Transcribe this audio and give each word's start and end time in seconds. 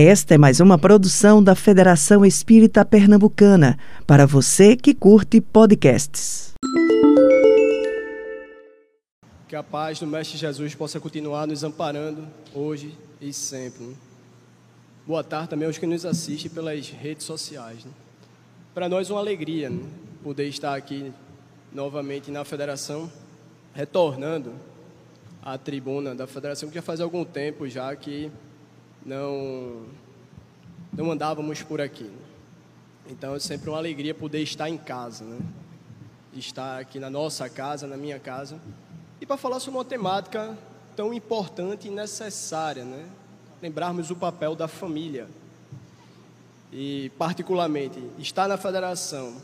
Esta 0.00 0.36
é 0.36 0.38
mais 0.38 0.60
uma 0.60 0.78
produção 0.78 1.42
da 1.42 1.56
Federação 1.56 2.24
Espírita 2.24 2.84
Pernambucana, 2.84 3.76
para 4.06 4.26
você 4.26 4.76
que 4.76 4.94
curte 4.94 5.40
podcasts. 5.40 6.52
Que 9.48 9.56
a 9.56 9.62
paz 9.64 9.98
do 9.98 10.06
Mestre 10.06 10.38
Jesus 10.38 10.72
possa 10.76 11.00
continuar 11.00 11.48
nos 11.48 11.64
amparando 11.64 12.28
hoje 12.54 12.96
e 13.20 13.32
sempre. 13.32 13.96
Boa 15.04 15.24
tarde 15.24 15.48
também 15.48 15.66
aos 15.66 15.78
que 15.78 15.86
nos 15.86 16.06
assistem 16.06 16.48
pelas 16.48 16.90
redes 16.90 17.26
sociais. 17.26 17.84
Né? 17.84 17.90
Para 18.72 18.88
nós, 18.88 19.10
uma 19.10 19.18
alegria 19.18 19.68
né? 19.68 19.82
poder 20.22 20.46
estar 20.46 20.76
aqui 20.76 21.12
novamente 21.72 22.30
na 22.30 22.44
Federação, 22.44 23.10
retornando 23.74 24.52
à 25.42 25.58
tribuna 25.58 26.14
da 26.14 26.28
Federação, 26.28 26.68
que 26.68 26.76
já 26.76 26.82
faz 26.82 27.00
algum 27.00 27.24
tempo 27.24 27.68
já 27.68 27.96
que 27.96 28.30
não, 29.08 29.86
não 30.92 31.10
andávamos 31.10 31.62
por 31.62 31.80
aqui. 31.80 32.10
Então 33.08 33.34
é 33.34 33.38
sempre 33.38 33.70
uma 33.70 33.78
alegria 33.78 34.14
poder 34.14 34.42
estar 34.42 34.68
em 34.68 34.76
casa, 34.76 35.24
né? 35.24 35.38
estar 36.34 36.78
aqui 36.78 37.00
na 37.00 37.08
nossa 37.08 37.48
casa, 37.48 37.86
na 37.86 37.96
minha 37.96 38.18
casa, 38.18 38.60
e 39.18 39.24
para 39.24 39.38
falar 39.38 39.60
sobre 39.60 39.78
uma 39.78 39.84
temática 39.84 40.56
tão 40.94 41.12
importante 41.14 41.88
e 41.88 41.90
necessária, 41.90 42.84
né? 42.84 43.08
lembrarmos 43.62 44.10
o 44.10 44.16
papel 44.16 44.54
da 44.54 44.68
família. 44.68 45.26
E, 46.70 47.10
particularmente, 47.16 47.98
estar 48.18 48.46
na 48.46 48.58
federação 48.58 49.36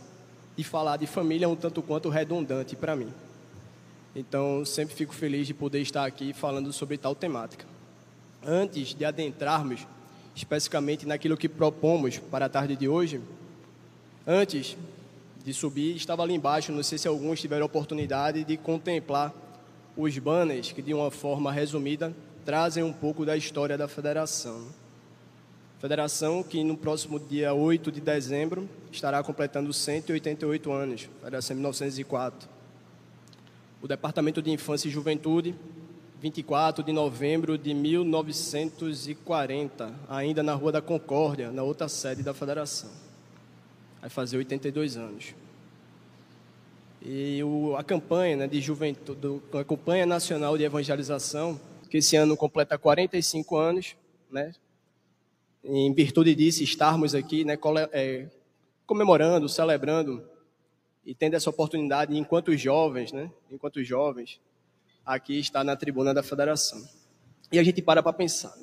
e 0.59 0.63
falar 0.63 0.99
de 0.99 1.07
família 1.07 1.47
é 1.47 1.49
um 1.49 1.57
tanto 1.57 1.81
quanto 1.81 2.11
redundante 2.11 2.77
para 2.77 2.95
mim. 2.95 3.11
Então, 4.15 4.63
sempre 4.63 4.95
fico 4.95 5.15
feliz 5.15 5.47
de 5.47 5.55
poder 5.55 5.81
estar 5.81 6.05
aqui 6.05 6.35
falando 6.35 6.71
sobre 6.71 6.99
tal 6.99 7.15
temática 7.15 7.74
antes 8.47 8.95
de 8.95 9.05
adentrarmos 9.05 9.87
especificamente 10.35 11.07
naquilo 11.07 11.37
que 11.37 11.49
propomos 11.49 12.19
para 12.19 12.47
a 12.47 12.49
tarde 12.49 12.77
de 12.77 12.89
hoje, 12.89 13.21
antes 14.27 14.77
de 15.45 15.53
subir, 15.55 15.95
estava 15.95 16.23
ali 16.23 16.35
embaixo, 16.35 16.73
não 16.73 16.83
sei 16.83 16.99
se 16.99 17.07
alguns 17.07 17.41
tiveram 17.41 17.67
oportunidade 17.67 18.45
de 18.45 18.57
contemplar 18.57 19.33
os 19.97 20.19
banners 20.19 20.73
que, 20.73 20.83
de 20.83 20.93
uma 20.93 21.11
forma 21.11 21.53
resumida, 21.53 22.15
trazem 22.45 22.83
um 22.83 22.93
pouco 22.93 23.25
da 23.25 23.37
história 23.37 23.79
da 23.79 23.87
federação. 23.87 24.67
Federação 25.79 26.43
que 26.43 26.65
no 26.65 26.77
próximo 26.77 27.21
dia 27.21 27.53
8 27.53 27.93
de 27.93 28.01
dezembro 28.01 28.69
estará 28.91 29.23
completando 29.23 29.73
188 29.73 30.73
anos, 30.73 31.09
Federação 31.21 31.57
1904. 31.57 32.49
O 33.83 33.87
Departamento 33.87 34.41
de 34.41 34.51
Infância 34.51 34.89
e 34.89 34.91
Juventude 34.91 35.55
24 36.25 36.83
de 36.83 36.91
novembro 36.91 37.59
de 37.59 37.75
1940, 37.75 39.95
ainda 40.09 40.43
na 40.43 40.55
Rua 40.55 40.73
da 40.73 40.81
Concórdia, 40.81 41.53
na 41.53 41.63
outra 41.63 41.87
sede 41.87 42.23
da 42.23 42.33
Federação. 42.33 42.91
Vai 44.01 44.09
fazer 44.09 44.39
82 44.39 44.97
anos. 44.97 45.35
E 47.03 47.45
o, 47.45 47.77
a 47.77 47.85
campanha 47.85 48.39
né, 48.39 48.47
de 48.47 48.59
juventude, 48.59 49.43
a 49.53 49.65
campanha 49.65 50.07
nacional 50.07 50.57
de 50.57 50.65
evangelização, 50.65 51.61
que 51.91 51.99
esse 51.99 52.17
ano 52.17 52.39
completa 52.39 52.79
45 52.79 53.59
anos, 53.59 53.95
né, 54.31 54.55
em 55.63 55.93
virtude 55.93 56.35
disso, 56.35 56.63
estarmos 56.63 57.15
aqui 57.15 57.45
né, 57.45 57.59
é, 57.93 58.31
comemorando, 58.87 59.47
celebrando 59.47 60.27
e 61.05 61.15
tendo 61.15 61.35
essa 61.35 61.51
oportunidade 61.51 62.17
enquanto 62.17 62.57
jovens, 62.57 63.13
né, 63.13 63.31
enquanto 63.51 63.85
jovens, 63.85 64.41
aqui 65.05 65.39
está 65.39 65.63
na 65.63 65.77
tribuna 65.77 66.15
da 66.15 66.23
federação. 66.23 66.83
E 67.53 67.59
a 67.59 67.63
gente 67.63 67.83
para 67.83 68.03
para 68.03 68.13
pensar. 68.13 68.55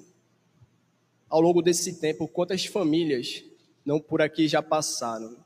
Ao 1.30 1.40
longo 1.40 1.62
desse 1.62 2.00
tempo, 2.00 2.28
quantas 2.28 2.66
famílias 2.66 3.44
não 3.86 4.00
por 4.00 4.22
aqui 4.22 4.48
já 4.48 4.62
passaram? 4.62 5.38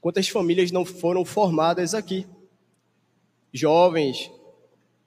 Quantas 0.00 0.28
famílias 0.28 0.70
não 0.70 0.84
foram 0.84 1.24
formadas 1.24 1.94
aqui? 1.94 2.26
Jovens 3.52 4.30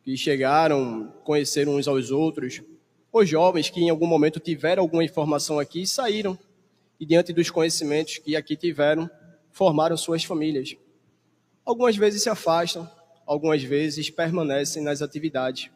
que 0.04 0.16
chegaram, 0.16 1.14
conheceram 1.24 1.76
uns 1.76 1.88
aos 1.88 2.12
outros, 2.12 2.62
ou 3.12 3.26
jovens 3.26 3.70
que 3.70 3.82
em 3.82 3.90
algum 3.90 4.08
momento 4.08 4.40
tiveram 4.40 4.84
alguma 4.84 5.04
informação 5.04 5.60
aqui 5.60 5.82
e 5.82 5.88
saíram, 5.88 6.38
e 7.00 7.06
diante 7.06 7.34
dos 7.34 7.50
conhecimentos 7.50 8.18
que 8.18 8.36
aqui 8.36 8.56
tiveram, 8.56 9.10
formaram 9.52 9.98
suas 9.98 10.24
famílias. 10.24 10.76
Algumas 11.66 11.98
vezes 11.98 12.24
se 12.24 12.30
afastam, 12.30 12.90
algumas 13.28 13.62
vezes 13.62 14.10
permanecem 14.10 14.82
nas 14.82 15.02
atividades, 15.02 15.70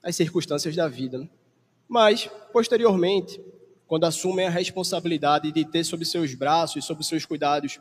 as 0.00 0.14
circunstâncias 0.14 0.76
da 0.76 0.86
vida. 0.86 1.18
Né? 1.18 1.28
Mas, 1.88 2.30
posteriormente, 2.52 3.40
quando 3.88 4.04
assumem 4.04 4.46
a 4.46 4.50
responsabilidade 4.50 5.50
de 5.50 5.64
ter 5.64 5.82
sob 5.82 6.04
seus 6.06 6.32
braços, 6.32 6.84
sob 6.84 7.04
seus 7.04 7.26
cuidados, 7.26 7.80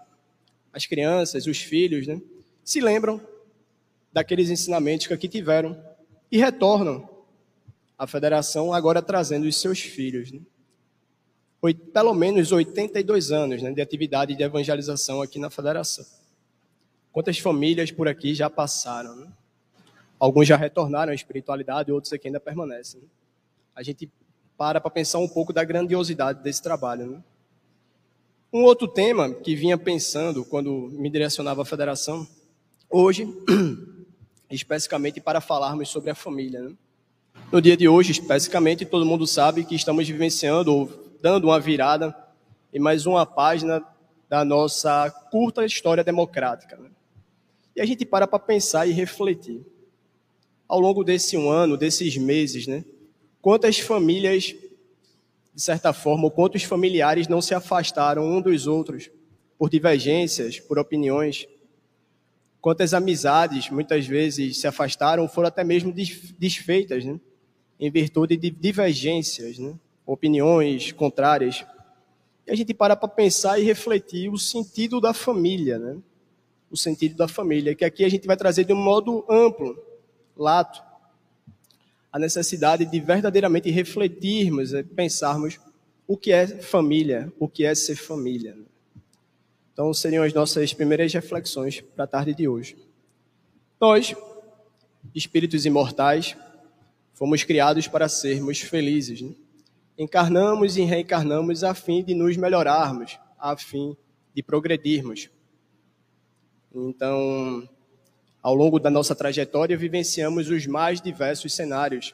as 0.73 0.87
crianças, 0.87 1.45
os 1.45 1.59
filhos, 1.59 2.07
né? 2.07 2.19
se 2.63 2.81
lembram 2.81 3.21
daqueles 4.11 4.49
ensinamentos 4.49 5.05
que 5.05 5.13
aqui 5.13 5.27
tiveram 5.27 5.79
e 6.31 6.37
retornam 6.37 7.07
à 7.97 8.07
federação, 8.07 8.73
agora 8.73 9.03
trazendo 9.03 9.45
os 9.45 9.55
seus 9.55 9.79
filhos. 9.79 10.31
Né? 10.31 10.41
Pelo 11.93 12.13
menos 12.13 12.51
82 12.51 13.31
anos 13.31 13.61
né, 13.61 13.71
de 13.71 13.81
atividade 13.81 14.35
de 14.35 14.43
evangelização 14.43 15.21
aqui 15.21 15.37
na 15.37 15.49
federação. 15.49 16.05
Quantas 17.15 17.39
famílias 17.39 17.91
por 17.91 18.09
aqui 18.09 18.35
já 18.35 18.49
passaram? 18.49 19.15
Né? 19.15 19.27
Alguns 20.19 20.49
já 20.49 20.57
retornaram 20.57 21.13
à 21.13 21.15
espiritualidade, 21.15 21.89
outros 21.89 22.11
aqui 22.11 22.27
ainda 22.27 22.41
permanecem. 22.41 22.99
Né? 22.99 23.07
A 23.73 23.81
gente 23.81 24.11
para 24.57 24.81
para 24.81 24.91
pensar 24.91 25.19
um 25.19 25.27
pouco 25.29 25.53
da 25.53 25.63
grandiosidade 25.63 26.43
desse 26.43 26.61
trabalho. 26.61 27.07
Né? 27.07 27.23
Um 28.51 28.65
outro 28.65 28.85
tema 28.85 29.33
que 29.33 29.55
vinha 29.55 29.77
pensando 29.77 30.43
quando 30.43 30.89
me 30.91 31.09
direcionava 31.09 31.61
à 31.61 31.65
federação, 31.65 32.27
hoje, 32.89 33.25
especificamente 34.51 35.21
para 35.21 35.39
falarmos 35.39 35.87
sobre 35.87 36.09
a 36.09 36.15
família. 36.15 36.63
Né? 36.63 36.75
No 37.49 37.61
dia 37.61 37.77
de 37.77 37.87
hoje, 37.87 38.11
especificamente, 38.11 38.85
todo 38.85 39.05
mundo 39.05 39.25
sabe 39.25 39.63
que 39.63 39.73
estamos 39.73 40.05
vivenciando 40.05 40.75
ou 40.75 41.15
dando 41.21 41.45
uma 41.45 41.61
virada 41.61 42.13
em 42.73 42.79
mais 42.79 43.05
uma 43.05 43.25
página 43.25 43.81
da 44.27 44.43
nossa 44.43 45.09
curta 45.31 45.63
história 45.63 46.03
democrática. 46.03 46.75
Né? 46.75 46.89
E 47.75 47.81
a 47.81 47.85
gente 47.85 48.05
para 48.05 48.25
para 48.25 48.39
pensar 48.39 48.87
e 48.87 48.91
refletir. 48.91 49.65
Ao 50.67 50.79
longo 50.79 51.03
desse 51.03 51.35
um 51.35 51.49
ano, 51.49 51.75
desses 51.75 52.15
meses, 52.17 52.65
né? 52.65 52.85
Quantas 53.41 53.77
famílias, 53.79 54.55
de 55.53 55.61
certa 55.61 55.91
forma, 55.93 56.23
ou 56.23 56.31
quantos 56.31 56.63
familiares 56.63 57.27
não 57.27 57.41
se 57.41 57.53
afastaram 57.53 58.25
um 58.25 58.41
dos 58.41 58.65
outros 58.65 59.11
por 59.57 59.69
divergências, 59.69 60.59
por 60.59 60.79
opiniões? 60.79 61.47
Quantas 62.61 62.93
amizades, 62.93 63.69
muitas 63.69 64.07
vezes, 64.07 64.59
se 64.59 64.65
afastaram, 64.65 65.27
foram 65.27 65.49
até 65.49 65.63
mesmo 65.63 65.93
desfeitas, 66.39 67.03
né? 67.03 67.19
Em 67.79 67.91
virtude 67.91 68.37
de 68.37 68.49
divergências, 68.49 69.59
né? 69.59 69.77
Opiniões 70.05 70.93
contrárias. 70.93 71.65
E 72.47 72.51
a 72.51 72.55
gente 72.55 72.73
para 72.73 72.95
para 72.95 73.09
pensar 73.09 73.59
e 73.59 73.63
refletir 73.63 74.29
o 74.29 74.37
sentido 74.37 75.01
da 75.01 75.13
família, 75.13 75.77
né? 75.77 75.97
O 76.75 76.77
sentido 76.77 77.15
da 77.15 77.27
família, 77.27 77.73
que 77.73 77.85
aqui 77.85 78.03
a 78.03 78.09
gente 78.09 78.27
vai 78.27 78.35
trazer 78.35 78.65
de 78.65 78.73
um 78.73 78.75
modo 78.75 79.25
amplo, 79.29 79.81
lato, 80.35 80.83
a 82.11 82.19
necessidade 82.19 82.85
de 82.85 82.99
verdadeiramente 82.99 83.71
refletirmos, 83.71 84.73
e 84.73 84.83
pensarmos 84.83 85.57
o 86.05 86.17
que 86.17 86.33
é 86.33 86.45
família, 86.45 87.31
o 87.39 87.47
que 87.47 87.65
é 87.65 87.73
ser 87.73 87.95
família. 87.95 88.57
Então, 89.71 89.93
seriam 89.93 90.23
as 90.23 90.33
nossas 90.33 90.73
primeiras 90.73 91.13
reflexões 91.13 91.79
para 91.79 92.03
a 92.03 92.07
tarde 92.07 92.33
de 92.33 92.47
hoje. 92.47 92.77
Nós, 93.79 94.13
espíritos 95.13 95.65
imortais, 95.65 96.35
fomos 97.13 97.43
criados 97.43 97.87
para 97.87 98.09
sermos 98.09 98.59
felizes. 98.59 99.21
Né? 99.21 99.33
Encarnamos 99.97 100.75
e 100.75 100.81
reencarnamos 100.81 101.63
a 101.63 101.73
fim 101.73 102.03
de 102.03 102.13
nos 102.13 102.35
melhorarmos, 102.35 103.17
a 103.39 103.55
fim 103.55 103.95
de 104.33 104.43
progredirmos. 104.43 105.29
Então, 106.77 107.67
ao 108.43 108.53
longo 108.53 108.79
da 108.79 108.89
nossa 108.89 109.15
trajetória, 109.15 109.77
vivenciamos 109.77 110.49
os 110.49 110.67
mais 110.67 110.99
diversos 110.99 111.53
cenários. 111.53 112.13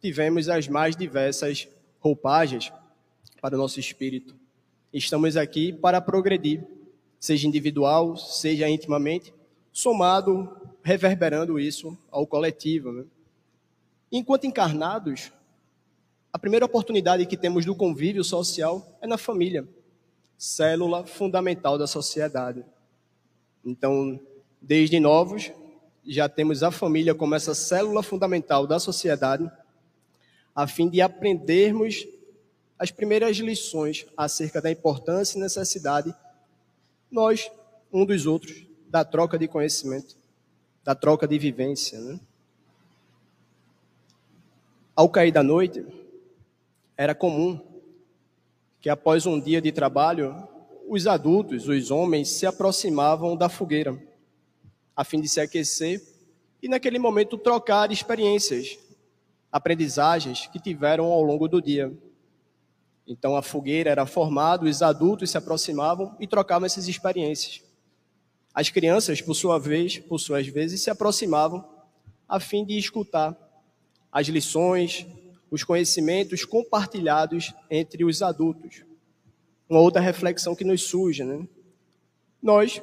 Tivemos 0.00 0.48
as 0.48 0.66
mais 0.66 0.96
diversas 0.96 1.68
roupagens 2.00 2.72
para 3.40 3.54
o 3.54 3.58
nosso 3.58 3.78
espírito. 3.78 4.34
Estamos 4.92 5.36
aqui 5.36 5.72
para 5.72 6.00
progredir, 6.00 6.66
seja 7.20 7.46
individual, 7.46 8.16
seja 8.16 8.68
intimamente, 8.68 9.32
somado, 9.72 10.50
reverberando 10.82 11.60
isso 11.60 11.96
ao 12.10 12.26
coletivo. 12.26 12.90
Né? 12.90 13.04
Enquanto 14.10 14.48
encarnados, 14.48 15.32
a 16.32 16.40
primeira 16.40 16.66
oportunidade 16.66 17.24
que 17.24 17.36
temos 17.36 17.64
do 17.64 17.76
convívio 17.76 18.24
social 18.24 18.98
é 19.00 19.06
na 19.06 19.16
família, 19.16 19.66
célula 20.36 21.06
fundamental 21.06 21.78
da 21.78 21.86
sociedade. 21.86 22.64
Então, 23.64 24.18
desde 24.60 24.98
novos, 24.98 25.52
já 26.04 26.28
temos 26.28 26.62
a 26.62 26.70
família 26.70 27.14
como 27.14 27.34
essa 27.34 27.54
célula 27.54 28.02
fundamental 28.02 28.66
da 28.66 28.78
sociedade, 28.78 29.50
a 30.54 30.66
fim 30.66 30.88
de 30.88 31.00
aprendermos 31.00 32.06
as 32.78 32.90
primeiras 32.90 33.36
lições 33.36 34.06
acerca 34.16 34.60
da 34.60 34.70
importância 34.70 35.38
e 35.38 35.40
necessidade, 35.40 36.14
nós, 37.10 37.50
um 37.92 38.04
dos 38.04 38.26
outros, 38.26 38.66
da 38.88 39.04
troca 39.04 39.38
de 39.38 39.46
conhecimento, 39.46 40.16
da 40.82 40.94
troca 40.94 41.28
de 41.28 41.38
vivência. 41.38 42.00
Né? 42.00 42.20
Ao 44.96 45.08
cair 45.08 45.30
da 45.30 45.42
noite, 45.42 45.86
era 46.96 47.14
comum 47.14 47.60
que 48.80 48.90
após 48.90 49.26
um 49.26 49.40
dia 49.40 49.62
de 49.62 49.70
trabalho, 49.70 50.48
os 50.88 51.06
adultos, 51.06 51.68
os 51.68 51.90
homens, 51.90 52.28
se 52.28 52.46
aproximavam 52.46 53.36
da 53.36 53.48
fogueira, 53.48 54.00
a 54.94 55.04
fim 55.04 55.20
de 55.20 55.28
se 55.28 55.40
aquecer 55.40 56.02
e, 56.62 56.68
naquele 56.68 56.98
momento, 56.98 57.38
trocar 57.38 57.90
experiências, 57.90 58.78
aprendizagens 59.50 60.46
que 60.46 60.60
tiveram 60.60 61.06
ao 61.06 61.22
longo 61.22 61.48
do 61.48 61.60
dia. 61.60 61.92
Então, 63.06 63.36
a 63.36 63.42
fogueira 63.42 63.90
era 63.90 64.06
formada, 64.06 64.64
os 64.64 64.82
adultos 64.82 65.30
se 65.30 65.38
aproximavam 65.38 66.16
e 66.20 66.26
trocavam 66.26 66.66
essas 66.66 66.88
experiências. 66.88 67.62
As 68.54 68.68
crianças, 68.68 69.20
por 69.20 69.34
sua 69.34 69.58
vez, 69.58 69.98
por 69.98 70.18
suas 70.18 70.46
vezes, 70.46 70.82
se 70.82 70.90
aproximavam 70.90 71.64
a 72.28 72.38
fim 72.38 72.64
de 72.64 72.78
escutar 72.78 73.36
as 74.10 74.26
lições, 74.28 75.06
os 75.50 75.64
conhecimentos 75.64 76.44
compartilhados 76.44 77.52
entre 77.70 78.04
os 78.04 78.22
adultos. 78.22 78.84
Uma 79.68 79.80
outra 79.80 80.00
reflexão 80.00 80.54
que 80.54 80.64
nos 80.64 80.82
surge, 80.82 81.24
né? 81.24 81.46
Nós, 82.42 82.82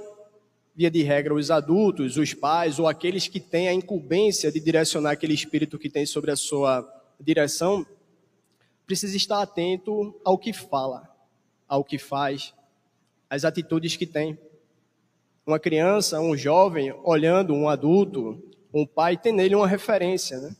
via 0.75 0.89
de 0.89 1.03
regra, 1.03 1.33
os 1.33 1.51
adultos, 1.51 2.17
os 2.17 2.33
pais 2.33 2.79
ou 2.79 2.87
aqueles 2.87 3.27
que 3.27 3.39
têm 3.39 3.67
a 3.67 3.73
incumbência 3.73 4.51
de 4.51 4.59
direcionar 4.59 5.11
aquele 5.11 5.33
espírito 5.33 5.77
que 5.77 5.89
tem 5.89 6.05
sobre 6.05 6.31
a 6.31 6.35
sua 6.35 6.87
direção, 7.19 7.85
precisa 8.85 9.15
estar 9.15 9.41
atento 9.41 10.19
ao 10.23 10.37
que 10.37 10.53
fala, 10.53 11.07
ao 11.67 11.83
que 11.83 11.97
faz, 11.97 12.53
às 13.29 13.45
atitudes 13.45 13.95
que 13.95 14.05
tem. 14.05 14.37
Uma 15.45 15.59
criança, 15.59 16.19
um 16.19 16.35
jovem, 16.35 16.91
olhando 17.03 17.53
um 17.53 17.69
adulto, 17.69 18.41
um 18.73 18.85
pai, 18.85 19.17
tem 19.17 19.33
nele 19.33 19.55
uma 19.55 19.67
referência, 19.67 20.39
né? 20.39 20.55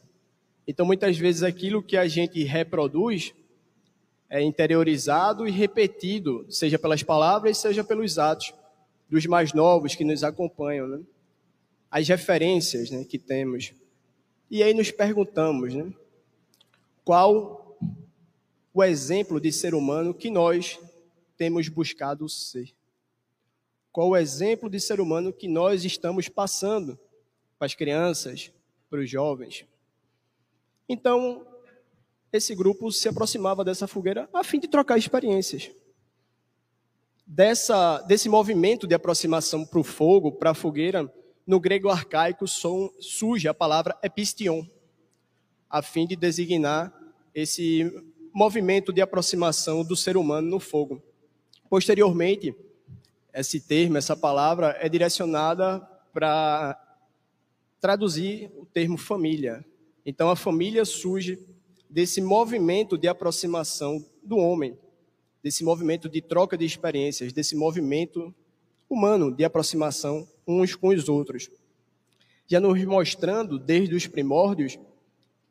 Então, 0.68 0.86
muitas 0.86 1.18
vezes, 1.18 1.42
aquilo 1.42 1.82
que 1.82 1.98
a 1.98 2.08
gente 2.08 2.44
reproduz 2.44 3.34
é 4.30 4.42
interiorizado 4.42 5.48
e 5.48 5.52
repetido, 5.52 6.46
seja 6.50 6.78
pelas 6.78 7.02
palavras, 7.02 7.58
seja 7.58 7.84
pelos 7.84 8.20
atos 8.20 8.54
dos 9.10 9.26
mais 9.26 9.54
novos 9.54 9.96
que 9.96 10.04
nos 10.04 10.24
acompanham, 10.24 10.88
né? 10.88 11.02
As 11.90 12.08
referências 12.08 12.92
né, 12.92 13.04
que 13.04 13.18
temos. 13.18 13.74
E 14.52 14.62
aí 14.62 14.74
nos 14.74 14.92
perguntamos, 14.92 15.74
né? 15.74 15.92
Qual 17.04 17.76
o 18.72 18.84
exemplo 18.84 19.42
de 19.42 19.52
ser 19.52 19.74
humano 19.74 20.14
que 20.14 20.30
nós 20.30 20.80
temos 21.36 21.68
buscado 21.68 22.30
ser? 22.30 22.72
Qual 23.92 24.10
o 24.10 24.18
exemplo 24.18 24.70
de 24.70 24.80
ser 24.80 25.02
humano 25.02 25.34
que 25.34 25.48
nós 25.48 25.84
estamos 25.84 26.30
passando 26.30 27.00
para 27.58 27.66
as 27.66 27.74
crianças, 27.74 28.52
para 28.90 29.00
os 29.00 29.10
jovens? 29.10 29.66
Então, 30.88 31.46
esse 32.32 32.54
grupo 32.56 32.92
se 32.92 33.08
aproximava 33.08 33.64
dessa 33.64 33.88
fogueira 33.88 34.30
a 34.34 34.44
fim 34.44 34.60
de 34.60 34.68
trocar 34.68 34.98
experiências. 34.98 35.72
Dessa, 37.26 38.02
desse 38.02 38.28
movimento 38.28 38.88
de 38.88 38.96
aproximação 38.96 39.66
para 39.66 39.80
o 39.80 39.84
fogo, 39.84 40.32
para 40.32 40.52
a 40.52 40.56
fogueira, 40.56 41.12
no 41.46 41.60
grego 41.60 41.90
arcaico 41.90 42.46
surge 42.48 43.48
a 43.48 43.54
palavra 43.54 43.98
epistion, 44.04 44.66
a 45.70 45.82
fim 45.82 46.08
de 46.08 46.16
designar 46.16 46.94
esse 47.34 47.92
movimento 48.34 48.92
de 48.92 49.02
aproximação 49.02 49.84
do 49.84 49.96
ser 49.96 50.18
humano 50.18 50.50
no 50.50 50.60
fogo. 50.60 51.02
Posteriormente, 51.70 52.56
esse 53.34 53.60
termo, 53.60 53.98
essa 53.98 54.16
palavra, 54.16 54.76
é 54.80 54.90
direcionada 54.90 55.80
para 56.12 56.80
traduzir 57.80 58.52
o 58.58 58.66
termo 58.66 58.98
família, 58.98 59.64
então 60.06 60.30
a 60.30 60.36
família 60.36 60.84
surge 60.84 61.40
desse 61.90 62.22
movimento 62.22 62.98
de 62.98 63.08
aproximação 63.08 64.06
do 64.24 64.38
homem, 64.38 64.78
desse 65.42 65.64
movimento 65.64 66.08
de 66.08 66.22
troca 66.22 66.58
de 66.58 66.66
experiências, 66.66 67.34
desse 67.34 67.56
movimento 67.56 68.34
humano 68.90 69.36
de 69.36 69.44
aproximação 69.44 70.28
uns 70.48 70.76
com 70.76 70.90
os 70.90 71.10
outros. 71.10 71.50
Já 72.48 72.60
nos 72.60 72.84
mostrando 72.84 73.58
desde 73.58 73.96
os 73.96 74.08
primórdios 74.08 74.78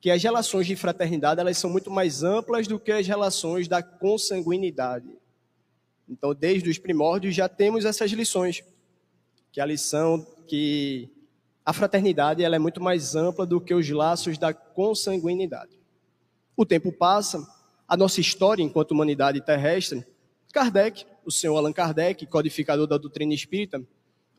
que 0.00 0.11
as 0.11 0.23
relações 0.23 0.67
de 0.67 0.76
fraternidade 0.76 1.40
elas 1.40 1.58
são 1.58 1.70
muito 1.70 1.90
mais 1.90 2.23
amplas 2.23 2.69
do 2.69 2.79
que 2.79 2.93
as 2.93 3.06
relações 3.06 3.67
da 3.67 3.82
consanguinidade. 3.82 5.08
Então, 6.08 6.35
desde 6.35 6.70
os 6.70 6.79
primórdios 6.79 7.35
já 7.35 7.49
temos 7.49 7.85
essas 7.85 8.11
lições, 8.12 8.62
que 9.52 9.61
a 9.61 9.67
lição 9.67 10.26
que 10.46 11.11
a 11.64 11.73
fraternidade 11.73 12.43
ela 12.43 12.56
é 12.56 12.58
muito 12.58 12.81
mais 12.81 13.14
ampla 13.14 13.44
do 13.44 13.61
que 13.61 13.75
os 13.75 13.88
laços 13.90 14.38
da 14.38 14.55
consanguinidade. 14.55 15.77
O 16.58 16.66
tempo 16.66 16.90
passa, 16.90 17.46
a 17.87 17.96
nossa 17.96 18.20
história 18.20 18.64
enquanto 18.64 18.90
humanidade 18.90 19.40
terrestre, 19.40 20.05
Kardec, 20.52 21.06
o 21.25 21.31
senhor 21.31 21.56
Allan 21.56 21.72
Kardec, 21.72 22.26
codificador 22.26 22.84
da 22.84 22.99
doutrina 22.99 23.32
espírita, 23.32 23.81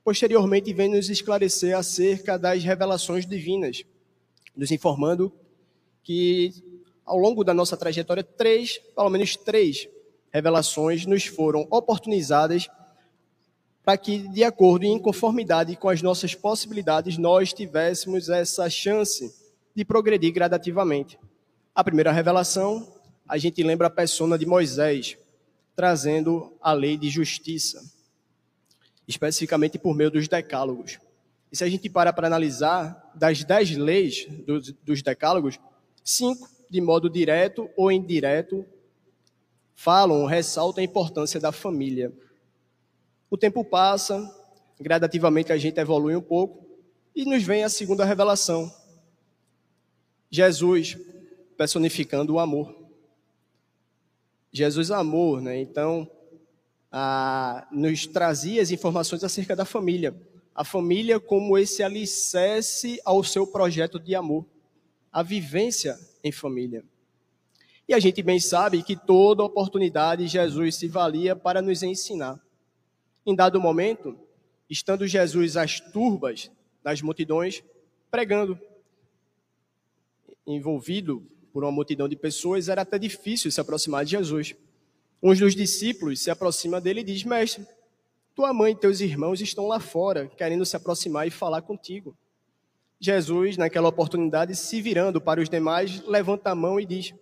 posteriormente 0.03 0.73
vem 0.73 0.89
nos 0.89 1.09
esclarecer 1.09 1.77
acerca 1.77 2.37
das 2.37 2.61
revelações 2.61 3.25
divinas, 3.25 3.85
nos 4.53 4.69
informando 4.69 5.31
que 6.03 6.53
ao 7.05 7.17
longo 7.17 7.41
da 7.41 7.53
nossa 7.53 7.77
trajetória, 7.77 8.21
três, 8.21 8.79
pelo 8.93 9.09
menos 9.09 9.37
três 9.37 9.87
revelações 10.29 11.05
nos 11.05 11.25
foram 11.25 11.65
oportunizadas 11.71 12.69
para 13.81 13.95
que, 13.95 14.27
de 14.27 14.43
acordo 14.43 14.83
e 14.83 14.89
em 14.89 14.99
conformidade 14.99 15.73
com 15.77 15.87
as 15.87 16.01
nossas 16.01 16.35
possibilidades, 16.35 17.17
nós 17.17 17.53
tivéssemos 17.53 18.27
essa 18.27 18.69
chance 18.69 19.33
de 19.73 19.85
progredir 19.85 20.33
gradativamente. 20.33 21.17
A 21.79 21.83
primeira 21.85 22.11
revelação, 22.11 22.85
a 23.25 23.37
gente 23.37 23.63
lembra 23.63 23.87
a 23.87 23.89
persona 23.89 24.37
de 24.37 24.45
Moisés, 24.45 25.17
trazendo 25.77 26.53
a 26.59 26.73
lei 26.73 26.97
de 26.97 27.09
justiça, 27.09 27.81
especificamente 29.07 29.79
por 29.79 29.95
meio 29.95 30.11
dos 30.11 30.27
decálogos. 30.27 30.99
E 31.49 31.55
se 31.55 31.63
a 31.63 31.69
gente 31.69 31.89
para 31.89 32.11
para 32.11 32.27
analisar, 32.27 33.09
das 33.15 33.45
dez 33.45 33.77
leis 33.77 34.27
dos, 34.45 34.73
dos 34.83 35.01
decálogos, 35.01 35.57
cinco, 36.03 36.49
de 36.69 36.81
modo 36.81 37.09
direto 37.09 37.69
ou 37.77 37.89
indireto, 37.89 38.65
falam, 39.73 40.25
ressaltam 40.25 40.81
a 40.81 40.85
importância 40.85 41.39
da 41.39 41.53
família. 41.53 42.11
O 43.29 43.37
tempo 43.37 43.63
passa, 43.63 44.29
gradativamente 44.77 45.53
a 45.53 45.57
gente 45.57 45.79
evolui 45.79 46.13
um 46.13 46.21
pouco 46.21 46.61
e 47.15 47.23
nos 47.23 47.41
vem 47.41 47.63
a 47.63 47.69
segunda 47.69 48.03
revelação. 48.03 48.69
Jesus 50.29 50.97
personificando 51.59 52.35
o 52.35 52.39
amor. 52.39 52.73
Jesus 54.49 54.91
amor, 54.91 55.41
né? 55.41 55.59
Então, 55.59 56.09
a, 56.89 57.67
nos 57.69 58.07
trazia 58.07 58.61
as 58.61 58.71
informações 58.71 59.25
acerca 59.25 59.57
da 59.57 59.65
família. 59.65 60.15
A 60.55 60.63
família 60.63 61.19
como 61.19 61.57
esse 61.57 61.83
alicerce 61.83 63.01
ao 63.03 63.25
seu 63.25 63.45
projeto 63.45 63.99
de 63.99 64.15
amor. 64.15 64.45
A 65.11 65.21
vivência 65.21 65.99
em 66.23 66.31
família. 66.31 66.81
E 67.89 67.93
a 67.93 67.99
gente 67.99 68.23
bem 68.23 68.39
sabe 68.39 68.81
que 68.81 68.95
toda 68.95 69.43
oportunidade 69.43 70.29
Jesus 70.29 70.77
se 70.77 70.87
valia 70.87 71.35
para 71.35 71.61
nos 71.61 71.83
ensinar. 71.83 72.39
Em 73.25 73.35
dado 73.35 73.59
momento, 73.59 74.17
estando 74.69 75.05
Jesus 75.05 75.57
às 75.57 75.81
turbas 75.81 76.49
das 76.81 77.01
multidões, 77.01 77.61
pregando, 78.09 78.57
envolvido 80.47 81.21
por 81.51 81.63
uma 81.63 81.71
multidão 81.71 82.07
de 82.07 82.15
pessoas, 82.15 82.69
era 82.69 82.81
até 82.81 82.97
difícil 82.97 83.51
se 83.51 83.59
aproximar 83.59 84.05
de 84.05 84.11
Jesus. 84.11 84.55
Um 85.21 85.33
dos 85.33 85.55
discípulos 85.55 86.21
se 86.21 86.31
aproxima 86.31 86.79
dele 86.79 87.01
e 87.01 87.03
diz: 87.03 87.23
Mestre, 87.23 87.65
tua 88.35 88.53
mãe 88.53 88.71
e 88.71 88.75
teus 88.75 89.01
irmãos 89.01 89.41
estão 89.41 89.67
lá 89.67 89.79
fora, 89.79 90.27
querendo 90.27 90.65
se 90.65 90.75
aproximar 90.75 91.27
e 91.27 91.31
falar 91.31 91.61
contigo. 91.61 92.15
Jesus, 92.99 93.57
naquela 93.57 93.89
oportunidade, 93.89 94.55
se 94.55 94.81
virando 94.81 95.21
para 95.21 95.41
os 95.41 95.49
demais, 95.49 96.01
levanta 96.05 96.51
a 96.51 96.55
mão 96.55 96.79
e 96.79 96.85
diz: 96.85 97.13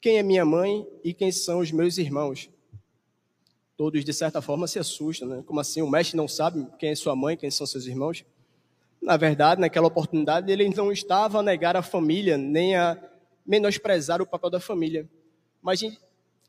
Quem 0.00 0.18
é 0.18 0.22
minha 0.22 0.44
mãe 0.44 0.86
e 1.04 1.12
quem 1.12 1.30
são 1.30 1.60
os 1.60 1.70
meus 1.70 1.98
irmãos? 1.98 2.50
todos, 3.82 4.04
de 4.04 4.12
certa 4.12 4.40
forma, 4.40 4.68
se 4.68 4.78
assustam. 4.78 5.28
Né? 5.28 5.42
Como 5.44 5.58
assim? 5.58 5.82
O 5.82 5.90
mestre 5.90 6.16
não 6.16 6.28
sabe 6.28 6.64
quem 6.78 6.90
é 6.90 6.94
sua 6.94 7.16
mãe, 7.16 7.36
quem 7.36 7.50
são 7.50 7.66
seus 7.66 7.84
irmãos? 7.84 8.24
Na 9.00 9.16
verdade, 9.16 9.60
naquela 9.60 9.88
oportunidade, 9.88 10.52
ele 10.52 10.68
não 10.68 10.92
estava 10.92 11.40
a 11.40 11.42
negar 11.42 11.76
a 11.76 11.82
família, 11.82 12.38
nem 12.38 12.76
a 12.76 12.96
menosprezar 13.46 14.22
o 14.22 14.26
papel 14.26 14.50
da 14.50 14.60
família, 14.60 15.08
mas 15.60 15.80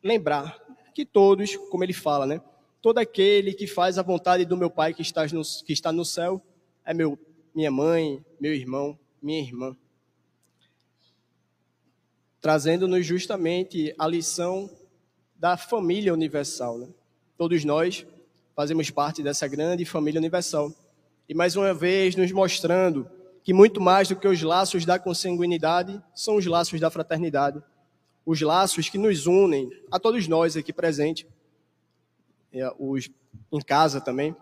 lembrar 0.04 0.60
que 0.94 1.06
todos, 1.06 1.56
como 1.70 1.84
ele 1.84 1.94
fala, 1.94 2.26
né? 2.26 2.42
Todo 2.82 2.98
aquele 2.98 3.54
que 3.54 3.66
faz 3.66 3.98
a 3.98 4.04
vontade 4.04 4.46
do 4.46 4.58
meu 4.58 4.70
Pai 4.70 4.94
que 4.94 5.02
está 5.02 5.26
no, 5.26 5.42
que 5.66 5.74
está 5.74 5.92
no 5.92 6.04
céu 6.04 6.42
é 6.86 6.94
meu, 6.94 7.18
minha 7.56 7.72
mãe, 7.72 8.24
meu 8.40 8.54
irmão, 8.54 9.00
minha 9.22 9.40
irmã. 9.40 9.76
Trazendo-nos 12.42 13.06
justamente 13.06 13.96
a 13.98 14.06
lição 14.06 14.70
da 15.34 15.56
família 15.56 16.14
universal. 16.14 16.78
Né? 16.78 16.90
Todos 17.38 17.64
nós 17.64 18.06
fazemos 18.54 18.90
parte 18.90 19.24
dessa 19.24 19.48
grande 19.48 19.86
família 19.86 20.20
universal. 20.20 20.72
E 21.28 21.34
mais 21.34 21.56
uma 21.56 21.74
vez 21.74 22.16
nos 22.16 22.32
mostrando 22.34 23.10
que 23.44 23.54
muito 23.54 23.82
mais 23.82 24.08
do 24.08 24.16
que 24.16 24.28
os 24.28 24.42
laços 24.42 24.86
da 24.86 24.98
consanguinidade 24.98 26.02
são 26.16 26.38
os 26.38 26.46
laços 26.46 26.80
da 26.80 26.90
fraternidade. 26.90 27.62
Os 28.26 28.40
laços 28.40 28.90
que 28.90 28.98
nos 28.98 29.28
unem 29.28 29.70
a 29.92 30.00
todos 30.00 30.28
nós 30.28 30.56
aqui 30.56 30.72
presentes, 30.72 31.26
os 32.80 33.10
em 33.52 33.60
casa 33.62 34.00
também, 34.00 34.36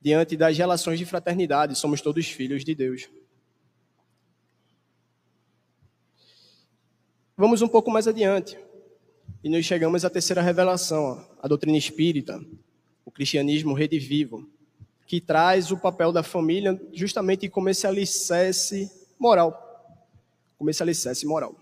diante 0.00 0.36
das 0.36 0.56
relações 0.56 0.98
de 0.98 1.04
fraternidade, 1.04 1.74
somos 1.74 2.00
todos 2.00 2.28
filhos 2.28 2.64
de 2.64 2.74
Deus. 2.74 3.08
Vamos 7.36 7.60
um 7.60 7.68
pouco 7.68 7.90
mais 7.90 8.06
adiante. 8.06 8.58
E 9.42 9.48
nós 9.48 9.64
chegamos 9.64 10.04
à 10.04 10.10
terceira 10.10 10.42
revelação, 10.42 11.24
a 11.40 11.48
doutrina 11.48 11.76
espírita, 11.76 12.40
o 13.04 13.10
cristianismo 13.10 13.74
redivivo, 13.74 14.48
que 15.08 15.22
traz 15.22 15.72
o 15.72 15.78
papel 15.78 16.12
da 16.12 16.22
família 16.22 16.78
justamente 16.92 17.48
como 17.48 17.70
esse 17.70 17.86
alicerce 17.86 18.92
moral. 19.18 19.58
Como 20.58 20.68
esse 20.68 20.82
alicerce 20.82 21.24
moral. 21.24 21.56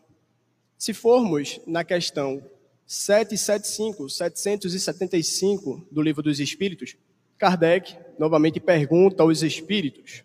Se 0.76 0.93
formos 0.93 1.61
na 1.65 1.85
questão 1.85 2.43
775, 2.85 4.09
775 4.11 5.87
do 5.93 6.03
Livro 6.03 6.25
dos 6.25 6.41
Espíritos, 6.41 6.97
Kardec 7.38 7.97
novamente 8.19 8.59
pergunta 8.59 9.23
aos 9.23 9.45
espíritos: 9.45 10.25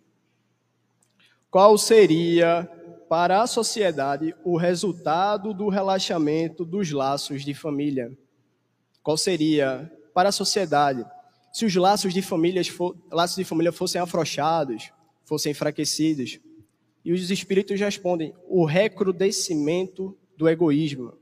qual 1.51 1.77
seria 1.77 2.67
para 3.07 3.43
a 3.43 3.47
sociedade 3.47 4.33
o 4.43 4.57
resultado 4.57 5.53
do 5.53 5.69
relaxamento 5.69 6.65
dos 6.65 6.91
laços 6.91 7.45
de 7.45 7.53
família? 7.53 8.17
Qual 9.03 9.15
seria 9.15 9.91
para 10.11 10.29
a 10.29 10.31
sociedade 10.31 11.05
se 11.51 11.65
os 11.65 11.75
laços 11.75 12.13
de, 12.13 12.21
famílias 12.21 12.67
for, 12.67 12.95
laços 13.11 13.35
de 13.35 13.43
família 13.43 13.71
fossem 13.71 13.99
afrouxados, 13.99 14.91
fossem 15.25 15.51
enfraquecidos? 15.51 16.39
E 17.03 17.11
os 17.11 17.29
espíritos 17.29 17.79
respondem: 17.79 18.33
o 18.47 18.63
recrudescimento 18.63 20.17
do 20.37 20.47
egoísmo, 20.47 21.13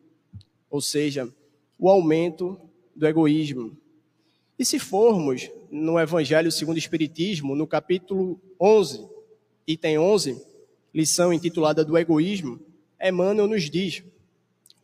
ou 0.69 0.81
seja, 0.81 1.27
o 1.77 1.89
aumento 1.89 2.59
do 2.95 3.07
egoísmo. 3.07 3.75
E 4.57 4.65
se 4.65 4.77
formos 4.77 5.49
no 5.71 5.99
Evangelho 5.99 6.51
segundo 6.51 6.75
o 6.75 6.79
Espiritismo, 6.79 7.55
no 7.55 7.65
capítulo 7.65 8.39
11, 8.59 9.07
item 9.65 9.97
11, 9.97 10.45
lição 10.93 11.31
intitulada 11.31 11.83
do 11.83 11.97
egoísmo, 11.97 12.59
Emmanuel 13.01 13.47
nos 13.47 13.69
diz: 13.69 14.03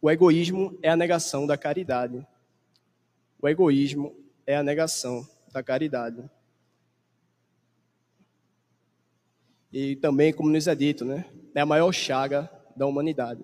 o 0.02 0.10
egoísmo 0.10 0.78
é 0.82 0.90
a 0.90 0.96
negação 0.96 1.46
da 1.46 1.58
caridade. 1.58 2.25
O 3.42 3.48
egoísmo 3.48 4.16
é 4.48 4.56
a 4.56 4.64
negação 4.64 5.28
da 5.56 5.64
caridade. 5.64 6.22
E 9.72 9.96
também, 9.96 10.34
como 10.34 10.50
nos 10.50 10.68
é 10.68 10.76
dito, 10.76 11.06
né, 11.06 11.26
é 11.54 11.62
a 11.62 11.66
maior 11.66 11.94
chaga 11.94 12.52
da 12.76 12.86
humanidade. 12.86 13.42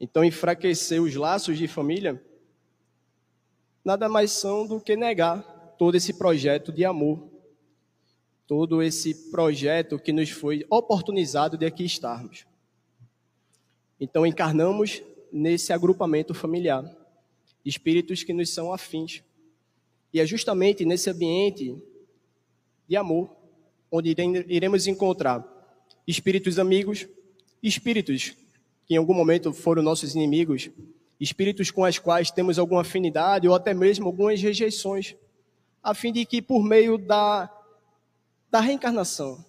Então, 0.00 0.24
enfraquecer 0.24 1.00
os 1.00 1.14
laços 1.14 1.56
de 1.56 1.68
família 1.68 2.20
nada 3.84 4.08
mais 4.08 4.32
são 4.32 4.66
do 4.66 4.80
que 4.80 4.96
negar 4.96 5.42
todo 5.78 5.94
esse 5.94 6.12
projeto 6.14 6.72
de 6.72 6.84
amor, 6.84 7.30
todo 8.48 8.82
esse 8.82 9.30
projeto 9.30 9.96
que 9.96 10.12
nos 10.12 10.30
foi 10.30 10.66
oportunizado 10.68 11.56
de 11.56 11.66
aqui 11.66 11.84
estarmos. 11.84 12.44
Então, 14.00 14.26
encarnamos 14.26 15.00
nesse 15.30 15.72
agrupamento 15.72 16.34
familiar, 16.34 16.84
espíritos 17.64 18.24
que 18.24 18.32
nos 18.32 18.52
são 18.52 18.72
afins. 18.72 19.22
E 20.16 20.20
é 20.20 20.24
justamente 20.24 20.82
nesse 20.86 21.10
ambiente 21.10 21.76
de 22.88 22.96
amor 22.96 23.36
onde 23.92 24.16
iremos 24.48 24.86
encontrar 24.86 25.44
espíritos 26.06 26.58
amigos, 26.58 27.06
espíritos 27.62 28.34
que 28.86 28.94
em 28.94 28.96
algum 28.96 29.12
momento 29.12 29.52
foram 29.52 29.82
nossos 29.82 30.14
inimigos, 30.14 30.70
espíritos 31.20 31.70
com 31.70 31.82
os 31.82 31.98
quais 31.98 32.30
temos 32.30 32.58
alguma 32.58 32.80
afinidade 32.80 33.46
ou 33.46 33.54
até 33.54 33.74
mesmo 33.74 34.06
algumas 34.06 34.40
rejeições, 34.40 35.14
a 35.82 35.92
fim 35.92 36.10
de 36.10 36.24
que 36.24 36.40
por 36.40 36.64
meio 36.64 36.96
da, 36.96 37.54
da 38.50 38.60
reencarnação, 38.60 39.44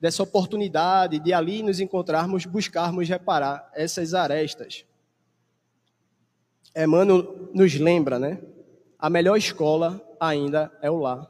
dessa 0.00 0.22
oportunidade 0.22 1.18
de 1.18 1.32
ali 1.32 1.64
nos 1.64 1.80
encontrarmos, 1.80 2.46
buscarmos 2.46 3.08
reparar 3.08 3.68
essas 3.74 4.14
arestas. 4.14 4.84
Emmanuel 6.76 7.50
nos 7.52 7.74
lembra, 7.74 8.20
né? 8.20 8.38
A 8.96 9.10
melhor 9.10 9.36
escola 9.36 10.00
ainda 10.22 10.72
é 10.80 10.88
o 10.88 11.00
lar. 11.00 11.28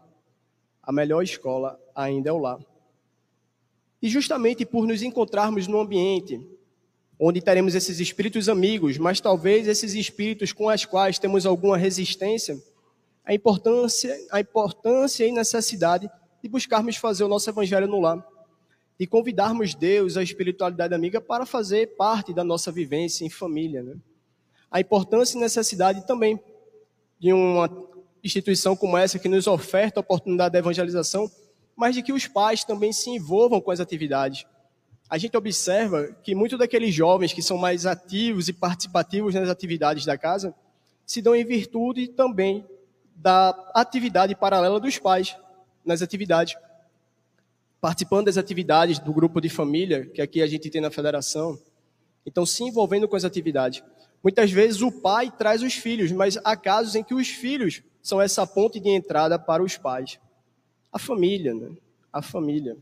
A 0.83 0.93
melhor 0.93 1.23
escola 1.23 1.81
ainda 1.95 2.29
é 2.29 2.33
o 2.33 2.37
lar. 2.37 2.59
E 4.03 4.09
justamente 4.09 4.67
por 4.67 4.87
nos 4.87 5.03
encontrarmos 5.03 5.67
num 5.67 5.81
ambiente 5.81 6.47
onde 7.19 7.41
teremos 7.41 7.75
esses 7.75 8.01
espíritos 8.01 8.51
amigos, 8.51 8.99
mas 8.99 9.19
talvez 9.19 9.67
esses 9.67 9.95
espíritos 9.95 10.53
com 10.53 10.67
os 10.67 10.85
quais 10.85 11.19
temos 11.19 11.47
alguma 11.47 11.79
resistência, 11.79 12.61
a 13.25 13.33
importância, 13.33 14.15
a 14.31 14.41
importância 14.41 15.27
e 15.27 15.33
necessidade 15.33 16.11
de 16.43 16.49
buscarmos 16.49 16.97
fazer 16.97 17.25
o 17.25 17.29
nosso 17.29 17.49
evangelho 17.49 17.87
no 17.87 18.01
lar, 18.01 18.23
de 19.01 19.07
convidarmos 19.07 19.75
Deus, 19.75 20.19
a 20.19 20.23
espiritualidade 20.23 20.93
amiga, 20.93 21.19
para 21.19 21.47
fazer 21.47 21.97
parte 21.97 22.35
da 22.35 22.45
nossa 22.45 22.71
vivência 22.71 23.25
em 23.25 23.31
família. 23.31 23.83
Né? 23.83 23.97
A 24.71 24.81
importância 24.81 25.39
e 25.39 25.41
necessidade 25.41 26.07
também 26.07 26.39
de 27.19 27.33
uma 27.33 27.69
instituição 28.23 28.77
como 28.77 28.97
essa 28.97 29.19
que 29.19 29.29
nos 29.29 29.47
oferta 29.47 30.01
a 30.01 30.03
oportunidade 30.03 30.53
da 30.53 30.59
evangelização, 30.59 31.31
mas 31.77 31.95
de 31.95 32.03
que 32.03 32.13
os 32.13 32.27
pais 32.27 32.65
também 32.65 32.93
se 32.93 33.11
envolvam 33.11 33.61
com 33.61 33.71
as 33.71 33.81
atividades 33.81 34.47
a 35.13 35.19
gente 35.19 35.37
observa 35.37 36.09
que 36.23 36.35
muitos 36.35 36.59
daqueles 36.59 36.95
jovens 36.95 37.35
que 37.35 37.43
são 37.43 37.59
mais 37.59 37.85
ativos 37.85 38.49
e 38.49 38.53
participativos 38.55 39.35
nas 39.35 39.51
atividades 39.51 40.07
da 40.07 40.17
casa 40.17 40.55
se 41.05 41.21
dão 41.21 41.37
em 41.37 41.45
virtude 41.45 42.09
também 42.09 42.65
da 43.15 43.51
atividade 43.75 44.35
paralela 44.35 44.81
dos 44.81 44.99
pais 44.99 45.37
nas 45.85 46.01
atividades. 46.01 46.57
Participando 47.79 48.25
das 48.25 48.39
atividades 48.39 48.99
do 48.99 49.13
grupo 49.13 49.39
de 49.39 49.51
família, 49.51 50.07
que 50.07 50.23
aqui 50.23 50.41
a 50.41 50.47
gente 50.47 50.71
tem 50.71 50.81
na 50.81 50.91
federação. 50.91 51.59
Então, 52.25 52.47
se 52.47 52.65
envolvendo 52.65 53.07
com 53.07 53.15
as 53.15 53.25
atividades. 53.27 53.85
Muitas 54.25 54.51
vezes 54.51 54.81
o 54.81 54.91
pai 54.91 55.31
traz 55.31 55.63
os 55.63 55.75
filhos, 55.75 56.11
mas 56.11 56.39
há 56.43 56.57
casos 56.57 56.95
em 56.95 57.05
que 57.05 57.13
os 57.13 57.29
filhos 57.29 57.83
são 58.03 58.21
essa 58.21 58.47
ponte 58.47 58.81
de 58.81 58.89
entrada 58.89 59.39
para 59.39 59.63
os 59.63 59.77
pais. 59.77 60.19
A 60.93 60.99
família, 60.99 61.55
né? 61.55 61.71
A 62.13 62.21
família. 62.21 62.77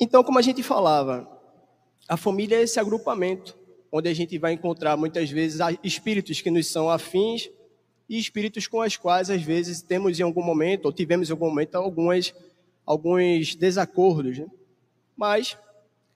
Então, 0.00 0.24
como 0.24 0.38
a 0.38 0.42
gente 0.42 0.62
falava, 0.62 1.28
a 2.08 2.16
família 2.16 2.56
é 2.56 2.62
esse 2.62 2.80
agrupamento, 2.80 3.56
onde 3.92 4.08
a 4.08 4.14
gente 4.14 4.36
vai 4.38 4.52
encontrar 4.52 4.96
muitas 4.96 5.30
vezes 5.30 5.60
espíritos 5.82 6.40
que 6.40 6.50
nos 6.50 6.66
são 6.66 6.90
afins 6.90 7.48
e 8.08 8.18
espíritos 8.18 8.66
com 8.66 8.80
os 8.80 8.96
quais 8.96 9.30
às 9.30 9.42
vezes 9.42 9.80
temos 9.80 10.18
em 10.18 10.22
algum 10.22 10.42
momento, 10.42 10.86
ou 10.86 10.92
tivemos 10.92 11.28
em 11.28 11.32
algum 11.32 11.48
momento, 11.48 11.76
algumas, 11.76 12.34
alguns 12.84 13.54
desacordos. 13.54 14.38
Né? 14.38 14.46
Mas 15.16 15.56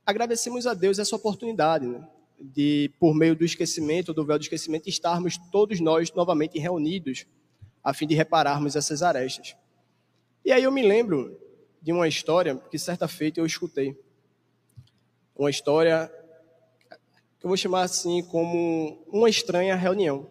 agradecemos 0.05 0.67
a 0.67 0.75
Deus 0.75 0.99
essa 0.99 1.15
oportunidade, 1.15 1.87
né? 1.87 2.07
De, 2.41 2.91
por 2.99 3.15
meio 3.15 3.35
do 3.35 3.45
esquecimento, 3.45 4.15
do 4.15 4.25
véu 4.25 4.39
do 4.39 4.43
esquecimento, 4.43 4.89
estarmos 4.89 5.37
todos 5.51 5.81
nós 5.81 6.13
novamente 6.13 6.59
reunidos, 6.59 7.27
a 7.83 7.93
fim 7.93 8.07
de 8.07 8.15
repararmos 8.15 8.77
essas 8.77 9.03
arestas. 9.03 9.57
E 10.45 10.53
aí 10.53 10.63
eu 10.63 10.73
me 10.73 10.83
lembro 10.83 11.39
de 11.81 11.93
uma 11.93 12.07
história 12.09 12.57
que 12.57 12.79
certa 12.79 13.09
feita 13.09 13.41
eu 13.41 13.47
escutei. 13.47 13.99
Uma 15.37 15.51
história 15.51 16.13
que 17.39 17.47
eu 17.47 17.49
vou 17.49 17.57
chamar 17.57 17.83
assim 17.83 18.23
como 18.25 19.05
uma 19.09 19.29
estranha 19.29 19.77
reunião. 19.77 20.29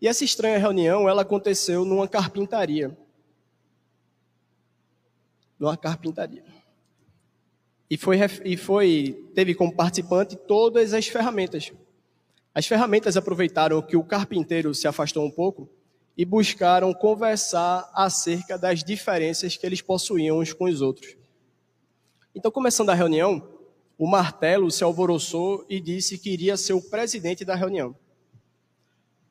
E 0.00 0.08
essa 0.08 0.24
estranha 0.24 0.58
reunião, 0.58 1.08
ela 1.08 1.22
aconteceu 1.22 1.84
numa 1.84 2.08
carpintaria. 2.08 2.96
Numa 5.58 5.76
carpintaria. 5.76 6.42
E 7.90 7.96
foi, 7.96 8.18
e 8.44 8.56
foi 8.56 9.28
teve 9.34 9.52
como 9.52 9.74
participante 9.74 10.36
todas 10.36 10.94
as 10.94 11.08
ferramentas. 11.08 11.72
As 12.54 12.66
ferramentas 12.66 13.16
aproveitaram 13.16 13.82
que 13.82 13.96
o 13.96 14.04
carpinteiro 14.04 14.72
se 14.74 14.86
afastou 14.86 15.24
um 15.26 15.30
pouco 15.30 15.68
e 16.16 16.24
buscaram 16.24 16.94
conversar 16.94 17.90
acerca 17.92 18.56
das 18.56 18.84
diferenças 18.84 19.56
que 19.56 19.66
eles 19.66 19.80
possuíam 19.80 20.38
uns 20.38 20.52
com 20.52 20.66
os 20.66 20.80
outros. 20.80 21.16
Então, 22.34 22.50
começando 22.50 22.90
a 22.90 22.94
reunião, 22.94 23.42
o 23.98 24.06
martelo 24.06 24.70
se 24.70 24.84
alvoroçou 24.84 25.64
e 25.68 25.80
disse 25.80 26.16
que 26.16 26.30
iria 26.30 26.56
ser 26.56 26.74
o 26.74 26.82
presidente 26.82 27.44
da 27.44 27.54
reunião. 27.54 27.94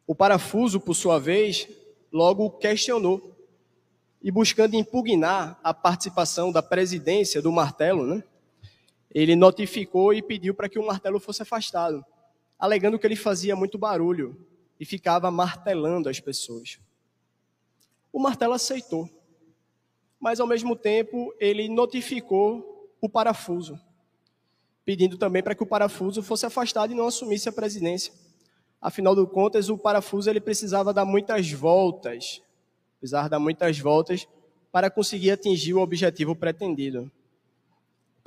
O 0.05 0.13
parafuso, 0.13 0.79
por 0.79 0.95
sua 0.95 1.19
vez, 1.19 1.67
logo 2.11 2.49
questionou 2.51 3.35
e 4.21 4.29
buscando 4.31 4.75
impugnar 4.75 5.59
a 5.63 5.73
participação 5.73 6.51
da 6.51 6.61
presidência 6.61 7.41
do 7.41 7.51
martelo, 7.51 8.05
né? 8.05 8.23
Ele 9.11 9.35
notificou 9.35 10.13
e 10.13 10.21
pediu 10.21 10.53
para 10.53 10.69
que 10.69 10.77
o 10.77 10.85
martelo 10.85 11.19
fosse 11.19 11.41
afastado. 11.41 12.05
alegando 12.59 12.99
que 12.99 13.07
ele 13.07 13.15
fazia 13.15 13.55
muito 13.55 13.77
barulho 13.77 14.35
e 14.77 14.83
ficava 14.83 15.31
martelando 15.31 16.09
as 16.09 16.19
pessoas. 16.19 16.77
O 18.11 18.19
martelo 18.19 18.53
aceitou, 18.53 19.09
mas 20.19 20.41
ao 20.41 20.47
mesmo 20.47 20.75
tempo 20.75 21.33
ele 21.39 21.69
notificou 21.69 22.89
o 22.99 23.07
parafuso, 23.07 23.79
pedindo 24.83 25.17
também 25.17 25.41
para 25.41 25.55
que 25.55 25.63
o 25.63 25.67
parafuso 25.67 26.21
fosse 26.21 26.45
afastado 26.45 26.91
e 26.91 26.95
não 26.95 27.07
assumisse 27.07 27.47
a 27.47 27.53
presidência. 27.53 28.13
Afinal 28.81 29.15
de 29.15 29.25
contas, 29.31 29.69
o 29.69 29.77
parafuso 29.77 30.29
ele 30.29 30.41
precisava 30.41 30.93
dar 30.93 31.05
muitas 31.05 31.49
voltas, 31.51 32.41
precisava 32.99 33.29
dar 33.29 33.39
muitas 33.39 33.79
voltas 33.79 34.27
para 34.69 34.89
conseguir 34.89 35.31
atingir 35.31 35.73
o 35.73 35.79
objetivo 35.79 36.35
pretendido. 36.35 37.09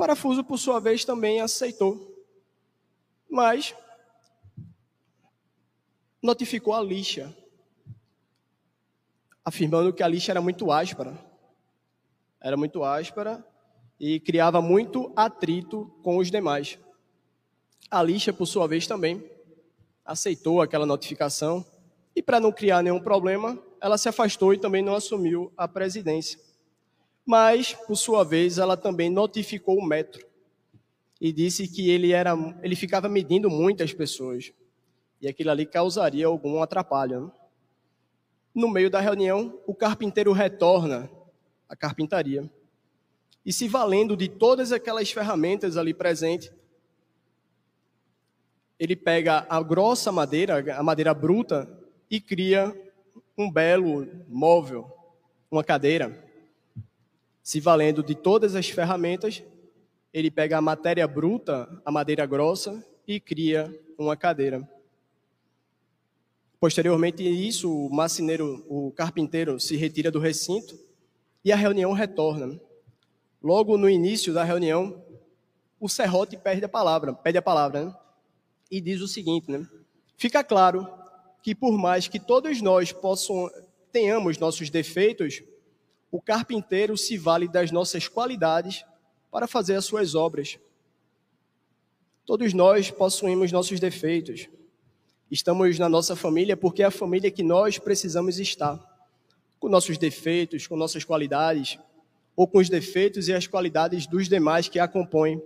Parafuso, 0.03 0.43
por 0.43 0.59
sua 0.59 0.81
vez, 0.81 1.05
também 1.05 1.41
aceitou, 1.41 2.13
mas 3.31 3.73
notificou 6.21 6.75
a 6.75 6.83
lixa, 6.83 7.33
afirmando 9.45 9.93
que 9.93 10.03
a 10.03 10.09
lixa 10.09 10.33
era 10.33 10.41
muito 10.41 10.73
áspera. 10.73 11.17
Era 12.41 12.57
muito 12.57 12.83
áspera 12.83 13.47
e 14.01 14.19
criava 14.19 14.61
muito 14.61 15.13
atrito 15.15 15.87
com 16.03 16.17
os 16.17 16.33
demais. 16.33 16.81
A 17.89 18.03
lixa, 18.03 18.33
por 18.33 18.47
sua 18.47 18.67
vez, 18.67 18.89
também 18.89 19.25
aceitou 20.05 20.61
aquela 20.61 20.85
notificação 20.85 21.65
e, 22.17 22.21
para 22.21 22.41
não 22.41 22.51
criar 22.51 22.83
nenhum 22.83 23.01
problema, 23.01 23.57
ela 23.81 23.97
se 23.97 24.09
afastou 24.09 24.53
e 24.53 24.59
também 24.59 24.83
não 24.83 24.97
assumiu 24.97 25.53
a 25.57 25.69
presidência. 25.69 26.41
Mas, 27.25 27.75
por 27.75 27.97
sua 27.97 28.25
vez, 28.25 28.59
ela 28.59 28.77
também 28.77 29.09
notificou 29.09 29.79
o 29.79 29.87
metro 29.87 30.27
e 31.21 31.33
disse 31.33 31.69
que 31.69 31.89
ele, 31.89 32.13
era, 32.13 32.35
ele 32.63 32.75
ficava 32.75 33.09
medindo 33.09 33.49
muitas 33.49 33.93
pessoas 33.93 34.53
e 35.21 35.29
aquilo 35.29 35.51
ali 35.51 35.65
causaria 35.65 36.27
algum 36.27 36.61
atrapalho. 36.61 37.27
Né? 37.27 37.33
No 38.53 38.69
meio 38.69 38.91
da 38.91 39.01
reunião, 39.01 39.59
o 39.67 39.75
carpinteiro 39.75 40.33
retorna 40.33 41.09
à 41.69 41.77
carpintaria 41.77 42.51
e, 43.47 43.53
se 43.53 43.69
valendo 43.69 44.17
de 44.17 44.29
todas 44.29 44.73
aquelas 44.73 45.11
ferramentas 45.11 45.77
ali 45.77 45.95
presentes, 45.95 46.53
ele 48.79 48.97
pega 48.97 49.47
a 49.49 49.63
grossa 49.63 50.11
madeira, 50.11 50.77
a 50.77 50.83
madeira 50.83 51.15
bruta, 51.15 51.71
e 52.11 52.21
cria 52.21 52.77
um 53.39 53.51
belo 53.51 54.07
móvel, 54.29 54.91
uma 55.51 55.65
cadeira. 55.65 56.31
Se 57.43 57.61
valendo 57.61 58.03
de 58.03 58.15
todas 58.15 58.55
as 58.55 58.69
ferramentas, 58.69 59.43
ele 60.13 60.31
pega 60.31 60.59
a 60.59 60.61
matéria 60.61 61.07
bruta, 61.09 61.69
a 61.85 61.91
madeira 61.91 62.25
grossa, 62.27 62.85
e 63.07 63.19
cria 63.19 63.73
uma 63.99 64.17
cadeira. 64.17 64.69
Posteriormente 66.61 67.23
isso, 67.25 67.75
o 67.75 67.93
marceneiro, 67.93 68.65
o 68.69 68.93
carpinteiro 68.93 69.59
se 69.59 69.77
retira 69.77 70.11
do 70.11 70.21
recinto 70.21 70.79
e 71.45 71.51
a 71.51 71.57
reunião 71.57 71.93
retorna. 71.93 72.61
Logo 73.43 73.77
no 73.77 73.91
início 73.91 74.33
da 74.33 74.45
reunião, 74.45 75.05
o 75.81 75.89
serrote 75.89 76.37
perde 76.37 76.65
a 76.65 76.69
palavra, 76.69 77.13
pede 77.13 77.37
a 77.37 77.43
palavra, 77.43 77.87
né? 77.87 77.97
e 78.71 78.81
diz 78.81 79.01
o 79.01 79.09
seguinte, 79.09 79.51
né? 79.51 79.69
Fica 80.17 80.45
claro 80.45 80.89
que 81.43 81.55
por 81.55 81.77
mais 81.77 82.07
que 82.07 82.21
todos 82.21 82.63
nós 82.63 82.93
possam, 82.93 83.51
tenhamos 83.91 84.39
nossos 84.39 84.71
defeitos, 84.71 85.43
o 86.13 86.21
carpinteiro 86.23 86.97
se 86.97 87.19
vale 87.19 87.49
das 87.49 87.73
nossas 87.73 88.07
qualidades 88.07 88.85
para 89.33 89.49
fazer 89.49 89.75
as 89.75 89.85
suas 89.85 90.15
obras. 90.15 90.61
Todos 92.25 92.55
nós 92.55 92.93
possuímos 92.93 93.51
nossos 93.51 93.81
defeitos, 93.81 94.49
Estamos 95.33 95.79
na 95.79 95.89
nossa 95.89 96.15
família 96.15 96.59
porque 96.59 96.83
é 96.83 96.85
a 96.85 96.91
família 96.91 97.31
que 97.31 97.43
nós 97.43 97.79
precisamos 97.79 98.39
estar. 98.39 98.79
Com 99.59 99.67
nossos 99.67 99.97
defeitos, 99.97 100.67
com 100.67 100.77
nossas 100.77 101.05
qualidades, 101.05 101.79
ou 102.37 102.47
com 102.47 102.59
os 102.59 102.69
defeitos 102.69 103.29
e 103.29 103.33
as 103.33 103.47
qualidades 103.47 104.07
dos 104.07 104.29
demais 104.29 104.69
que 104.69 104.79
a 104.79 104.87
compõem. 104.87 105.41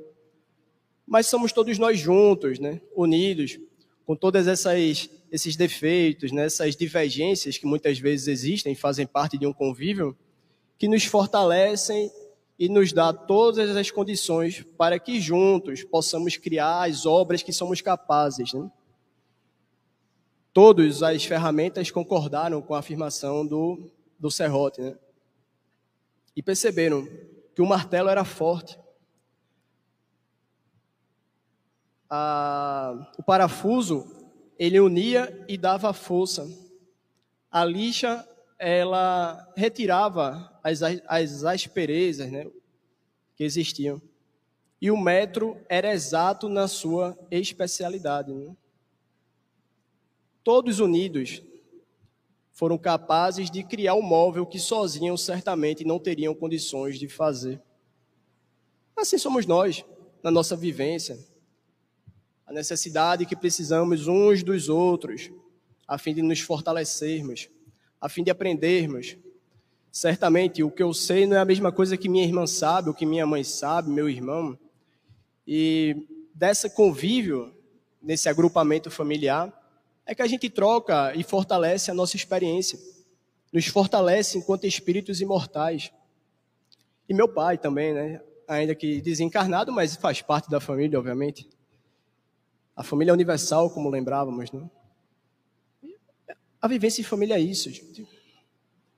Mas 1.07 1.29
somos 1.29 1.53
todos 1.53 1.79
nós 1.79 2.01
juntos, 2.01 2.59
né? 2.59 2.81
unidos, 2.97 3.61
com 4.05 4.17
todas 4.17 4.49
essas 4.49 5.09
esses 5.31 5.55
defeitos, 5.55 6.33
né? 6.33 6.47
essas 6.47 6.75
divergências 6.75 7.57
que 7.57 7.65
muitas 7.65 7.97
vezes 7.97 8.27
existem, 8.27 8.75
fazem 8.75 9.07
parte 9.07 9.39
de 9.39 9.47
um 9.47 9.53
convívio, 9.53 10.19
que 10.79 10.89
nos 10.89 11.05
fortalecem 11.05 12.11
e 12.59 12.69
nos 12.69 12.93
dá 12.93 13.13
todas 13.13 13.77
as 13.77 13.91
condições 13.91 14.65
para 14.77 14.99
que 14.99 15.21
juntos 15.21 15.85
possamos 15.85 16.37
criar 16.37 16.89
as 16.89 17.05
obras 17.07 17.43
que 17.43 17.53
somos 17.53 17.81
capazes. 17.81 18.53
Né? 18.53 18.71
todas 20.57 21.03
as 21.03 21.23
ferramentas 21.23 21.91
concordaram 21.91 22.63
com 22.63 22.75
a 22.75 22.79
afirmação 22.79 23.47
do, 23.47 23.91
do 24.19 24.31
serrote, 24.31 24.81
né? 24.81 24.97
E 26.35 26.43
perceberam 26.43 27.07
que 27.55 27.61
o 27.61 27.67
martelo 27.67 28.09
era 28.09 28.25
forte. 28.25 28.81
A, 32.09 33.13
o 33.19 33.23
parafuso, 33.23 34.07
ele 34.59 34.81
unia 34.81 35.45
e 35.47 35.59
dava 35.59 35.93
força. 35.93 36.49
A 37.51 37.63
lixa, 37.63 38.27
ela 38.59 39.53
retirava 39.57 40.59
as, 40.63 40.81
as 40.83 41.45
asperezas 41.45 42.31
né, 42.31 42.47
que 43.35 43.45
existiam. 43.45 44.01
E 44.81 44.91
o 44.91 44.97
metro 44.97 45.59
era 45.69 45.93
exato 45.93 46.49
na 46.49 46.69
sua 46.69 47.17
especialidade. 47.31 48.33
Né? 48.33 48.55
todos 50.47 50.79
unidos, 50.79 51.43
foram 52.53 52.79
capazes 52.79 53.51
de 53.51 53.65
criar 53.65 53.97
um 53.97 54.01
móvel 54.01 54.47
que 54.47 54.61
sozinhos 54.61 55.25
certamente 55.25 55.85
não 55.85 55.99
teriam 55.99 56.33
condições 56.37 57.01
de 57.01 57.09
fazer. 57.09 57.61
Assim 58.97 59.19
somos 59.19 59.45
nós, 59.45 59.85
na 60.23 60.31
nossa 60.31 60.55
vivência. 60.55 61.19
A 62.47 62.53
necessidade 62.53 63.27
que 63.27 63.35
precisamos 63.35 64.07
uns 64.07 64.45
dos 64.45 64.69
outros, 64.69 65.33
a 65.85 65.99
fim 65.99 66.15
de 66.15 66.23
nos 66.23 66.39
fortalecermos, 66.39 67.49
a 68.01 68.09
fim 68.09 68.23
de 68.23 68.31
aprendermos. 68.31 69.17
Certamente, 69.91 70.63
o 70.63 70.71
que 70.71 70.83
eu 70.83 70.93
sei 70.93 71.27
não 71.27 71.37
é 71.37 71.41
a 71.41 71.45
mesma 71.45 71.73
coisa 71.73 71.97
que 71.97 72.09
minha 72.09 72.25
irmã 72.25 72.47
sabe, 72.47 72.89
ou 72.89 72.95
que 72.95 73.07
minha 73.07 73.27
mãe 73.27 73.43
sabe, 73.43 73.91
meu 73.91 74.09
irmão. 74.09 74.59
E 75.47 76.07
dessa 76.35 76.69
convívio, 76.69 77.55
nesse 78.03 78.29
agrupamento 78.29 78.91
familiar, 78.91 79.53
é 80.05 80.15
que 80.15 80.23
a 80.23 80.27
gente 80.27 80.51
troca 80.51 81.15
e 81.15 81.25
fortalece 81.25 81.91
a 81.91 81.95
nossa 81.95 82.15
experiência, 82.15 82.79
nos 83.53 83.67
fortalece 83.67 84.39
enquanto 84.39 84.67
espíritos 84.67 85.21
imortais. 85.21 85.91
E 87.09 87.15
meu 87.15 87.29
pai 87.29 87.57
também, 87.57 87.95
né? 87.95 88.21
Ainda 88.47 88.75
que 88.75 89.01
desencarnado, 89.01 89.73
mas 89.73 89.97
faz 89.97 90.21
parte 90.21 90.51
da 90.51 90.61
família, 90.61 90.99
obviamente. 90.99 91.49
A 92.77 92.83
família 92.83 93.15
universal, 93.15 93.71
como 93.71 93.89
lembrávamos, 93.89 94.53
né? 94.53 94.69
A 96.61 96.69
vivência 96.69 97.01
em 97.01 97.05
família 97.05 97.35
é 97.35 97.41
isso, 97.41 97.71
gente. 97.71 98.07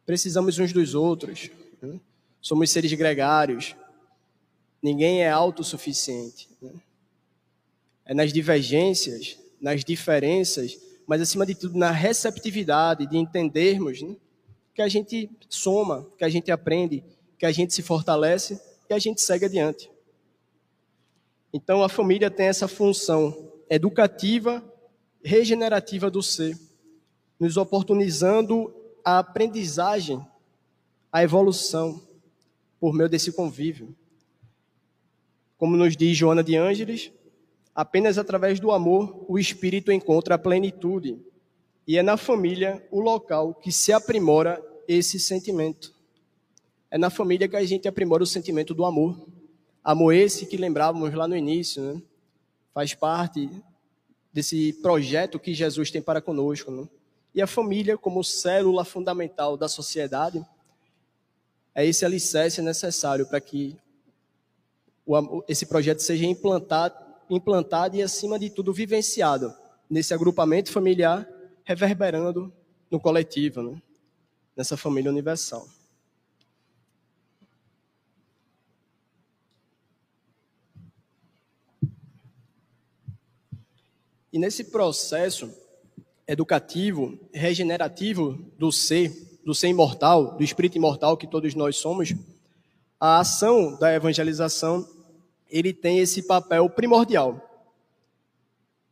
Precisamos 0.07 0.59
uns 0.59 0.73
dos 0.73 0.95
outros. 0.95 1.51
Né? 1.83 2.01
Somos 2.41 2.71
seres 2.71 2.93
gregários. 2.93 3.77
Ninguém 4.83 5.23
é 5.23 5.31
autossuficiente. 5.31 6.49
Né? 6.63 6.73
É 8.05 8.15
nas 8.15 8.33
divergências, 8.33 9.39
nas 9.61 9.85
diferenças, 9.85 10.79
mas 11.07 11.21
acima 11.21 11.45
de 11.45 11.55
tudo 11.55 11.77
na 11.77 11.91
receptividade 11.91 13.07
de 13.07 13.17
entendermos 13.17 14.01
né, 14.03 14.17
que 14.75 14.83
a 14.83 14.89
gente 14.89 15.31
soma, 15.49 16.07
que 16.17 16.25
a 16.25 16.29
gente 16.29 16.51
aprende, 16.51 17.03
que 17.39 17.45
a 17.45 17.53
gente 17.53 17.75
se 17.75 17.83
fortalece 17.83 18.61
e 18.89 18.95
a 18.95 18.99
gente 18.99 19.21
segue 19.21 19.47
adiante. 19.47 19.91
Então 21.53 21.83
a 21.83 21.89
família 21.89 22.31
tem 22.31 22.47
essa 22.47 22.69
função 22.69 23.53
educativa, 23.69 24.63
regenerativa 25.23 26.11
do 26.11 26.23
ser, 26.23 26.57
nos 27.39 27.57
oportunizando 27.57 28.75
a 29.05 29.19
aprendizagem, 29.19 30.25
a 31.13 31.23
evolução 31.23 32.01
por 32.81 32.93
meio 32.93 33.09
desse 33.09 33.33
convívio. 33.33 33.95
Como 35.57 35.77
nos 35.77 35.97
diz 35.97 36.17
Joana 36.17 36.43
de 36.43 36.57
Ângeles, 36.57 37.13
Apenas 37.79 38.19
através 38.19 38.59
do 38.59 38.73
amor 38.73 39.25
o 39.29 39.39
espírito 39.39 39.93
encontra 39.93 40.35
a 40.35 40.39
plenitude. 40.39 41.17
E 41.87 41.97
é 41.97 42.03
na 42.03 42.17
família 42.17 42.85
o 42.91 42.99
local 42.99 43.55
que 43.55 43.71
se 43.71 43.93
aprimora 43.93 44.61
esse 44.89 45.21
sentimento. 45.21 45.95
É 46.91 46.99
na 46.99 47.09
família 47.09 47.47
que 47.47 47.55
a 47.55 47.65
gente 47.65 47.87
aprimora 47.87 48.25
o 48.25 48.27
sentimento 48.27 48.75
do 48.75 48.85
amor. 48.85 49.25
Amor 49.85 50.13
esse 50.13 50.45
que 50.45 50.57
lembrávamos 50.57 51.15
lá 51.15 51.29
no 51.29 51.37
início, 51.37 51.81
né? 51.81 52.03
Faz 52.75 52.95
parte 52.95 53.49
desse 54.33 54.73
projeto 54.83 55.39
que 55.39 55.55
Jesus 55.55 55.89
tem 55.89 56.03
para 56.03 56.21
conosco, 56.21 56.73
né? 56.73 56.89
E 57.39 57.41
a 57.41 57.47
família, 57.47 57.97
como 57.97 58.25
célula 58.25 58.85
fundamental 58.85 59.57
da 59.57 59.69
sociedade, 59.69 60.45
é 61.73 61.87
esse 61.87 62.05
alicerce 62.05 62.61
necessário 62.61 63.29
para 63.29 63.41
que 63.41 63.79
esse 65.47 65.65
projeto 65.65 66.01
seja 66.01 66.27
implantado 66.27 66.97
implantado 67.31 67.95
e, 67.95 68.03
acima 68.03 68.41
de 68.41 68.51
tudo, 68.51 68.73
vivenciado 68.73 69.55
nesse 69.89 70.13
agrupamento 70.13 70.73
familiar, 70.73 71.29
reverberando 71.63 72.53
no 72.91 72.99
coletivo, 72.99 73.63
né? 73.63 73.81
nessa 74.57 74.77
família 74.77 75.09
universal. 75.09 75.69
E 84.33 84.41
nesse 84.41 84.65
processo 84.65 85.68
educativo, 86.29 87.19
regenerativo 87.33 88.39
do 88.59 88.71
ser, 88.71 89.41
do 89.45 89.55
ser 89.55 89.69
imortal, 89.69 90.37
do 90.37 90.45
espírito 90.45 90.77
imortal 90.77 91.17
que 91.17 91.27
todos 91.27 91.55
nós 91.55 91.77
somos, 91.77 92.15
a 93.01 93.21
ação 93.21 93.79
da 93.79 93.95
evangelização, 93.95 94.87
ele 95.49 95.73
tem 95.73 96.01
esse 96.01 96.23
papel 96.23 96.69
primordial 96.69 97.45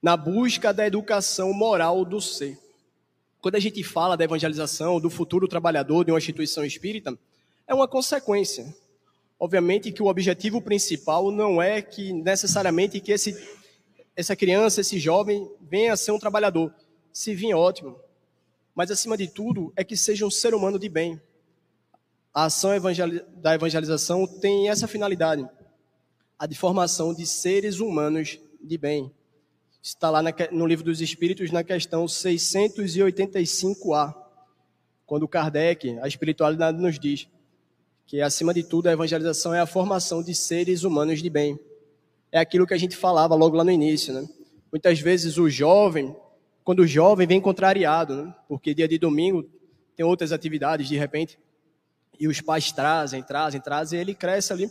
na 0.00 0.16
busca 0.16 0.72
da 0.72 0.86
educação 0.86 1.52
moral 1.52 2.04
do 2.04 2.20
ser. 2.20 2.58
Quando 3.40 3.56
a 3.56 3.60
gente 3.60 3.82
fala 3.82 4.16
da 4.16 4.24
evangelização, 4.24 5.00
do 5.00 5.10
futuro 5.10 5.46
trabalhador 5.46 6.04
de 6.04 6.12
uma 6.12 6.18
instituição 6.18 6.64
espírita, 6.64 7.18
é 7.66 7.74
uma 7.74 7.86
consequência. 7.86 8.74
Obviamente 9.38 9.92
que 9.92 10.02
o 10.02 10.06
objetivo 10.06 10.62
principal 10.62 11.30
não 11.30 11.60
é 11.60 11.82
que 11.82 12.12
necessariamente 12.12 13.00
que 13.00 13.12
esse, 13.12 13.36
essa 14.14 14.34
criança, 14.34 14.80
esse 14.80 14.98
jovem, 14.98 15.46
venha 15.60 15.92
a 15.92 15.96
ser 15.96 16.12
um 16.12 16.18
trabalhador. 16.18 16.72
Se 17.16 17.34
vir, 17.34 17.54
ótimo. 17.54 17.98
Mas, 18.74 18.90
acima 18.90 19.16
de 19.16 19.26
tudo, 19.26 19.72
é 19.74 19.82
que 19.82 19.96
seja 19.96 20.26
um 20.26 20.30
ser 20.30 20.54
humano 20.54 20.78
de 20.78 20.86
bem. 20.86 21.18
A 22.30 22.44
ação 22.44 22.72
da 23.38 23.54
evangelização 23.54 24.26
tem 24.26 24.68
essa 24.68 24.86
finalidade, 24.86 25.48
a 26.38 26.44
de 26.44 26.54
formação 26.54 27.14
de 27.14 27.26
seres 27.26 27.80
humanos 27.80 28.38
de 28.62 28.76
bem. 28.76 29.10
Está 29.82 30.10
lá 30.10 30.20
no 30.52 30.66
livro 30.66 30.84
dos 30.84 31.00
Espíritos, 31.00 31.50
na 31.50 31.64
questão 31.64 32.04
685A, 32.04 34.14
quando 35.06 35.26
Kardec, 35.26 35.98
a 36.00 36.06
espiritualidade, 36.06 36.78
nos 36.78 36.98
diz 36.98 37.26
que, 38.04 38.20
acima 38.20 38.52
de 38.52 38.62
tudo, 38.62 38.88
a 38.88 38.92
evangelização 38.92 39.54
é 39.54 39.60
a 39.60 39.66
formação 39.66 40.22
de 40.22 40.34
seres 40.34 40.82
humanos 40.82 41.22
de 41.22 41.30
bem. 41.30 41.58
É 42.30 42.38
aquilo 42.38 42.66
que 42.66 42.74
a 42.74 42.78
gente 42.78 42.94
falava 42.94 43.34
logo 43.34 43.56
lá 43.56 43.64
no 43.64 43.70
início, 43.70 44.12
né? 44.12 44.28
Muitas 44.70 45.00
vezes 45.00 45.38
o 45.38 45.48
jovem, 45.48 46.14
quando 46.66 46.80
o 46.80 46.86
jovem 46.86 47.28
vem 47.28 47.40
contrariado, 47.40 48.24
né? 48.24 48.34
porque 48.48 48.74
dia 48.74 48.88
de 48.88 48.98
domingo 48.98 49.48
tem 49.94 50.04
outras 50.04 50.32
atividades 50.32 50.88
de 50.88 50.96
repente, 50.96 51.38
e 52.18 52.26
os 52.26 52.40
pais 52.40 52.72
trazem, 52.72 53.22
trazem, 53.22 53.60
trazem, 53.60 53.96
e 53.96 54.02
ele 54.02 54.16
cresce 54.16 54.52
ali. 54.52 54.68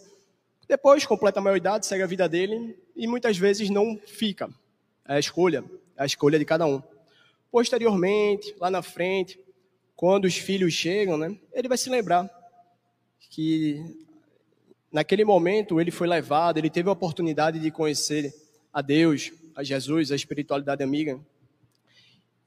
Depois, 0.68 1.06
completa 1.06 1.40
a 1.40 1.42
maioridade, 1.42 1.86
segue 1.86 2.04
a 2.04 2.06
vida 2.06 2.28
dele 2.28 2.78
e 2.98 3.08
muitas 3.08 3.38
vezes 3.38 3.70
não 3.70 3.98
fica. 4.06 4.50
É 5.08 5.14
a 5.16 5.20
escolha, 5.20 5.64
é 5.96 6.04
a 6.04 6.06
escolha 6.06 6.38
de 6.38 6.44
cada 6.44 6.66
um. 6.66 6.84
Posteriormente, 7.50 8.54
lá 8.60 8.70
na 8.70 8.82
frente, 8.82 9.40
quando 9.96 10.26
os 10.26 10.36
filhos 10.36 10.74
chegam, 10.74 11.18
né, 11.18 11.34
ele 11.54 11.70
vai 11.70 11.78
se 11.78 11.90
lembrar 11.90 12.30
que 13.30 13.82
naquele 14.92 15.24
momento 15.24 15.80
ele 15.80 15.92
foi 15.92 16.10
levado, 16.10 16.58
ele 16.58 16.70
teve 16.70 16.90
a 16.90 16.92
oportunidade 16.92 17.58
de 17.58 17.72
conhecer 17.72 18.36
a 18.74 18.82
Deus, 18.82 19.32
a 19.56 19.64
Jesus, 19.64 20.12
a 20.12 20.16
espiritualidade 20.16 20.84
amiga, 20.84 21.18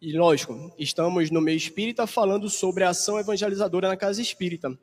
e 0.00 0.16
lógico, 0.16 0.72
estamos 0.78 1.30
no 1.30 1.40
meio 1.40 1.56
espírita 1.56 2.06
falando 2.06 2.48
sobre 2.48 2.84
a 2.84 2.90
ação 2.90 3.18
evangelizadora 3.18 3.88
na 3.88 3.96
casa 3.96 4.22
espírita. 4.22 4.78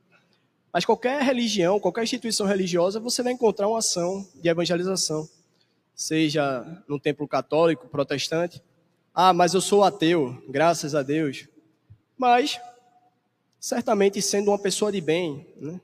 Mas 0.73 0.83
qualquer 0.83 1.21
religião, 1.21 1.79
qualquer 1.79 2.03
instituição 2.03 2.45
religiosa, 2.45 2.99
você 2.99 3.23
vai 3.23 3.31
encontrar 3.31 3.69
uma 3.69 3.79
ação 3.79 4.27
de 4.35 4.49
evangelização. 4.49 5.27
Seja 5.95 6.83
no 6.85 6.99
templo 6.99 7.25
católico, 7.25 7.87
protestante. 7.87 8.61
Ah, 9.13 9.31
mas 9.31 9.53
eu 9.53 9.61
sou 9.61 9.85
ateu, 9.85 10.43
graças 10.49 10.93
a 10.93 11.01
Deus. 11.01 11.47
Mas, 12.17 12.59
certamente 13.57 14.21
sendo 14.21 14.51
uma 14.51 14.59
pessoa 14.59 14.91
de 14.91 14.99
bem, 14.99 15.47
né? 15.55 15.79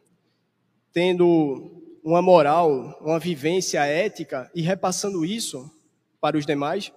tendo 0.91 1.71
uma 2.03 2.21
moral, 2.21 2.97
uma 2.99 3.17
vivência 3.17 3.85
ética 3.85 4.51
e 4.53 4.61
repassando 4.61 5.23
isso 5.23 5.71
para 6.19 6.37
os 6.37 6.45
demais, 6.45 6.91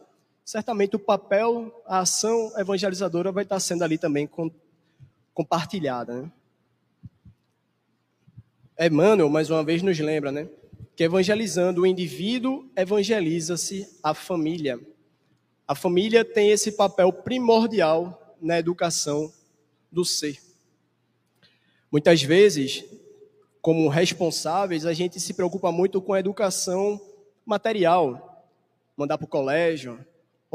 certamente 0.45 0.95
o 0.95 0.99
papel, 0.99 1.83
a 1.87 2.01
ação 2.01 2.53
evangelizadora 2.59 3.33
vai 3.33 3.45
estar 3.45 3.59
sendo 3.59 3.83
ali 3.83 3.97
também 3.97 4.29
compartilhada. 5.33 6.23
Né? 6.23 6.33
Emmanuel, 8.87 9.31
mais 9.31 9.49
uma 9.49 9.65
vez, 9.65 9.83
nos 9.83 9.99
lembra 9.99 10.31
né, 10.31 10.49
que 10.95 11.05
evangelizando 11.05 11.83
o 11.83 11.87
indivíduo, 11.87 12.69
evangeliza-se 12.77 13.99
a 14.03 14.13
família. 14.13 14.79
A 15.67 15.75
família 15.75 16.25
tem 16.25 16.51
esse 16.51 16.73
papel 16.73 17.11
primordial 17.11 18.37
na 18.41 18.59
educação 18.59 19.33
do 19.91 20.05
ser. 20.05 20.39
Muitas 21.91 22.23
vezes, 22.23 22.85
como 23.63 23.89
responsáveis, 23.89 24.85
a 24.85 24.93
gente 24.93 25.19
se 25.19 25.33
preocupa 25.33 25.73
muito 25.73 26.03
com 26.03 26.13
a 26.13 26.21
educação 26.21 27.01
material, 27.47 28.53
mandar 28.97 29.17
para 29.17 29.25
o 29.25 29.29
colégio, 29.29 30.05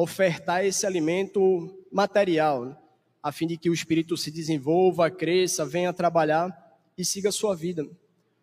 ofertar 0.02 0.64
esse 0.64 0.86
alimento 0.86 1.86
material, 1.92 2.74
a 3.22 3.34
fim 3.34 3.46
de 3.46 3.58
que 3.58 3.70
o 3.70 3.74
espírito 3.74 4.16
se 4.16 4.32
desenvolva, 4.32 5.12
cresça, 5.12 5.66
venha 5.66 5.92
trabalhar 5.92 6.50
e 6.98 7.04
siga 7.04 7.28
a 7.28 7.34
sua 7.34 7.54
vida. 7.54 7.86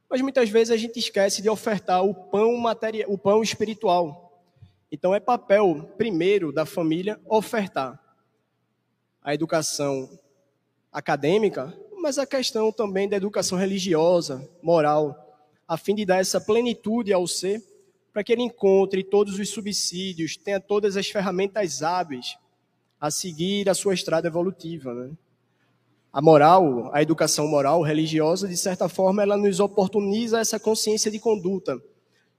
Mas 0.07 0.21
muitas 0.21 0.51
vezes 0.51 0.71
a 0.71 0.77
gente 0.77 0.99
esquece 0.99 1.41
de 1.41 1.49
ofertar 1.49 2.05
o 2.05 2.13
pão 2.13 2.55
material, 2.59 3.11
o 3.11 3.17
pão 3.17 3.43
espiritual. 3.43 4.39
Então 4.93 5.15
é 5.15 5.19
papel 5.19 5.95
primeiro 5.97 6.53
da 6.53 6.67
família 6.67 7.19
ofertar 7.27 7.99
a 9.23 9.33
educação 9.33 10.11
acadêmica, 10.93 11.75
mas 11.97 12.19
a 12.19 12.27
questão 12.27 12.71
também 12.71 13.09
da 13.09 13.17
educação 13.17 13.57
religiosa, 13.57 14.47
moral, 14.63 15.41
a 15.67 15.79
fim 15.79 15.95
de 15.95 16.05
dar 16.05 16.19
essa 16.21 16.39
plenitude 16.39 17.15
ao 17.15 17.27
ser 17.27 17.63
para 18.17 18.25
que 18.25 18.33
ele 18.33 18.45
encontre 18.45 19.05
todos 19.05 19.39
os 19.39 19.51
subsídios, 19.51 20.39
tenha 20.39 20.59
todas 20.59 20.97
as 20.97 21.07
ferramentas 21.07 21.83
hábeis 21.83 22.39
a 22.99 23.11
seguir 23.11 23.69
a 23.69 23.75
sua 23.75 23.93
estrada 23.93 24.27
evolutiva. 24.27 24.95
Né? 24.95 25.11
A 26.11 26.23
moral, 26.23 26.91
a 26.95 27.03
educação 27.03 27.47
moral, 27.47 27.83
religiosa, 27.83 28.49
de 28.49 28.57
certa 28.57 28.89
forma, 28.89 29.23
ela 29.23 29.37
nos 29.37 29.61
oportuniza 29.61 30.41
essa 30.41 30.59
consciência 30.59 31.11
de 31.11 31.19
conduta, 31.19 31.79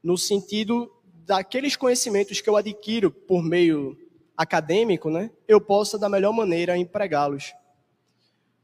no 0.01 0.17
sentido 0.17 0.91
daqueles 1.27 1.75
conhecimentos 1.75 2.41
que 2.41 2.49
eu 2.49 2.57
adquiro 2.57 3.11
por 3.11 3.43
meio 3.43 3.95
acadêmico, 4.35 5.11
né, 5.11 5.29
eu 5.47 5.61
possa 5.61 5.95
da 5.99 6.09
melhor 6.09 6.33
maneira 6.33 6.75
empregá-los. 6.75 7.53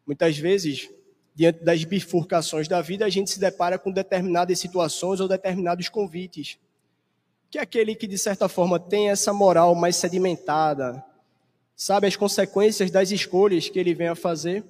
Muitas 0.04 0.36
vezes, 0.36 0.90
diante 1.36 1.64
das 1.64 1.84
bifurcações 1.84 2.68
da 2.68 2.82
vida, 2.82 3.06
a 3.06 3.10
gente 3.10 3.30
se 3.30 3.40
depara 3.40 3.78
com 3.78 3.92
determinadas 3.92 4.58
situações 4.58 5.20
ou 5.20 5.28
determinados 5.28 5.90
convites 5.90 6.58
que 7.54 7.60
é 7.60 7.62
aquele 7.62 7.94
que, 7.94 8.08
de 8.08 8.18
certa 8.18 8.50
forma, 8.50 8.80
tem 8.80 9.12
essa 9.12 9.32
moral 9.32 9.76
mais 9.76 9.96
sedimentada, 9.98 11.06
sabe 11.76 12.08
as 12.08 12.16
consequências 12.16 12.90
das 12.90 13.12
escolhas 13.12 13.70
que 13.70 13.78
ele 13.78 13.94
vem 13.94 14.08
a 14.08 14.16
fazer, 14.16 14.64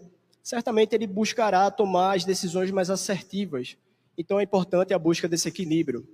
certamente 0.44 0.94
ele 0.94 1.08
buscará 1.08 1.72
tomar 1.72 2.18
as 2.18 2.26
decisões 2.26 2.72
mais 2.72 2.90
assertivas. 2.90 3.78
Então 4.18 4.38
é 4.38 4.44
importante 4.44 4.94
a 4.94 5.00
busca 5.00 5.30
desse 5.30 5.48
equilíbrio. 5.48 6.06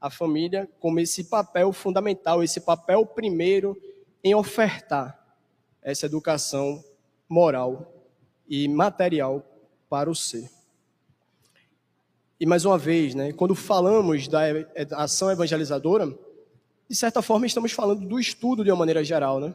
A 0.00 0.08
família 0.08 0.66
como 0.80 0.98
esse 0.98 1.24
papel 1.24 1.74
fundamental, 1.74 2.42
esse 2.42 2.62
papel 2.62 3.04
primeiro 3.04 3.76
em 4.24 4.34
ofertar 4.34 5.22
essa 5.82 6.06
educação 6.06 6.82
moral 7.28 8.02
e 8.48 8.66
material 8.66 9.44
para 9.90 10.10
o 10.10 10.14
ser. 10.14 10.48
E 12.38 12.46
mais 12.46 12.64
uma 12.64 12.76
vez, 12.76 13.14
né, 13.14 13.32
quando 13.32 13.54
falamos 13.54 14.26
da 14.26 14.42
ação 14.92 15.30
evangelizadora, 15.30 16.12
de 16.88 16.96
certa 16.96 17.22
forma 17.22 17.46
estamos 17.46 17.70
falando 17.72 18.06
do 18.06 18.18
estudo 18.18 18.64
de 18.64 18.70
uma 18.70 18.78
maneira 18.78 19.04
geral, 19.04 19.38
né? 19.38 19.54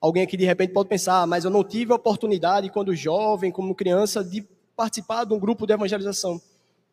Alguém 0.00 0.22
aqui 0.22 0.36
de 0.36 0.44
repente 0.44 0.72
pode 0.72 0.88
pensar, 0.88 1.22
ah, 1.22 1.26
mas 1.26 1.44
eu 1.44 1.50
não 1.50 1.64
tive 1.64 1.92
a 1.92 1.96
oportunidade 1.96 2.70
quando 2.70 2.94
jovem, 2.94 3.50
como 3.50 3.74
criança, 3.74 4.22
de 4.24 4.46
participar 4.76 5.24
de 5.24 5.34
um 5.34 5.38
grupo 5.38 5.66
de 5.66 5.72
evangelização. 5.72 6.40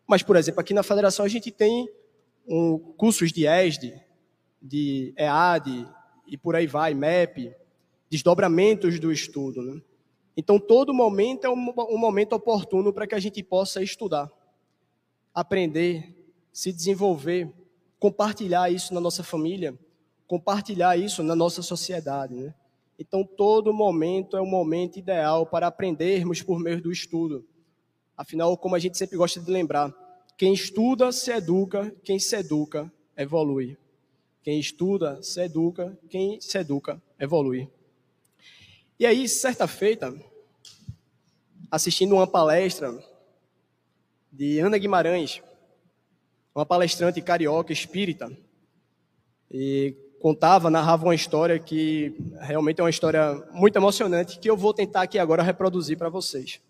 Mas, 0.06 0.24
por 0.24 0.36
exemplo, 0.36 0.60
aqui 0.60 0.74
na 0.74 0.84
federação 0.84 1.26
a 1.26 1.30
gente 1.30 1.52
tem 1.52 1.90
um, 2.48 2.78
cursos 2.78 3.32
de 3.32 3.46
ESD, 3.46 3.94
de 4.62 5.14
EAD 5.18 5.88
e 6.26 6.38
por 6.38 6.56
aí 6.56 6.68
vai, 6.68 6.94
MEP, 6.94 7.54
desdobramentos 8.10 9.00
do 9.00 9.12
estudo. 9.12 9.62
Né? 9.62 9.82
Então, 10.36 10.60
todo 10.60 10.94
momento 10.94 11.46
é 11.46 11.50
um, 11.50 11.74
um 11.90 11.98
momento 11.98 12.34
oportuno 12.34 12.92
para 12.92 13.08
que 13.08 13.16
a 13.16 13.20
gente 13.20 13.42
possa 13.44 13.82
estudar 13.82 14.32
aprender, 15.38 16.16
se 16.52 16.74
desenvolver, 16.74 17.48
compartilhar 18.00 18.72
isso 18.72 18.92
na 18.92 19.00
nossa 19.00 19.24
família, 19.24 19.78
compartilhar 20.26 20.98
isso 20.98 21.22
na 21.22 21.36
nossa 21.36 21.62
sociedade. 21.62 22.34
Né? 22.34 22.56
Então, 22.98 23.24
todo 23.24 23.72
momento 23.72 24.36
é 24.36 24.42
o 24.42 24.48
momento 24.48 24.98
ideal 24.98 25.46
para 25.46 25.68
aprendermos 25.68 26.42
por 26.42 26.60
meio 26.60 26.82
do 26.82 26.92
estudo. 26.92 27.46
Afinal, 28.18 28.58
como 28.58 28.74
a 28.74 28.80
gente 28.80 28.98
sempre 28.98 29.16
gosta 29.16 29.40
de 29.40 29.52
lembrar, 29.52 29.94
quem 30.36 30.54
estuda 30.54 31.12
se 31.12 31.32
educa, 31.32 31.96
quem 32.04 32.18
se 32.18 32.36
educa 32.36 32.92
evolui. 33.16 33.78
Quem 34.42 34.60
estuda 34.60 35.22
se 35.22 35.40
educa, 35.42 35.96
quem 36.10 36.42
se 36.42 36.58
educa 36.58 37.00
evoluir. 37.20 37.70
E 39.00 39.06
aí, 39.06 39.30
certa 39.30 39.68
feita, 39.68 40.20
assistindo 41.70 42.16
uma 42.16 42.26
palestra 42.26 42.92
de 44.38 44.60
Ana 44.60 44.78
Guimarães, 44.78 45.42
uma 46.54 46.64
palestrante 46.64 47.20
carioca 47.24 47.74
espírita, 47.74 48.32
e 49.50 49.96
contava, 50.20 50.70
narrava 50.70 51.06
uma 51.06 51.16
história 51.16 51.58
que 51.58 52.16
realmente 52.40 52.80
é 52.80 52.84
uma 52.84 52.90
história 52.92 53.34
muito 53.52 53.76
emocionante, 53.78 54.38
que 54.38 54.48
eu 54.48 54.56
vou 54.56 54.76
tentar 54.76 55.02
aqui 55.02 55.18
agora 55.18 55.42
reproduzir 55.42 55.98
para 55.98 56.08
vocês. 56.08 56.62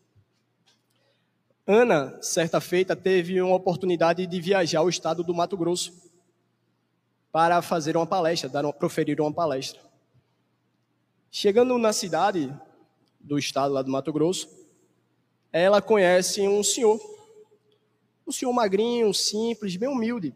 Ana, 1.66 2.18
certa 2.22 2.62
feita, 2.62 2.96
teve 2.96 3.42
uma 3.42 3.58
oportunidade 3.58 4.26
de 4.26 4.40
viajar 4.40 4.80
ao 4.80 4.88
estado 4.88 5.22
do 5.22 5.34
Mato 5.34 5.58
Grosso 5.58 5.92
para 7.34 7.62
fazer 7.62 7.98
uma 7.98 8.08
palestra, 8.08 8.48
dar 8.48 8.64
uma, 8.64 8.72
proferir 8.72 9.20
uma 9.20 9.34
palestra. 9.34 9.82
Chegando 11.30 11.78
na 11.78 11.92
cidade 11.92 12.50
do 13.20 13.38
estado 13.38 13.74
lá 13.74 13.82
do 13.82 13.92
Mato 13.92 14.14
Grosso, 14.14 14.48
ela 15.52 15.82
conhece 15.82 16.48
um 16.48 16.64
senhor, 16.64 17.17
um 18.28 18.32
senhor 18.32 18.52
magrinho, 18.54 19.14
simples, 19.14 19.76
bem 19.76 19.90
humilde, 19.90 20.36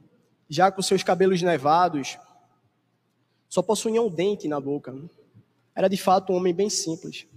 já 0.50 0.72
com 0.72 0.82
seus 0.82 1.04
cabelos 1.04 1.42
nevados, 1.42 2.18
só 3.50 3.62
possuía 3.62 4.02
um 4.02 4.10
dente 4.10 4.48
na 4.48 4.60
boca. 4.60 4.96
Era 5.76 5.88
de 5.88 5.98
fato 5.98 6.32
um 6.32 6.38
homem 6.38 6.54
bem 6.54 6.70
simples 6.70 7.28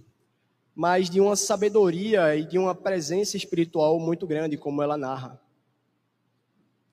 mas 0.75 1.09
de 1.09 1.21
uma 1.21 1.37
sabedoria 1.37 2.35
e 2.35 2.45
de 2.45 2.59
uma 2.59 2.75
presença 2.75 3.37
espiritual 3.37 4.01
muito 4.01 4.27
grande, 4.27 4.57
como 4.57 4.83
ela 4.83 4.97
narra. 4.97 5.41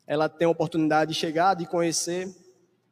Ela 0.06 0.30
tem 0.30 0.46
a 0.46 0.52
oportunidade 0.52 1.14
de 1.14 1.20
chegar, 1.20 1.56
de 1.56 1.66
conhecer, 1.66 2.30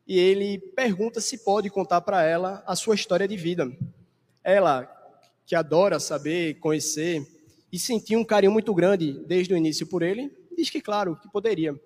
e 0.08 0.18
ele 0.18 0.58
pergunta 0.58 1.22
se 1.22 1.38
pode 1.38 1.70
contar 1.70 2.02
para 2.02 2.24
ela 2.24 2.64
a 2.66 2.76
sua 2.76 2.96
história 2.96 3.28
de 3.28 3.38
vida. 3.38 3.72
Ela, 4.44 4.88
que 5.46 5.54
adora 5.54 6.00
saber, 6.00 6.56
conhecer 6.56 7.24
e 7.72 7.78
sentir 7.78 8.16
um 8.16 8.26
carinho 8.26 8.52
muito 8.52 8.74
grande 8.74 9.14
desde 9.28 9.54
o 9.54 9.58
início 9.58 9.86
por 9.86 10.02
ele, 10.02 10.36
diz 10.60 10.70
que, 10.70 10.82
claro, 10.82 11.16
que 11.16 11.30
poderia. 11.30 11.80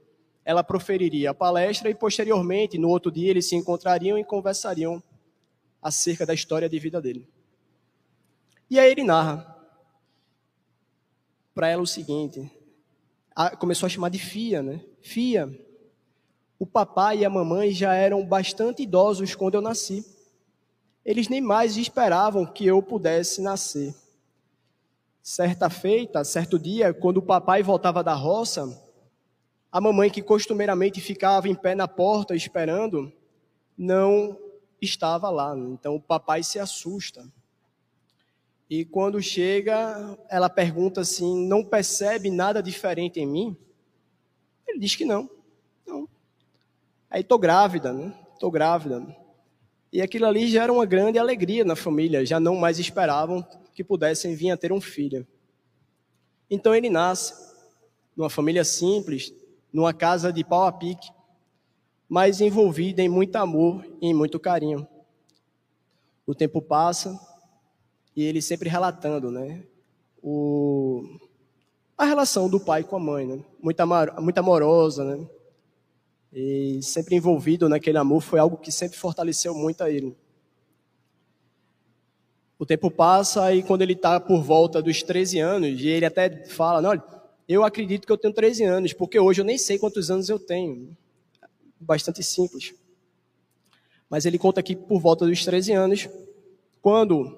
Ela 0.44 0.64
proferiria 0.64 1.32
a 1.32 1.34
palestra 1.34 1.90
e, 1.90 1.96
posteriormente, 1.96 2.78
no 2.78 2.90
outro 2.90 3.12
dia, 3.12 3.30
eles 3.30 3.48
se 3.48 3.56
encontrariam 3.56 4.18
e 4.18 4.26
conversariam 4.26 5.02
acerca 5.82 6.26
da 6.26 6.34
história 6.34 6.68
de 6.68 6.80
vida 6.80 7.02
dele. 7.02 7.28
E 8.70 8.80
aí 8.80 8.92
ele 8.92 9.04
narra 9.04 9.56
para 11.54 11.68
ela 11.68 11.82
o 11.82 11.88
seguinte: 11.88 12.52
a, 13.36 13.56
começou 13.56 13.86
a 13.88 13.90
chamar 13.90 14.10
de 14.10 14.20
Fia, 14.20 14.62
né? 14.62 14.84
Fia, 15.02 15.48
o 16.58 16.66
papai 16.66 17.20
e 17.20 17.26
a 17.26 17.30
mamãe 17.30 17.72
já 17.72 17.94
eram 17.94 18.26
bastante 18.26 18.84
idosos 18.84 19.36
quando 19.36 19.56
eu 19.56 19.62
nasci. 19.62 20.06
Eles 21.06 21.28
nem 21.28 21.42
mais 21.42 21.78
esperavam 21.78 22.46
que 22.46 22.66
eu 22.66 22.82
pudesse 22.82 23.42
nascer. 23.42 23.94
Certa 25.24 25.70
feita, 25.70 26.22
certo 26.26 26.60
dia, 26.60 26.94
quando 26.94 27.18
o 27.18 27.22
papai 27.22 27.64
voltava 27.64 28.04
da 28.04 28.14
roça, 28.14 28.78
a 29.72 29.80
mamãe, 29.80 30.10
que 30.10 30.22
costumeiramente 30.22 31.00
ficava 31.00 31.48
em 31.48 31.56
pé 31.56 31.74
na 31.74 31.88
porta 31.88 32.36
esperando, 32.36 33.10
não 33.78 34.38
estava 34.82 35.30
lá. 35.30 35.58
Então 35.58 35.96
o 35.96 36.02
papai 36.02 36.44
se 36.44 36.60
assusta. 36.60 37.26
E 38.70 38.84
quando 38.84 39.22
chega, 39.22 40.20
ela 40.30 40.50
pergunta 40.50 41.00
assim: 41.00 41.48
não 41.48 41.64
percebe 41.64 42.30
nada 42.30 42.62
diferente 42.62 43.22
em 43.22 43.26
mim? 43.26 43.58
Ele 44.68 44.80
diz 44.80 44.94
que 44.94 45.06
não. 45.06 45.30
não. 45.88 46.06
Aí 47.10 47.22
estou 47.22 47.40
grávida, 47.40 47.94
né? 47.94 48.14
Estou 48.34 48.52
grávida. 48.52 49.04
E 49.90 50.02
aquilo 50.02 50.26
ali 50.26 50.50
já 50.50 50.64
era 50.64 50.74
uma 50.74 50.86
grande 50.86 51.18
alegria 51.18 51.64
na 51.64 51.78
família, 51.78 52.26
já 52.26 52.42
não 52.42 52.58
mais 52.58 52.78
esperavam 52.78 53.48
que 53.74 53.84
pudessem 53.84 54.36
vir 54.36 54.52
a 54.52 54.58
ter 54.58 54.72
um 54.72 54.82
filho. 54.82 55.28
Então 56.50 56.76
ele 56.76 56.90
nasce 56.90 57.34
numa 58.16 58.30
família 58.30 58.64
simples, 58.64 59.34
numa 59.72 59.94
casa 59.94 60.32
de 60.32 60.44
pau 60.44 60.66
a 60.68 60.72
pique, 60.72 61.10
mas 62.08 62.42
envolvida 62.42 63.02
em 63.02 63.10
muito 63.10 63.36
amor 63.38 63.84
e 64.00 64.08
em 64.08 64.14
muito 64.14 64.40
carinho. 64.40 64.88
O 66.26 66.36
tempo 66.36 66.62
passa, 66.62 67.20
e 68.16 68.24
ele 68.24 68.42
sempre 68.42 68.70
relatando, 68.70 69.32
né, 69.32 69.64
o, 70.22 71.04
a 71.98 72.06
relação 72.06 72.48
do 72.48 72.60
pai 72.60 72.84
com 72.84 72.96
a 72.96 73.00
mãe, 73.00 73.26
né, 73.26 73.44
muito, 73.60 73.84
muito 74.22 74.38
amorosa, 74.38 75.04
né, 75.04 75.28
e 76.32 76.80
sempre 76.82 77.16
envolvido 77.16 77.68
naquele 77.68 77.98
amor 77.98 78.22
foi 78.22 78.40
algo 78.40 78.58
que 78.58 78.72
sempre 78.72 78.98
fortaleceu 78.98 79.54
muito 79.54 79.84
a 79.84 79.90
ele. 79.90 80.16
O 82.58 82.66
tempo 82.66 82.90
passa 82.92 83.54
e 83.54 83.64
quando 83.64 83.82
ele 83.82 83.94
está 83.94 84.20
por 84.20 84.42
volta 84.42 84.82
dos 84.82 85.02
13 85.04 85.40
anos, 85.40 85.82
e 85.82 85.88
ele 85.88 86.06
até 86.06 86.46
fala, 86.46 86.82
não, 86.82 86.92
olha, 86.92 87.04
eu 87.48 87.64
acredito 87.64 88.06
que 88.06 88.12
eu 88.12 88.18
tenho 88.18 88.34
13 88.34 88.64
anos, 88.64 88.94
porque 88.94 89.20
hoje 89.20 89.42
eu 89.42 89.46
nem 89.46 89.58
sei 89.58 89.78
quantos 89.78 90.10
anos 90.10 90.30
eu 90.30 90.40
tenho. 90.40 90.96
Bastante 91.80 92.24
simples. 92.24 92.74
Mas 94.10 94.26
ele 94.26 94.38
conta 94.38 94.60
aqui 94.60 94.76
por 94.76 95.00
volta 95.00 95.26
dos 95.26 95.44
13 95.44 95.74
anos, 95.74 96.10
quando 96.82 97.38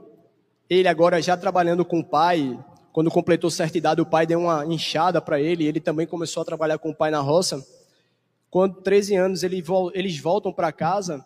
ele 0.69 0.87
agora 0.87 1.21
já 1.21 1.37
trabalhando 1.37 1.85
com 1.85 1.99
o 1.99 2.05
pai, 2.05 2.59
quando 2.91 3.11
completou 3.11 3.49
certa 3.49 3.77
idade, 3.77 4.01
o 4.01 4.05
pai 4.05 4.25
deu 4.25 4.39
uma 4.39 4.65
enxada 4.65 5.21
para 5.21 5.39
ele, 5.39 5.65
ele 5.65 5.79
também 5.79 6.07
começou 6.07 6.41
a 6.41 6.45
trabalhar 6.45 6.77
com 6.77 6.89
o 6.89 6.95
pai 6.95 7.11
na 7.11 7.19
roça. 7.19 7.65
Quando 8.49 8.81
13 8.81 9.15
anos 9.15 9.43
ele, 9.43 9.63
eles 9.93 10.19
voltam 10.19 10.53
para 10.53 10.71
casa, 10.71 11.23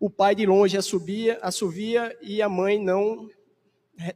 o 0.00 0.08
pai 0.08 0.34
de 0.34 0.46
longe 0.46 0.76
assovia, 0.76 1.38
assovia 1.42 2.16
e 2.22 2.40
a 2.40 2.48
mãe 2.48 2.78
não 2.78 3.28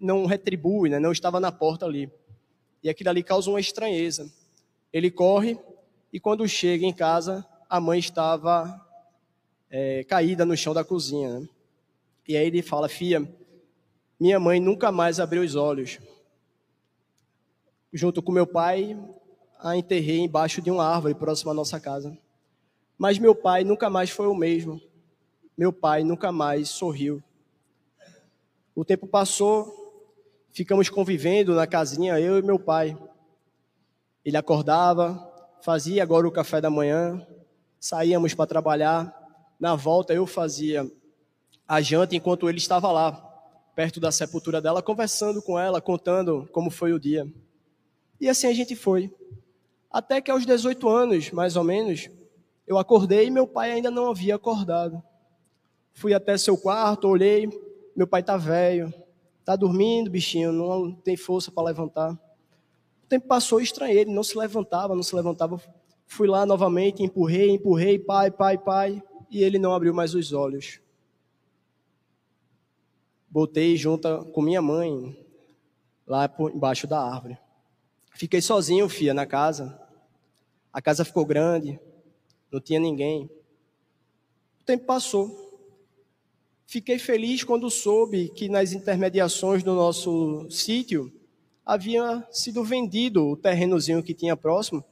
não 0.00 0.26
retribui, 0.26 0.88
né? 0.88 1.00
não 1.00 1.10
estava 1.10 1.40
na 1.40 1.50
porta 1.50 1.84
ali. 1.84 2.08
E 2.84 2.88
aquilo 2.88 3.10
ali 3.10 3.22
causa 3.22 3.50
uma 3.50 3.58
estranheza. 3.58 4.32
Ele 4.92 5.10
corre 5.10 5.58
e 6.12 6.20
quando 6.20 6.46
chega 6.46 6.86
em 6.86 6.92
casa, 6.92 7.44
a 7.68 7.80
mãe 7.80 7.98
estava 7.98 8.80
é, 9.68 10.04
caída 10.04 10.44
no 10.44 10.56
chão 10.56 10.72
da 10.72 10.84
cozinha. 10.84 11.40
Né? 11.40 11.48
E 12.28 12.36
aí 12.36 12.46
ele 12.46 12.62
fala, 12.62 12.88
filha, 12.88 13.28
minha 14.20 14.38
mãe 14.38 14.60
nunca 14.60 14.92
mais 14.92 15.18
abriu 15.18 15.42
os 15.42 15.56
olhos. 15.56 15.98
Junto 17.92 18.22
com 18.22 18.30
meu 18.30 18.46
pai, 18.46 18.96
a 19.58 19.76
enterrei 19.76 20.20
embaixo 20.20 20.62
de 20.62 20.70
uma 20.70 20.84
árvore 20.84 21.14
próxima 21.14 21.50
à 21.50 21.54
nossa 21.54 21.80
casa. 21.80 22.16
Mas 22.96 23.18
meu 23.18 23.34
pai 23.34 23.64
nunca 23.64 23.90
mais 23.90 24.10
foi 24.10 24.28
o 24.28 24.34
mesmo. 24.34 24.80
Meu 25.56 25.72
pai 25.72 26.02
nunca 26.02 26.32
mais 26.32 26.68
sorriu. 26.68 27.22
O 28.74 28.84
tempo 28.84 29.06
passou, 29.06 29.72
ficamos 30.50 30.88
convivendo 30.88 31.54
na 31.54 31.66
casinha, 31.66 32.18
eu 32.18 32.38
e 32.38 32.42
meu 32.42 32.58
pai. 32.58 32.96
Ele 34.24 34.36
acordava, 34.36 35.30
fazia 35.62 36.02
agora 36.02 36.26
o 36.26 36.32
café 36.32 36.60
da 36.60 36.70
manhã, 36.70 37.26
saíamos 37.78 38.34
para 38.34 38.46
trabalhar. 38.46 39.14
Na 39.60 39.74
volta 39.74 40.14
eu 40.14 40.26
fazia 40.26 40.90
a 41.68 41.80
janta 41.80 42.16
enquanto 42.16 42.48
ele 42.48 42.58
estava 42.58 42.90
lá 42.90 43.28
perto 43.74 43.98
da 43.98 44.12
sepultura 44.12 44.60
dela, 44.60 44.82
conversando 44.82 45.40
com 45.42 45.58
ela, 45.58 45.80
contando 45.80 46.48
como 46.52 46.70
foi 46.70 46.92
o 46.92 47.00
dia. 47.00 47.26
E 48.20 48.28
assim 48.28 48.46
a 48.46 48.52
gente 48.52 48.76
foi. 48.76 49.12
Até 49.90 50.20
que 50.20 50.30
aos 50.30 50.46
18 50.46 50.88
anos, 50.88 51.30
mais 51.30 51.56
ou 51.56 51.64
menos, 51.64 52.08
eu 52.66 52.78
acordei 52.78 53.26
e 53.26 53.30
meu 53.30 53.46
pai 53.46 53.72
ainda 53.72 53.90
não 53.90 54.10
havia 54.10 54.36
acordado. 54.36 55.02
Fui 55.94 56.14
até 56.14 56.36
seu 56.36 56.56
quarto, 56.56 57.08
olhei, 57.08 57.48
meu 57.94 58.06
pai 58.06 58.22
tá 58.22 58.36
velho, 58.36 58.92
tá 59.44 59.54
dormindo, 59.56 60.10
bichinho, 60.10 60.52
não 60.52 60.92
tem 60.92 61.16
força 61.16 61.50
para 61.50 61.64
levantar. 61.64 62.12
O 63.04 63.06
tempo 63.08 63.26
passou 63.26 63.60
estranhei, 63.60 64.00
ele 64.00 64.12
não 64.12 64.22
se 64.22 64.36
levantava, 64.36 64.94
não 64.94 65.02
se 65.02 65.14
levantava. 65.14 65.60
Fui 66.06 66.26
lá 66.26 66.46
novamente, 66.46 67.02
empurrei, 67.02 67.50
empurrei, 67.50 67.98
pai, 67.98 68.30
pai, 68.30 68.58
pai, 68.58 69.02
e 69.30 69.42
ele 69.42 69.58
não 69.58 69.74
abriu 69.74 69.92
mais 69.94 70.14
os 70.14 70.32
olhos 70.32 70.82
botei 73.32 73.78
junto 73.78 74.26
com 74.26 74.42
minha 74.42 74.60
mãe 74.60 75.16
lá 76.06 76.30
embaixo 76.54 76.86
da 76.86 77.00
árvore. 77.00 77.38
Fiquei 78.14 78.42
sozinho, 78.42 78.86
filha, 78.90 79.14
na 79.14 79.24
casa. 79.24 79.80
A 80.70 80.82
casa 80.82 81.02
ficou 81.02 81.24
grande, 81.24 81.80
não 82.50 82.60
tinha 82.60 82.78
ninguém. 82.78 83.30
O 84.60 84.64
tempo 84.64 84.84
passou. 84.84 85.51
Fiquei 86.72 86.98
feliz 86.98 87.44
quando 87.44 87.68
soube 87.68 88.30
que 88.30 88.48
nas 88.48 88.72
intermediações 88.72 89.62
do 89.62 89.74
nosso 89.74 90.48
sítio 90.48 91.12
havia 91.66 92.26
sido 92.30 92.64
vendido 92.64 93.28
o 93.28 93.36
terrenozinho 93.36 94.02
que 94.02 94.14
tinha 94.14 94.34
próximo 94.34 94.82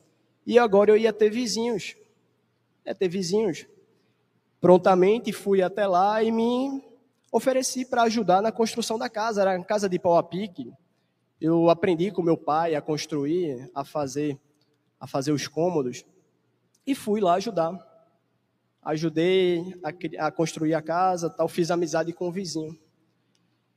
e 0.47 0.59
agora 0.59 0.91
eu 0.91 0.97
ia 0.99 1.11
ter 1.11 1.31
vizinhos. 1.31 1.97
Ter 2.99 3.09
vizinhos. 3.09 3.67
Prontamente 4.61 5.33
fui 5.33 5.63
até 5.63 5.87
lá 5.87 6.23
e 6.23 6.31
me 6.31 6.85
ofereci 7.33 7.87
para 7.87 8.03
ajudar 8.03 8.43
na 8.43 8.53
construção 8.53 8.99
da 8.99 9.09
casa. 9.09 9.41
Era 9.41 9.57
uma 9.57 9.65
casa 9.65 9.89
de 9.89 9.99
pau 9.99 10.19
a 10.19 10.23
pique. 10.23 10.71
Eu 11.41 11.71
aprendi 11.71 12.11
com 12.11 12.21
meu 12.21 12.37
pai 12.37 12.75
a 12.75 12.83
construir, 12.83 13.71
a 13.75 13.87
fazer, 13.87 14.39
a 15.01 15.07
fazer 15.07 15.33
os 15.33 15.49
cômodos 15.49 16.05
e 16.87 16.95
fui 16.95 17.23
lá 17.23 17.37
ajudar. 17.37 17.90
Ajudei 18.83 19.75
a, 19.83 20.27
a 20.27 20.31
construir 20.31 20.75
a 20.75 20.83
casa, 20.83 21.29
tal, 21.29 21.49
fiz 21.49 21.71
amizade 21.71 22.13
com 22.13 22.29
o 22.29 22.33
vizinho. 22.33 22.79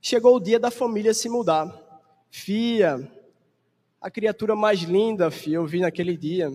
Chegou 0.02 0.36
o 0.36 0.40
dia 0.40 0.60
da 0.60 0.72
família 0.72 1.14
se 1.14 1.30
mudar. 1.30 1.74
Fia, 2.30 3.10
a 4.02 4.10
criatura 4.10 4.56
mais 4.56 4.82
linda, 4.82 5.30
fia, 5.32 5.56
eu 5.56 5.66
vi 5.66 5.80
naquele 5.80 6.18
dia. 6.18 6.52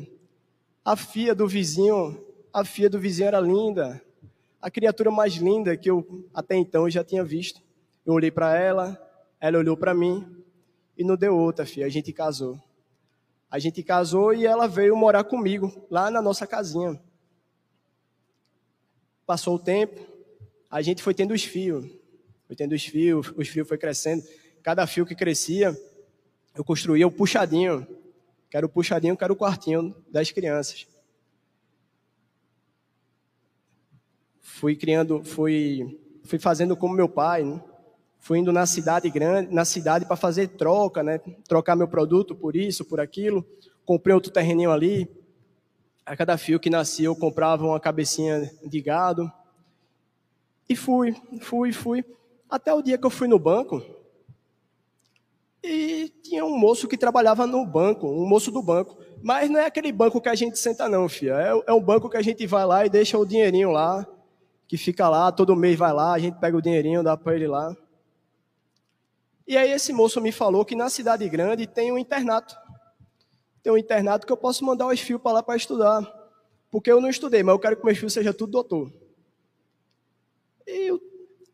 A 0.85 0.97
filha 0.97 1.35
do 1.35 1.47
vizinho, 1.47 2.25
a 2.53 2.65
filha 2.65 2.91
do 2.91 2.99
vizinho 2.99 3.29
era 3.29 3.41
linda. 3.41 4.03
A 4.61 4.71
criatura 4.71 5.11
mais 5.11 5.35
linda 5.35 5.77
que 5.77 5.91
eu 5.91 6.27
até 6.35 6.57
então 6.57 6.91
já 6.91 7.05
tinha 7.05 7.25
visto. 7.25 7.63
Eu 8.05 8.15
olhei 8.15 8.31
para 8.31 8.59
ela, 8.59 8.99
ela 9.41 9.59
olhou 9.59 9.77
para 9.77 9.95
mim 9.95 10.27
e 10.97 11.05
não 11.05 11.17
deu 11.17 11.37
outra, 11.37 11.65
filha. 11.65 11.87
A 11.87 11.91
gente 11.91 12.13
casou. 12.13 12.59
A 13.51 13.59
gente 13.59 13.83
casou 13.83 14.35
e 14.35 14.45
ela 14.45 14.67
veio 14.67 14.97
morar 14.97 15.25
comigo, 15.25 15.87
lá 15.91 16.11
na 16.11 16.21
nossa 16.21 16.47
casinha. 16.47 17.01
Passou 19.29 19.57
o 19.57 19.59
tempo, 19.59 20.01
a 20.71 20.81
gente 20.81 21.03
foi 21.03 21.13
tendo 21.13 21.35
os 21.35 21.45
fios. 21.45 21.85
Foi 22.47 22.57
tendo 22.57 22.75
os 22.75 22.83
fios, 22.83 23.31
os 23.37 23.47
fios 23.47 23.69
foi 23.69 23.77
crescendo. 23.77 24.25
Cada 24.63 24.87
fio 24.87 25.05
que 25.05 25.15
crescia, 25.15 25.79
eu 26.55 26.65
construía 26.65 27.07
o 27.07 27.11
puxadinho. 27.11 27.87
Quero 28.49 28.69
o 28.69 28.71
puxadinho, 28.71 29.19
quero 29.19 29.35
o 29.35 29.37
quartinho 29.37 29.95
das 30.11 30.33
crianças. 30.33 30.87
Fui 34.41 34.75
criando, 34.75 35.23
fui, 35.23 36.01
fui 36.25 36.39
fazendo 36.39 36.75
como 36.75 36.95
meu 36.95 37.07
pai, 37.07 37.45
né? 37.45 37.63
Fui 38.19 38.39
indo 38.39 38.51
na 38.51 38.65
cidade 38.65 39.11
grande, 39.11 39.53
na 39.53 39.67
cidade 39.67 40.07
para 40.07 40.17
fazer 40.17 40.49
troca, 40.49 41.03
né? 41.03 41.19
Trocar 41.47 41.77
meu 41.77 41.87
produto 41.87 42.35
por 42.35 42.57
isso, 42.57 42.83
por 42.83 42.99
aquilo. 42.99 43.47
Comprei 43.85 44.15
outro 44.15 44.33
terreninho 44.33 44.73
ali. 44.73 45.07
A 46.09 46.17
cada 46.17 46.39
fio 46.39 46.59
que 46.59 46.71
nascia 46.71 47.05
eu 47.05 47.15
comprava 47.15 47.67
uma 47.67 47.79
cabecinha 47.79 48.51
de 48.65 48.81
gado. 48.81 49.31
E 50.67 50.75
fui, 50.75 51.15
fui, 51.43 51.71
fui. 51.71 52.03
Até 52.49 52.73
o 52.73 52.81
dia 52.81 52.97
que 52.97 53.05
eu 53.05 53.11
fui 53.11 53.29
no 53.29 53.39
banco. 53.39 53.85
E 55.63 56.09
tinha 56.23 56.47
um 56.47 56.59
moço 56.59 56.89
que 56.89 56.97
trabalhava 56.97 57.47
no 57.47 57.63
banco, 57.67 58.09
um 58.09 58.27
moço 58.27 58.51
do 58.51 58.63
banco. 58.63 58.97
Mas 59.23 59.51
não 59.51 59.61
é 59.61 59.67
aquele 59.67 59.93
banco 59.93 60.19
que 60.19 60.31
a 60.31 60.35
gente 60.35 60.59
senta, 60.59 60.89
não, 60.89 61.11
filha. 61.11 61.35
É, 61.35 61.71
é 61.71 61.73
um 61.75 61.81
banco 61.81 62.09
que 62.09 62.17
a 62.17 62.23
gente 62.23 62.47
vai 62.47 62.65
lá 62.65 62.87
e 62.87 62.89
deixa 62.89 63.19
o 63.19 63.27
dinheirinho 63.27 63.71
lá, 63.71 64.07
que 64.67 64.79
fica 64.79 65.11
lá, 65.11 65.31
todo 65.31 65.55
mês 65.55 65.79
vai 65.79 65.93
lá, 65.93 66.15
a 66.15 66.19
gente 66.19 66.39
pega 66.39 66.57
o 66.57 66.63
dinheirinho, 66.63 67.03
dá 67.03 67.19
para 67.19 67.35
ele 67.35 67.47
lá. 67.47 67.77
E 69.47 69.59
aí 69.59 69.71
esse 69.71 69.93
moço 69.93 70.23
me 70.23 70.33
falou 70.33 70.65
que 70.65 70.75
na 70.75 70.89
cidade 70.89 71.29
grande 71.29 71.67
tem 71.67 71.93
um 71.93 71.99
internato. 71.99 72.57
Tem 73.63 73.73
um 73.73 73.77
internato 73.77 74.27
que 74.27 74.33
eu 74.33 74.37
posso 74.37 74.65
mandar 74.65 74.87
os 74.87 75.01
filhos 75.01 75.23
para 75.23 75.33
lá 75.33 75.43
para 75.43 75.57
estudar. 75.57 76.03
Porque 76.71 76.91
eu 76.91 77.01
não 77.01 77.09
estudei, 77.09 77.43
mas 77.43 77.55
eu 77.55 77.59
quero 77.59 77.77
que 77.77 77.85
meus 77.85 77.99
filhos 77.99 78.13
sejam 78.13 78.33
tudo 78.33 78.53
doutor. 78.53 78.93
E, 80.67 80.89
eu, 80.89 81.01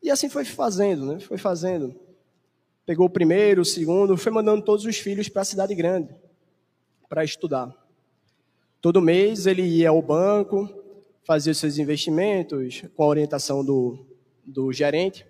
e 0.02 0.10
assim 0.10 0.28
foi 0.28 0.44
fazendo, 0.44 1.06
né? 1.06 1.20
Foi 1.20 1.38
fazendo. 1.38 1.94
Pegou 2.84 3.06
o 3.06 3.10
primeiro, 3.10 3.62
o 3.62 3.64
segundo, 3.64 4.16
foi 4.16 4.32
mandando 4.32 4.62
todos 4.62 4.84
os 4.84 4.96
filhos 4.96 5.28
para 5.28 5.42
a 5.42 5.44
cidade 5.46 5.74
grande 5.74 6.14
para 7.08 7.24
estudar. 7.24 7.72
Todo 8.80 9.00
mês 9.00 9.46
ele 9.46 9.62
ia 9.62 9.88
ao 9.88 10.02
banco, 10.02 10.68
fazia 11.24 11.54
seus 11.54 11.78
investimentos 11.78 12.82
com 12.94 13.04
a 13.04 13.06
orientação 13.06 13.64
do, 13.64 14.04
do 14.44 14.72
gerente 14.72 15.24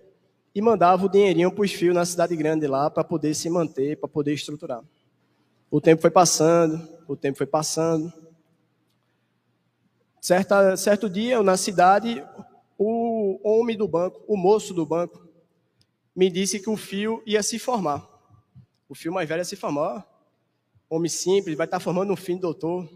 e 0.53 0.61
mandava 0.61 1.05
o 1.05 1.09
dinheirinho 1.09 1.51
para 1.51 1.63
os 1.63 1.71
fios 1.71 1.93
na 1.93 2.05
cidade 2.05 2.35
grande 2.35 2.67
lá 2.67 2.89
para 2.89 3.03
poder 3.03 3.33
se 3.33 3.49
manter, 3.49 3.97
para 3.97 4.09
poder 4.09 4.33
estruturar. 4.33 4.83
O 5.69 5.81
tempo 5.81 6.01
foi 6.01 6.11
passando, 6.11 6.87
o 7.07 7.15
tempo 7.15 7.37
foi 7.37 7.47
passando. 7.47 8.11
Certa, 10.21 10.75
certo 10.77 11.09
dia, 11.09 11.41
na 11.43 11.57
cidade, 11.57 12.23
o 12.77 13.39
homem 13.43 13.77
do 13.77 13.87
banco, 13.87 14.23
o 14.27 14.37
moço 14.37 14.73
do 14.73 14.85
banco, 14.85 15.27
me 16.15 16.29
disse 16.29 16.59
que 16.59 16.69
o 16.69 16.77
fio 16.77 17.21
ia 17.25 17.43
se 17.43 17.59
formar. 17.59 18.07
O 18.87 18.95
fio 18.95 19.11
mais 19.11 19.27
velho 19.27 19.41
ia 19.41 19.45
se 19.45 19.55
formar. 19.55 20.07
Homem 20.89 21.09
simples, 21.09 21.57
vai 21.57 21.65
estar 21.65 21.79
formando 21.79 22.13
um 22.13 22.15
filho 22.15 22.39
doutor. 22.39 22.87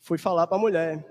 Fui 0.00 0.18
falar 0.18 0.46
para 0.46 0.56
a 0.56 0.60
mulher. 0.60 1.04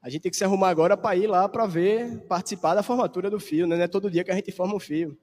A 0.00 0.08
gente 0.08 0.22
tem 0.22 0.30
que 0.30 0.36
se 0.36 0.44
arrumar 0.44 0.70
agora 0.70 0.96
para 0.96 1.14
ir 1.16 1.26
lá 1.26 1.48
para 1.48 1.66
ver, 1.66 2.20
participar 2.26 2.74
da 2.74 2.82
formatura 2.82 3.28
do 3.28 3.38
fio, 3.38 3.66
né? 3.66 3.76
Não 3.76 3.82
é 3.84 3.88
todo 3.88 4.10
dia 4.10 4.24
que 4.24 4.30
a 4.30 4.34
gente 4.34 4.50
forma 4.50 4.74
um 4.74 4.80
fio. 4.80 5.18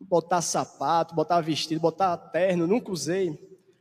Botar 0.00 0.42
sapato, 0.42 1.14
botar 1.14 1.40
vestido, 1.40 1.80
botar 1.80 2.16
terno, 2.16 2.66
nunca 2.66 2.90
usei. 2.90 3.38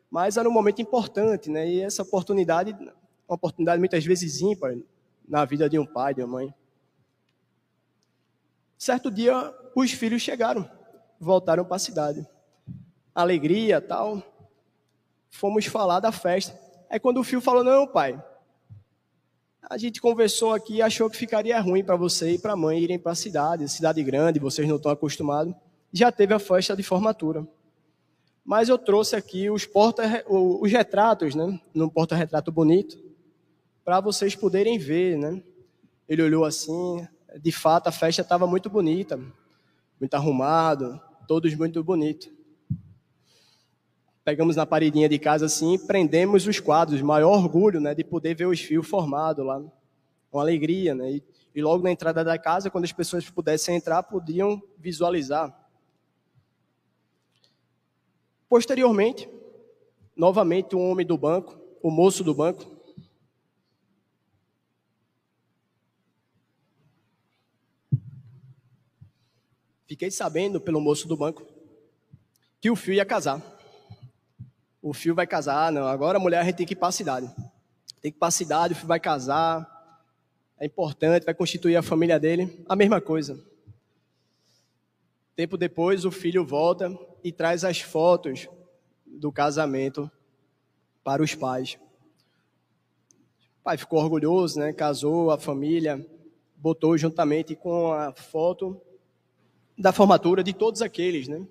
Mas 0.10 0.38
era 0.38 0.48
um 0.48 0.52
momento 0.52 0.82
importante, 0.82 1.50
né? 1.50 1.68
E 1.68 1.82
essa 1.82 2.04
oportunidade, 2.04 2.72
uma 3.28 3.36
oportunidade 3.36 3.80
muitas 3.80 4.06
vezes 4.06 4.42
ímpar 4.42 4.76
na 5.28 5.44
vida 5.46 5.70
de 5.70 5.80
um 5.80 5.86
pai, 5.86 6.14
de 6.14 6.22
uma 6.22 6.28
mãe. 6.28 6.54
Certo 8.78 9.10
dia, 9.10 9.54
os 9.76 9.92
filhos 9.92 10.22
chegaram, 10.22 10.70
voltaram 11.20 11.66
para 11.66 11.78
a 11.78 11.80
cidade. 11.80 12.28
Alegria, 13.16 13.82
tal. 13.82 14.22
Fomos 15.30 15.66
falar 15.66 16.00
da 16.00 16.12
festa. 16.12 16.60
É 16.90 17.00
quando 17.00 17.20
o 17.20 17.24
filho 17.24 17.42
falou: 17.42 17.64
Não, 17.64 17.88
pai, 17.88 18.22
a 19.70 19.78
gente 19.78 20.02
conversou 20.02 20.54
aqui 20.54 20.76
e 20.76 20.82
achou 20.82 21.10
que 21.10 21.18
ficaria 21.18 21.60
ruim 21.60 21.84
para 21.84 21.96
você 21.96 22.34
e 22.34 22.38
para 22.38 22.54
a 22.54 22.56
mãe 22.56 22.80
irem 22.80 23.00
para 23.00 23.14
a 23.14 23.16
cidade, 23.16 23.68
cidade 23.70 24.04
grande, 24.04 24.40
vocês 24.40 24.68
não 24.68 24.76
estão 24.76 24.92
acostumados. 24.92 25.56
Já 25.94 26.12
teve 26.12 26.34
a 26.34 26.40
festa 26.40 26.76
de 26.76 26.84
formatura. 26.84 27.48
Mas 28.44 28.68
eu 28.68 28.78
trouxe 28.78 29.16
aqui 29.16 29.50
os, 29.50 29.66
porta, 29.66 30.26
os 30.28 30.70
retratos, 30.70 31.36
né? 31.36 31.60
Num 31.74 31.88
porta-retrato 31.88 32.52
bonito, 32.52 32.98
para 33.86 34.02
vocês 34.02 34.36
poderem 34.36 34.78
ver, 34.78 35.18
né? 35.18 35.42
Ele 36.10 36.24
olhou 36.24 36.44
assim, 36.44 37.08
de 37.40 37.52
fato 37.52 37.88
a 37.88 37.92
festa 37.92 38.22
estava 38.22 38.46
muito 38.46 38.70
bonita, 38.70 39.18
muito 40.00 40.14
arrumado, 40.16 41.00
todos 41.28 41.56
muito 41.56 41.82
bonitos 41.82 42.30
pegamos 44.24 44.56
na 44.56 44.66
paredinha 44.66 45.10
de 45.10 45.20
casa 45.20 45.46
assim, 45.46 45.78
prendemos 45.78 46.48
os 46.48 46.60
quadros, 46.60 47.02
maior 47.02 47.34
orgulho, 47.38 47.80
né, 47.80 47.94
de 47.94 48.04
poder 48.04 48.36
ver 48.36 48.46
os 48.46 48.60
fios 48.60 48.88
formados 48.88 49.46
lá, 49.46 49.62
com 50.32 50.40
alegria, 50.40 50.96
né, 50.96 51.12
e, 51.12 51.24
e 51.54 51.62
logo 51.62 51.84
na 51.84 51.92
entrada 51.92 52.24
da 52.24 52.38
casa, 52.38 52.70
quando 52.70 52.86
as 52.86 52.92
pessoas 52.92 53.30
pudessem 53.30 53.76
entrar, 53.76 54.02
podiam 54.04 54.62
visualizar. 54.78 55.54
Posteriormente, 58.48 59.30
novamente 60.16 60.76
um 60.76 60.90
homem 60.90 61.06
do 61.06 61.18
banco, 61.18 61.60
o 61.82 61.90
moço 61.90 62.24
do 62.24 62.34
banco, 62.34 62.72
Fiquei 69.86 70.10
sabendo 70.10 70.60
pelo 70.60 70.82
moço 70.82 71.08
do 71.08 71.16
banco 71.16 71.46
que 72.60 72.72
o 72.72 72.76
fio 72.76 72.96
ia 72.96 73.06
casar 73.06 73.40
o 74.84 74.94
filho 74.94 75.16
vai 75.16 75.26
casar, 75.26 75.72
não, 75.72 75.88
agora 75.88 76.18
a 76.18 76.22
mulher 76.22 76.42
a 76.42 76.44
gente 76.44 76.58
tem 76.58 76.66
que 76.66 76.74
ir 76.74 76.76
para 76.76 76.90
a 76.90 76.92
cidade. 76.92 77.26
Tem 78.02 78.12
que 78.12 78.18
ir 78.18 78.20
para 78.20 78.28
a 78.28 78.32
cidade, 78.32 78.74
o 78.74 78.76
filho 78.76 78.88
vai 78.90 79.00
casar, 79.00 79.66
é 80.60 80.66
importante, 80.66 81.24
vai 81.24 81.34
constituir 81.34 81.78
a 81.78 81.82
família 81.82 82.20
dele, 82.20 82.62
a 82.68 82.76
mesma 82.76 83.00
coisa. 83.00 83.42
Tempo 85.38 85.58
depois, 85.58 86.04
o 86.04 86.12
filho 86.12 86.46
volta 86.46 86.94
e 87.24 87.32
traz 87.32 87.64
as 87.64 87.80
fotos 87.80 88.48
do 89.06 89.32
casamento 89.32 90.12
para 91.04 91.24
os 91.24 91.34
pais. 91.36 91.78
O 93.60 93.64
pai 93.64 93.78
ficou 93.78 94.00
orgulhoso, 94.00 94.60
né? 94.60 94.74
Casou, 94.74 95.32
a 95.32 95.38
família 95.38 96.06
botou 96.58 96.98
juntamente 96.98 97.56
com 97.56 97.92
a 97.92 98.14
foto 98.14 98.80
da 99.78 99.92
formatura 99.92 100.44
de 100.44 100.54
todos 100.54 100.82
aqueles, 100.82 101.28
né? 101.28 101.46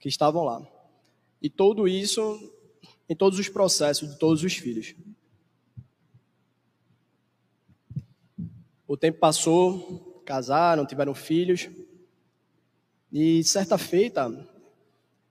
Que 0.00 0.08
estavam 0.08 0.44
lá. 0.44 0.66
E 1.40 1.50
tudo 1.50 1.86
isso 1.86 2.52
em 3.08 3.14
todos 3.14 3.38
os 3.38 3.48
processos 3.48 4.08
de 4.10 4.18
todos 4.18 4.42
os 4.42 4.54
filhos. 4.54 4.94
O 8.86 8.96
tempo 8.96 9.18
passou, 9.18 10.22
casaram, 10.24 10.86
tiveram 10.86 11.14
filhos. 11.14 11.68
E 13.12 13.42
certa 13.44 13.78
feita, 13.78 14.30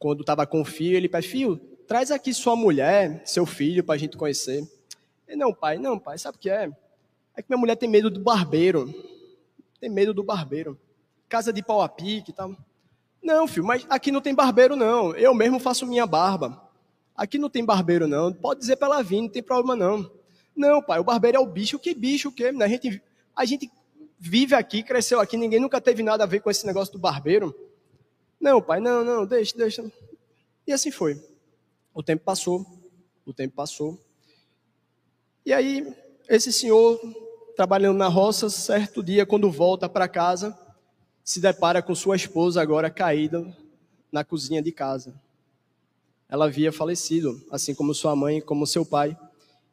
quando 0.06 0.22
estava 0.22 0.45
com 0.45 0.62
o 0.62 0.64
filho, 0.64 0.95
ele 0.95 1.10
pede, 1.10 1.28
filho, 1.28 1.58
traz 1.88 2.12
aqui 2.12 2.32
sua 2.32 2.56
mulher, 2.56 3.24
seu 3.26 3.43
filho, 3.43 3.84
para 3.84 3.95
a 3.95 3.97
gente 3.97 4.16
conhecer. 4.16 4.64
Ele, 5.28 5.36
não, 5.36 5.51
pai, 5.51 5.80
não, 5.80 5.97
pai, 5.97 6.16
sabe 6.20 6.38
o 6.38 6.39
que 6.39 6.47
é? 6.47 6.70
É 7.36 7.41
que 7.41 7.49
minha 7.49 7.58
mulher 7.58 7.76
tem 7.76 7.89
medo 7.89 8.12
do 8.12 8.20
barbeiro. 8.20 8.93
Tem 9.80 9.89
medo 9.89 10.14
do 10.14 10.24
barbeiro. 10.24 10.80
Casa 11.28 11.51
de 11.51 11.64
pau 11.64 11.82
a 11.82 11.89
pique 11.89 12.30
e 12.30 12.34
tal. 12.36 12.56
Não, 13.20 13.47
filho, 13.47 13.66
mas 13.66 13.84
aqui 13.89 14.12
não 14.12 14.22
tem 14.22 14.36
barbeiro, 14.36 14.76
não. 14.76 15.16
Eu 15.16 15.34
mesmo 15.34 15.60
faço 15.60 15.88
minha 15.88 16.06
barba. 16.06 16.70
Aqui 17.18 17.39
não 17.39 17.49
tem 17.49 17.66
barbeiro, 17.66 18.08
não. 18.08 18.32
Pode 18.32 18.60
dizer 18.60 18.76
para 18.76 18.89
ela 18.89 19.01
vir, 19.01 19.22
não 19.22 19.30
tem 19.30 19.41
problema, 19.41 19.76
não. 19.76 20.12
Não, 20.56 20.84
pai, 20.84 20.99
o 20.99 21.03
barbeiro 21.03 21.38
é 21.38 21.39
o 21.39 21.47
bicho. 21.47 21.80
Que 21.80 21.95
bicho, 21.95 22.30
o 22.30 22.32
quê? 22.32 22.53
A 22.62 22.68
gente, 22.68 23.01
a 23.36 23.43
gente 23.43 23.72
vive 24.20 24.53
aqui, 24.53 24.84
cresceu 24.84 25.20
aqui, 25.20 25.36
ninguém 25.36 25.60
nunca 25.60 25.82
teve 25.82 26.03
nada 26.03 26.26
a 26.26 26.28
ver 26.28 26.41
com 26.41 26.51
esse 26.51 26.64
negócio 26.64 26.93
do 26.93 26.99
barbeiro. 26.99 27.56
Não, 28.40 28.62
pai, 28.62 28.80
não, 28.80 29.04
não, 29.04 29.26
deixa, 29.26 29.58
deixa. 29.58 29.92
E 30.68 30.74
assim 30.74 30.92
foi. 30.92 31.22
O 31.94 32.04
tempo 32.04 32.24
passou, 32.24 32.66
o 33.26 33.34
tempo 33.34 33.56
passou. 33.56 34.00
E 35.46 35.54
aí 35.54 35.96
esse 36.28 36.52
senhor, 36.52 37.00
trabalhando 37.56 37.98
na 37.98 38.08
roça, 38.08 38.50
certo 38.50 39.04
dia, 39.04 39.26
quando 39.26 39.52
volta 39.52 39.88
para 39.88 40.08
casa, 40.08 40.58
se 41.24 41.40
depara 41.40 41.82
com 41.82 41.94
sua 41.94 42.16
esposa 42.16 42.62
agora 42.62 42.90
caída 42.90 43.46
na 44.12 44.24
cozinha 44.24 44.62
de 44.62 44.72
casa. 44.72 45.14
Ela 46.28 46.46
havia 46.46 46.72
falecido, 46.72 47.44
assim 47.52 47.76
como 47.76 47.94
sua 47.94 48.16
mãe, 48.16 48.42
como 48.42 48.66
seu 48.66 48.86
pai. 48.86 49.18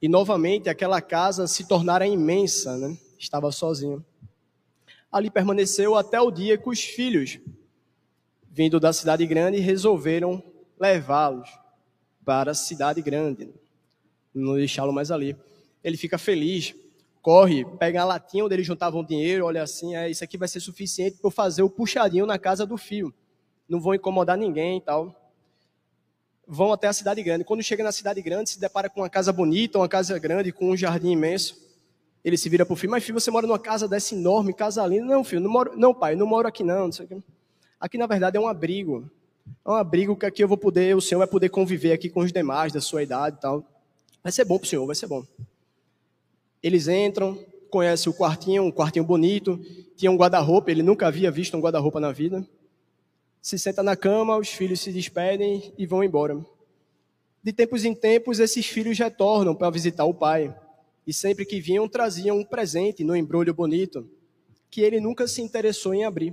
E 0.01 0.09
novamente 0.09 0.69
aquela 0.69 1.01
casa 1.01 1.47
se 1.47 1.67
tornara 1.67 2.07
imensa, 2.07 2.77
né? 2.77 2.99
estava 3.19 3.51
sozinho. 3.53 4.05
Ali 5.11 5.31
permaneceu 5.31 5.95
até 5.95 6.21
o 6.21 6.31
dia 6.31 6.59
que 6.59 6.69
os 6.69 6.83
filhos, 6.83 7.39
vindo 8.53 8.78
da 8.78 8.92
cidade 8.92 9.26
grande, 9.26 9.59
resolveram 9.59 10.42
levá-los 10.78 11.48
para 12.22 12.50
a 12.50 12.55
cidade 12.55 13.00
grande, 13.00 13.48
não 14.34 14.55
deixá-lo 14.57 14.92
mais 14.92 15.11
ali. 15.11 15.34
Ele 15.82 15.96
fica 15.96 16.18
feliz, 16.18 16.74
corre, 17.22 17.64
pega 17.78 18.03
a 18.03 18.05
latinha 18.05 18.44
onde 18.44 18.55
eles 18.55 18.66
juntavam 18.66 19.03
dinheiro, 19.03 19.46
olha 19.46 19.62
assim, 19.62 19.96
é, 19.96 20.11
isso 20.11 20.22
aqui 20.22 20.36
vai 20.36 20.46
ser 20.46 20.61
suficiente 20.61 21.16
para 21.16 21.26
eu 21.28 21.30
fazer 21.30 21.62
o 21.62 21.70
puxadinho 21.70 22.26
na 22.26 22.38
casa 22.38 22.66
do 22.66 22.76
fio. 22.76 23.12
Não 23.66 23.80
vou 23.80 23.94
incomodar 23.94 24.36
ninguém 24.36 24.76
e 24.76 24.80
tal. 24.82 25.16
Vão 26.46 26.72
até 26.72 26.88
a 26.88 26.92
cidade 26.92 27.22
grande. 27.22 27.44
Quando 27.44 27.62
chega 27.62 27.82
na 27.82 27.90
cidade 27.90 28.20
grande, 28.20 28.50
se 28.50 28.61
depara 28.61 28.90
com 28.90 29.00
uma 29.00 29.09
casa 29.09 29.32
bonita, 29.32 29.78
uma 29.78 29.88
casa 29.88 30.18
grande, 30.18 30.53
com 30.53 30.70
um 30.70 30.76
jardim 30.76 31.12
imenso. 31.12 31.57
Ele 32.22 32.36
se 32.36 32.48
vira 32.50 32.66
para 32.66 32.74
o 32.74 32.76
filho, 32.76 32.90
mas 32.90 33.03
filho, 33.03 33.18
você 33.18 33.30
mora 33.30 33.46
numa 33.46 33.59
casa 33.59 33.88
dessa 33.88 34.14
enorme, 34.14 34.53
casa 34.53 34.86
linda. 34.86 35.07
Não, 35.07 35.24
filho, 35.24 35.40
não, 35.40 35.50
moro, 35.50 35.72
não 35.74 35.94
pai, 35.94 36.14
não 36.14 36.26
moro 36.26 36.46
aqui 36.46 36.62
não, 36.62 36.84
não 36.84 36.92
sei 36.92 37.07
o 37.07 37.09
quê. 37.09 37.22
Aqui, 37.83 37.99
na 37.99 38.07
verdade, 38.07 38.37
é 38.37 38.41
um 38.41 38.47
abrigo. 38.47 39.11
É 39.66 39.68
um 39.68 39.74
abrigo 39.74 40.14
que 40.14 40.24
aqui 40.24 40.45
eu 40.45 40.47
vou 40.47 40.57
poder, 40.57 40.95
o 40.95 41.01
senhor 41.01 41.18
vai 41.18 41.26
poder 41.26 41.49
conviver 41.49 41.91
aqui 41.91 42.09
com 42.09 42.20
os 42.20 42.33
demais 42.33 42.72
da 42.72 42.80
sua 42.80 43.03
idade 43.03 43.39
e 43.39 43.41
tal. 43.41 43.64
Vai 44.22 44.30
ser 44.30 44.45
bom 44.45 44.57
para 44.57 44.66
o 44.66 44.68
senhor, 44.68 44.87
vai 44.87 44.95
ser 44.95 45.09
bom. 45.09 45.26
Eles 46.62 46.87
entram, 46.87 47.45
conhecem 47.68 48.09
o 48.09 48.14
quartinho, 48.14 48.62
um 48.62 48.70
quartinho 48.70 49.05
bonito, 49.05 49.59
tinha 49.97 50.12
um 50.12 50.16
guarda-roupa, 50.16 50.70
ele 50.70 50.80
nunca 50.80 51.09
havia 51.09 51.28
visto 51.28 51.57
um 51.57 51.61
guarda-roupa 51.61 51.99
na 51.99 52.12
vida. 52.12 52.47
Se 53.41 53.59
senta 53.59 53.83
na 53.83 53.97
cama, 53.97 54.37
os 54.37 54.51
filhos 54.51 54.78
se 54.78 54.93
despedem 54.93 55.74
e 55.76 55.85
vão 55.85 56.05
embora. 56.05 56.39
De 57.43 57.53
tempos 57.53 57.85
em 57.85 57.97
tempos, 57.97 58.39
esses 58.39 58.64
filhos 58.64 58.97
retornam 58.97 59.57
para 59.57 59.68
visitar 59.70 60.05
o 60.05 60.14
pai. 60.14 60.55
E 61.05 61.12
sempre 61.12 61.45
que 61.45 61.61
vinham, 61.61 61.89
traziam 61.89 62.39
um 62.39 62.45
presente 62.45 63.03
no 63.03 63.16
embrulho 63.16 63.53
bonito, 63.53 64.09
que 64.70 64.83
ele 64.83 65.01
nunca 65.01 65.26
se 65.26 65.43
interessou 65.43 65.93
em 65.93 66.05
abrir. 66.05 66.33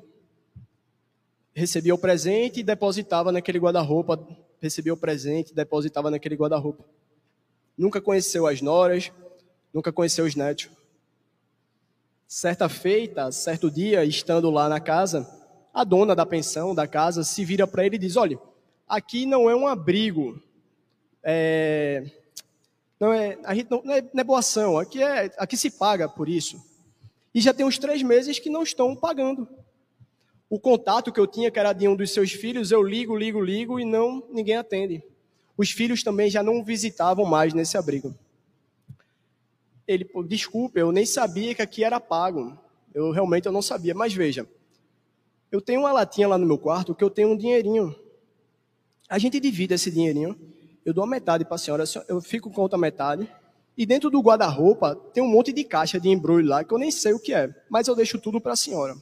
Recebia 1.60 1.94
o 1.94 1.98
presente 1.98 2.62
e 2.62 2.64
depositava 2.64 3.34
naquele 3.34 3.60
guarda-roupa. 3.60 4.18
Recebia 4.62 4.94
o 4.94 4.98
presente 4.98 5.52
e 5.52 5.54
depositava 5.54 6.10
naquele 6.10 6.36
guarda-roupa. 6.36 6.86
Nunca 7.78 8.00
conheceu 8.00 8.48
as 8.48 8.62
noras, 8.62 9.12
nunca 9.74 9.92
conheceu 9.92 10.24
os 10.24 10.36
netos. 10.36 10.70
Certa 12.26 12.70
feita, 12.70 13.30
certo 13.34 13.70
dia, 13.70 14.06
estando 14.06 14.50
lá 14.50 14.70
na 14.70 14.80
casa, 14.80 15.30
a 15.74 15.84
dona 15.84 16.16
da 16.16 16.26
pensão, 16.26 16.74
da 16.74 16.88
casa, 16.88 17.26
se 17.26 17.44
vira 17.44 17.68
para 17.68 17.86
ele 17.86 17.98
e 17.98 18.00
diz: 18.00 18.16
Olha, 18.16 18.40
aqui 18.88 19.26
não 19.26 19.50
é 19.50 19.56
um 19.56 19.68
abrigo, 19.68 20.42
é, 21.22 22.10
não 22.98 23.12
é, 23.12 23.38
a 23.44 23.54
gente 23.54 23.70
não, 23.70 23.80
é, 23.92 24.02
não 24.02 24.22
é 24.22 24.24
boa 24.24 24.40
ação, 24.40 24.78
aqui, 24.78 25.04
é, 25.04 25.30
aqui 25.38 25.58
se 25.58 25.72
paga 25.72 26.08
por 26.08 26.30
isso. 26.30 26.64
E 27.36 27.42
já 27.42 27.54
tem 27.54 27.66
uns 27.66 27.78
três 27.78 28.02
meses 28.02 28.40
que 28.40 28.50
não 28.50 28.64
estão 28.64 28.96
pagando. 28.96 29.46
O 30.50 30.60
contato 30.60 31.12
que 31.12 31.20
eu 31.20 31.28
tinha, 31.28 31.52
que 31.52 31.60
era 31.60 31.74
de 31.74 31.88
um 31.88 31.96
dos 31.96 32.12
seus 32.12 32.32
filhos, 32.32 32.72
eu 32.72 32.82
ligo, 32.82 33.16
ligo, 33.16 33.40
ligo 33.40 33.80
e 33.80 33.86
não 33.86 34.24
ninguém 34.32 34.56
atende. 34.56 35.04
Os 35.58 35.72
filhos 35.72 36.04
também 36.04 36.30
já 36.30 36.42
não 36.42 36.64
visitavam 36.64 37.26
mais 37.26 37.54
nesse 37.54 37.78
abrigo 37.78 38.16
ele, 39.90 40.08
desculpe, 40.28 40.80
eu 40.80 40.92
nem 40.92 41.04
sabia 41.04 41.56
que 41.56 41.64
aqui 41.64 41.84
era 41.84 42.00
pago. 42.00 42.56
Eu 42.94 43.10
realmente 43.10 43.48
eu 43.48 43.52
não 43.52 43.62
sabia, 43.62 43.96
mas 43.96 44.14
veja, 44.14 44.48
eu 45.52 45.60
tenho 45.60 45.80
uma 45.80 45.92
latinha 45.92 46.28
lá 46.28 46.38
no 46.38 46.46
meu 46.46 46.60
quarto 46.60 46.94
que 46.94 47.04
eu 47.04 47.10
tenho 47.10 47.30
um 47.30 47.36
dinheirinho. 47.36 47.96
A 49.10 49.18
gente 49.18 49.40
divide 49.40 49.74
esse 49.74 49.90
dinheirinho, 49.90 50.38
eu 50.86 50.94
dou 50.94 51.04
a 51.04 51.08
metade 51.08 51.44
para 51.44 51.56
a 51.56 51.58
senhora, 51.58 51.86
eu 52.08 52.22
fico 52.22 52.52
com 52.52 52.62
outra 52.62 52.78
metade, 52.78 53.28
e 53.76 53.84
dentro 53.84 54.12
do 54.12 54.20
guarda-roupa 54.20 54.96
tem 55.12 55.24
um 55.24 55.28
monte 55.28 55.52
de 55.52 55.64
caixa 55.64 56.00
de 56.00 56.08
embrulho 56.08 56.48
lá 56.48 56.64
que 56.64 56.72
eu 56.72 56.78
nem 56.78 56.92
sei 56.92 57.14
o 57.14 57.20
que 57.20 57.34
é, 57.34 57.50
mas 57.68 57.88
eu 57.88 57.96
deixo 57.96 58.20
tudo 58.20 58.40
para 58.40 58.54
a 58.54 58.56
senhora. 58.56 58.96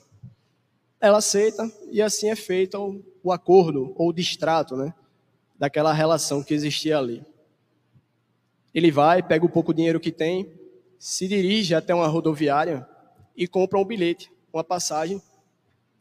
Ela 0.99 1.19
aceita 1.19 1.71
e 1.91 2.01
assim 2.01 2.29
é 2.29 2.35
feito 2.35 3.03
o, 3.23 3.31
acordo 3.31 3.93
ou 3.95 4.09
o 4.09 4.13
distrato, 4.13 4.75
né, 4.75 4.93
daquela 5.57 5.93
relação 5.93 6.43
que 6.43 6.53
existia 6.53 6.97
ali. 6.97 7.23
Ele 8.73 8.91
vai, 8.91 9.21
pega 9.21 9.45
o 9.45 9.49
pouco 9.49 9.73
dinheiro 9.73 9.99
que 9.99 10.11
tem, 10.11 10.51
se 10.97 11.27
dirige 11.27 11.75
até 11.75 11.93
uma 11.93 12.07
rodoviária 12.07 12.87
e 13.35 13.47
compra 13.47 13.77
um 13.77 13.85
bilhete, 13.85 14.31
uma 14.51 14.63
passagem 14.63 15.21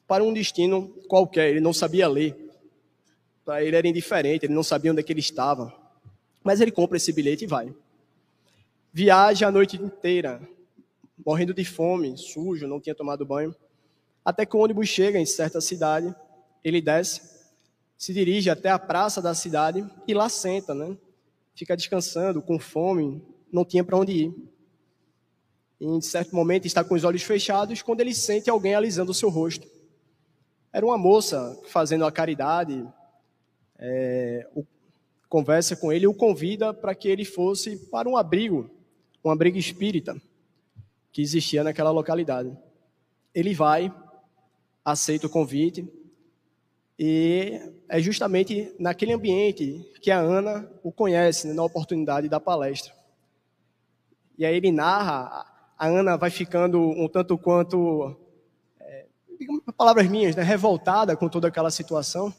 para 0.07 0.25
um 0.25 0.33
destino 0.33 0.89
qualquer. 1.09 1.51
Ele 1.51 1.61
não 1.61 1.73
sabia 1.73 2.09
ler. 2.09 2.35
Para 3.45 3.63
ele 3.63 3.77
era 3.77 3.87
indiferente, 3.87 4.47
ele 4.47 4.55
não 4.55 4.63
sabia 4.63 4.91
onde 4.93 5.01
é 5.01 5.03
que 5.03 5.13
ele 5.13 5.21
estava. 5.21 5.73
Mas 6.43 6.61
ele 6.61 6.71
compra 6.71 6.97
esse 6.97 7.13
bilhete 7.13 7.45
e 7.45 7.47
vai. 7.47 7.75
Viaja 8.93 9.49
a 9.49 9.51
noite 9.51 9.77
inteira, 9.77 10.41
morrendo 11.25 11.53
de 11.53 11.65
fome, 11.65 12.17
sujo, 12.17 12.67
não 12.67 12.81
tinha 12.81 12.95
tomado 12.95 13.27
banho. 13.27 13.55
Até 14.27 14.45
que 14.45 14.55
o 14.55 14.61
ônibus 14.61 14.89
chega 14.89 15.19
em 15.19 15.25
certa 15.25 15.61
cidade, 15.61 16.15
ele 16.63 16.83
desce, 16.83 17.23
se 17.97 18.13
dirige 18.13 18.51
até 18.51 18.69
a 18.69 18.79
praça 18.79 19.23
da 19.23 19.33
cidade 19.33 19.89
e 20.07 20.13
lá 20.13 20.29
senta, 20.29 20.75
né? 20.75 20.99
Fica 21.55 21.75
descansando, 21.75 22.43
com 22.43 22.59
fome, 22.59 23.23
não 23.51 23.65
tinha 23.65 23.83
para 23.83 23.97
onde 23.97 24.13
ir 24.13 24.35
em 25.81 26.01
certo 26.01 26.35
momento 26.35 26.67
está 26.67 26.83
com 26.83 26.95
os 26.95 27.05
olhos 27.05 27.23
fechados 27.23 27.83
quando 27.83 28.01
ele 28.01 28.15
sente 28.15 28.49
alguém 28.49 28.75
alisando 28.75 29.11
o 29.11 29.15
seu 29.15 29.29
rosto. 29.29 29.69
Era 30.73 30.85
uma 30.85 30.99
moça 30.99 31.59
fazendo 31.67 32.05
a 32.05 32.13
caridade, 32.13 32.87
é, 33.79 34.49
o, 34.55 34.65
conversa 35.29 35.77
com 35.77 35.93
ele 35.93 36.05
e 36.05 36.09
o 36.09 36.15
convida 36.15 36.73
para 36.73 36.95
que 36.95 37.09
ele 37.09 37.25
fosse 37.25 37.77
para 37.91 38.09
um 38.09 38.17
abrigo, 38.17 38.71
um 39.25 39.31
abrigo 39.31 39.59
espírita 39.59 40.17
que 41.13 41.21
existia 41.21 41.63
naquela 41.63 41.91
localidade. 41.91 42.57
Ele 43.35 43.55
vai, 43.55 43.93
aceita 44.87 45.27
o 45.27 45.31
convite 45.31 45.85
e 46.97 47.61
é 47.89 48.01
justamente 48.01 48.73
naquele 48.79 49.13
ambiente 49.13 49.85
que 50.01 50.13
a 50.13 50.21
Ana 50.21 50.71
o 50.81 50.93
conhece, 50.93 51.49
né, 51.49 51.53
na 51.53 51.65
oportunidade 51.65 52.29
da 52.29 52.39
palestra. 52.39 52.95
E 54.39 54.47
aí 54.47 54.55
ele 54.55 54.71
narra 54.71 55.45
a 55.77 55.89
Ana 55.89 56.17
vai 56.17 56.31
ficando 56.31 56.81
um 56.81 57.09
tanto 57.09 57.37
quanto, 57.37 58.17
é, 58.81 59.07
palavras 59.77 60.09
minhas, 60.09 60.37
né, 60.37 60.43
revoltada 60.45 61.17
com 61.17 61.29
toda 61.29 61.49
aquela 61.49 61.71
situação. 61.71 62.33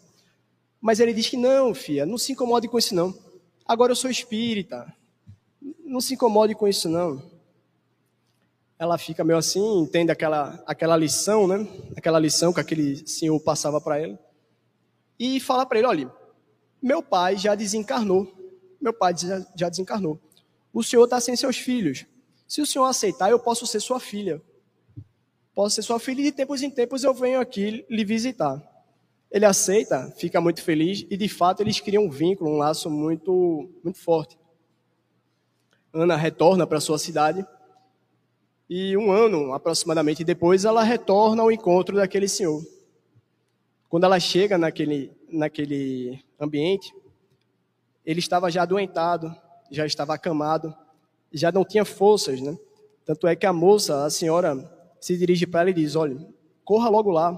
Mas 0.80 1.02
ele 1.02 1.14
diz 1.14 1.28
que 1.28 1.38
não, 1.38 1.76
filha, 1.76 2.06
não 2.06 2.18
se 2.18 2.32
incomode 2.32 2.70
com 2.70 2.78
isso 2.78 2.96
não. 2.96 3.14
Agora 3.66 3.92
eu 3.92 3.96
sou 3.96 4.10
espírita, 4.10 4.92
não 5.84 6.00
se 6.00 6.14
incomode 6.14 6.56
com 6.56 6.68
isso 6.68 6.88
não. 6.88 7.22
Ela 8.80 8.98
fica 8.98 9.24
meio 9.24 9.40
assim, 9.40 9.80
entende 9.80 10.12
aquela, 10.12 10.64
aquela 10.68 10.96
lição, 10.96 11.48
né? 11.48 11.68
Aquela 11.96 12.20
lição 12.20 12.54
que 12.54 12.60
aquele 12.60 13.08
senhor 13.08 13.40
passava 13.40 13.82
para 13.82 14.00
ele. 14.00 14.18
E 15.20 15.40
fala 15.40 15.66
para 15.66 15.80
ele, 15.80 15.88
olha, 15.88 16.12
meu 16.82 17.02
pai 17.02 17.38
já 17.38 17.56
desencarnou. 17.56 18.32
Meu 18.80 18.94
pai 18.94 19.16
já, 19.18 19.46
já 19.56 19.70
desencarnou. 19.70 20.20
O 20.72 20.84
senhor 20.84 21.06
está 21.06 21.20
sem 21.20 21.36
seus 21.36 21.58
filhos. 21.58 22.06
Se 22.48 22.62
o 22.62 22.66
senhor 22.66 22.86
aceitar, 22.86 23.32
eu 23.32 23.40
posso 23.40 23.66
ser 23.66 23.80
sua 23.80 24.00
filha. 24.00 24.42
Posso 25.56 25.76
ser 25.76 25.82
sua 25.82 26.00
filha 26.00 26.22
e 26.22 26.26
de 26.26 26.32
tempos 26.32 26.62
em 26.62 26.70
tempos 26.70 27.04
eu 27.04 27.16
venho 27.16 27.40
aqui 27.40 27.84
lhe 27.90 28.06
visitar. 28.06 28.62
Ele 29.32 29.44
aceita, 29.44 30.14
fica 30.16 30.40
muito 30.40 30.62
feliz 30.62 31.06
e 31.10 31.18
de 31.18 31.28
fato 31.28 31.62
eles 31.62 31.80
criam 31.80 32.06
um 32.06 32.10
vínculo, 32.10 32.52
um 32.52 32.58
laço 32.58 32.92
muito, 32.92 33.68
muito 33.84 33.98
forte. 33.98 34.38
Ana 35.92 36.16
retorna 36.16 36.68
para 36.68 36.80
sua 36.80 37.00
cidade 37.00 37.46
e 38.70 38.98
um 38.98 39.12
ano 39.12 39.54
aproximadamente 39.54 40.24
depois 40.24 40.66
ela 40.66 40.84
retorna 40.84 41.42
ao 41.42 41.52
encontro 41.52 41.96
daquele 41.96 42.28
senhor. 42.28 42.62
Quando 43.90 44.04
ela 44.04 44.20
chega 44.20 44.58
naquele, 44.58 45.12
naquele 45.32 46.24
ambiente, 46.40 46.94
ele 48.06 48.20
estava 48.20 48.52
já 48.52 48.64
adoentado, 48.64 49.34
já 49.72 49.86
estava 49.86 50.14
acamado 50.14 50.76
já 51.32 51.52
não 51.52 51.66
tinha 51.66 51.86
forças, 51.86 52.42
né? 52.42 52.58
Tanto 53.06 53.28
é 53.28 53.36
que 53.36 53.46
a 53.46 53.54
moça, 53.54 54.06
a 54.06 54.10
senhora, 54.10 54.70
se 55.00 55.18
dirige 55.18 55.46
para 55.46 55.62
ela 55.62 55.70
e 55.70 55.74
diz: 55.74 55.96
Olha, 55.96 56.18
corra 56.64 56.90
logo 56.90 57.12
lá, 57.12 57.34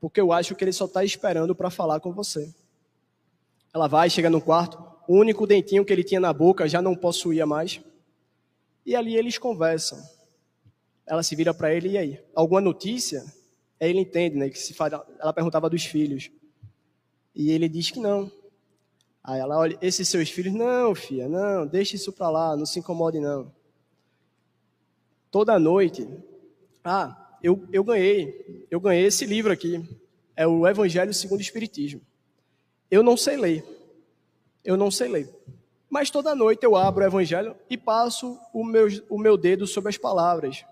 porque 0.00 0.20
eu 0.20 0.32
acho 0.32 0.54
que 0.54 0.64
ele 0.64 0.72
só 0.72 0.86
está 0.86 1.04
esperando 1.04 1.54
para 1.54 1.70
falar 1.70 2.00
com 2.00 2.12
você. 2.12 2.52
Ela 3.72 3.86
vai, 3.86 4.08
chega 4.08 4.30
no 4.30 4.40
quarto, 4.40 4.82
o 5.06 5.16
único 5.16 5.46
dentinho 5.46 5.84
que 5.84 5.92
ele 5.92 6.04
tinha 6.04 6.20
na 6.20 6.32
boca 6.32 6.68
já 6.68 6.80
não 6.80 6.94
possuía 6.94 7.46
mais. 7.46 7.80
E 8.86 8.94
ali 8.94 9.16
eles 9.16 9.38
conversam. 9.38 9.98
Ela 11.06 11.22
se 11.22 11.36
vira 11.36 11.52
para 11.52 11.74
ele 11.74 11.90
e 11.90 11.98
aí, 11.98 12.20
alguma 12.34 12.60
notícia? 12.60 13.24
Aí 13.80 13.90
ele 13.90 14.00
entende, 14.00 14.36
né? 14.36 14.48
Que 14.48 14.58
se 14.58 14.72
fala, 14.72 15.06
ela 15.18 15.32
perguntava 15.32 15.68
dos 15.68 15.84
filhos. 15.84 16.30
E 17.34 17.50
ele 17.50 17.68
diz 17.68 17.90
que 17.90 18.00
não, 18.00 18.30
Aí 19.24 19.40
ela 19.40 19.56
olha, 19.56 19.78
esses 19.80 20.06
seus 20.06 20.28
filhos, 20.28 20.52
não, 20.52 20.94
filha, 20.94 21.26
não, 21.26 21.66
deixe 21.66 21.96
isso 21.96 22.12
para 22.12 22.28
lá, 22.28 22.54
não 22.54 22.66
se 22.66 22.78
incomode 22.78 23.18
não. 23.18 23.50
toda 25.30 25.58
noite. 25.58 26.06
Ah, 26.84 27.38
eu, 27.42 27.66
eu 27.72 27.82
ganhei, 27.82 28.66
eu 28.70 28.78
ganhei 28.78 29.06
esse 29.06 29.24
livro 29.24 29.50
aqui. 29.50 29.82
É 30.36 30.46
o 30.46 30.68
Evangelho 30.68 31.14
segundo 31.14 31.38
o 31.38 31.42
Espiritismo. 31.42 32.02
Eu 32.90 33.02
não 33.02 33.16
sei 33.16 33.38
ler. 33.38 33.64
Eu 34.62 34.76
não 34.76 34.90
sei 34.90 35.08
ler. 35.08 35.34
Mas 35.88 36.10
toda 36.10 36.34
noite 36.34 36.62
eu 36.62 36.76
abro 36.76 37.02
o 37.02 37.06
Evangelho 37.06 37.56
e 37.70 37.78
passo 37.78 38.38
o 38.52 38.62
meu, 38.62 38.88
o 39.08 39.18
meu 39.18 39.38
dedo 39.38 39.66
sobre 39.66 39.88
as 39.88 39.96
palavras. 39.96 40.66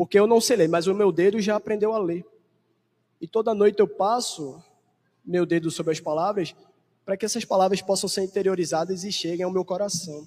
Porque 0.00 0.18
eu 0.18 0.26
não 0.26 0.40
sei 0.40 0.56
ler, 0.56 0.66
mas 0.66 0.86
o 0.86 0.94
meu 0.94 1.12
dedo 1.12 1.38
já 1.42 1.56
aprendeu 1.56 1.92
a 1.92 1.98
ler. 1.98 2.24
E 3.20 3.28
toda 3.28 3.52
noite 3.52 3.80
eu 3.80 3.86
passo 3.86 4.58
meu 5.22 5.44
dedo 5.44 5.70
sobre 5.70 5.92
as 5.92 6.00
palavras 6.00 6.56
para 7.04 7.18
que 7.18 7.26
essas 7.26 7.44
palavras 7.44 7.82
possam 7.82 8.08
ser 8.08 8.22
interiorizadas 8.22 9.04
e 9.04 9.12
cheguem 9.12 9.44
ao 9.44 9.52
meu 9.52 9.62
coração. 9.62 10.26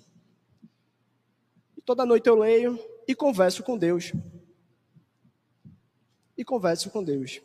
E 1.75 1.81
toda 1.81 2.05
noite 2.05 2.29
eu 2.29 2.35
leio 2.35 2.79
e 3.07 3.15
converso 3.15 3.63
com 3.63 3.75
Deus. 3.75 4.13
E 6.37 6.45
converso 6.45 6.91
com 6.91 7.03
Deus. 7.03 7.41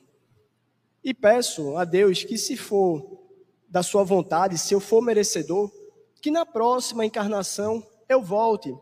E 1.02 1.14
peço 1.14 1.78
a 1.78 1.84
Deus 1.86 2.24
que, 2.24 2.36
se 2.36 2.58
for 2.58 3.22
da 3.66 3.82
Sua 3.82 4.04
vontade, 4.04 4.58
se 4.58 4.74
eu 4.74 4.80
for 4.80 5.00
merecedor, 5.00 5.72
que 6.20 6.30
na 6.30 6.44
próxima 6.44 7.06
encarnação 7.06 7.82
eu 8.06 8.22
volte. 8.22 8.76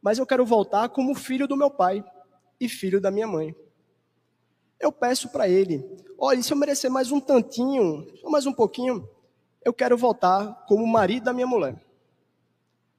Mas 0.00 0.16
eu 0.16 0.24
quero 0.24 0.46
voltar 0.46 0.88
como 0.88 1.14
filho 1.14 1.46
do 1.46 1.58
meu 1.58 1.70
pai 1.70 2.02
e 2.60 2.68
filho 2.68 3.00
da 3.00 3.10
minha 3.10 3.26
mãe. 3.26 3.54
Eu 4.80 4.92
peço 4.92 5.28
para 5.30 5.48
ele: 5.48 5.84
olha, 6.18 6.42
se 6.42 6.52
eu 6.52 6.56
merecer 6.56 6.90
mais 6.90 7.10
um 7.10 7.20
tantinho, 7.20 8.06
ou 8.22 8.30
mais 8.30 8.46
um 8.46 8.52
pouquinho, 8.52 9.08
eu 9.64 9.72
quero 9.72 9.96
voltar 9.96 10.64
como 10.66 10.86
marido 10.86 11.24
da 11.24 11.32
minha 11.32 11.46
mulher. 11.46 11.80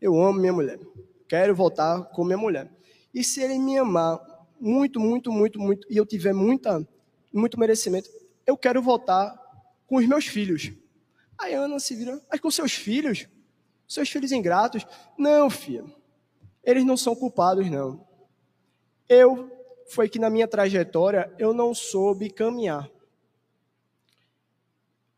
Eu 0.01 0.19
amo 0.21 0.39
minha 0.39 0.53
mulher. 0.53 0.79
Quero 1.27 1.55
voltar 1.55 2.03
com 2.05 2.23
minha 2.23 2.37
mulher. 2.37 2.71
E 3.13 3.23
se 3.23 3.41
ele 3.41 3.57
me 3.57 3.77
amar 3.77 4.19
muito, 4.59 4.99
muito, 4.99 5.31
muito, 5.31 5.59
muito, 5.59 5.87
e 5.89 5.97
eu 5.97 6.05
tiver 6.05 6.33
muita, 6.33 6.87
muito 7.33 7.59
merecimento, 7.59 8.09
eu 8.45 8.57
quero 8.57 8.81
voltar 8.81 9.35
com 9.85 9.97
os 9.97 10.07
meus 10.07 10.25
filhos. 10.25 10.71
Aí 11.37 11.53
Ana 11.53 11.79
se 11.79 11.95
vira, 11.95 12.21
mas 12.29 12.39
com 12.39 12.49
seus 12.49 12.73
filhos? 12.73 13.27
Seus 13.87 14.09
filhos 14.09 14.31
ingratos? 14.31 14.85
Não, 15.17 15.49
filha. 15.49 15.83
Eles 16.63 16.83
não 16.85 16.97
são 16.97 17.15
culpados, 17.15 17.69
não. 17.69 18.06
Eu, 19.09 19.49
foi 19.87 20.09
que 20.09 20.19
na 20.19 20.29
minha 20.29 20.47
trajetória, 20.47 21.33
eu 21.39 21.53
não 21.53 21.73
soube 21.73 22.29
caminhar. 22.29 22.89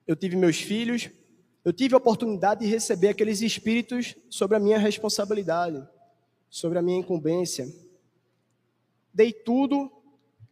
Eu 0.06 0.16
tive 0.16 0.36
meus 0.36 0.60
filhos, 0.60 1.10
eu 1.64 1.74
tive 1.74 1.94
a 1.94 1.98
oportunidade 1.98 2.62
de 2.62 2.68
receber 2.68 3.10
aqueles 3.10 3.42
espíritos 3.42 4.16
sobre 4.30 4.58
a 4.58 4.60
minha 4.60 4.78
responsabilidade, 4.78 5.86
sobre 6.50 6.80
a 6.80 6.82
minha 6.82 7.00
incumbência. 7.00 7.68
Dei 9.14 9.32
tudo 9.32 9.92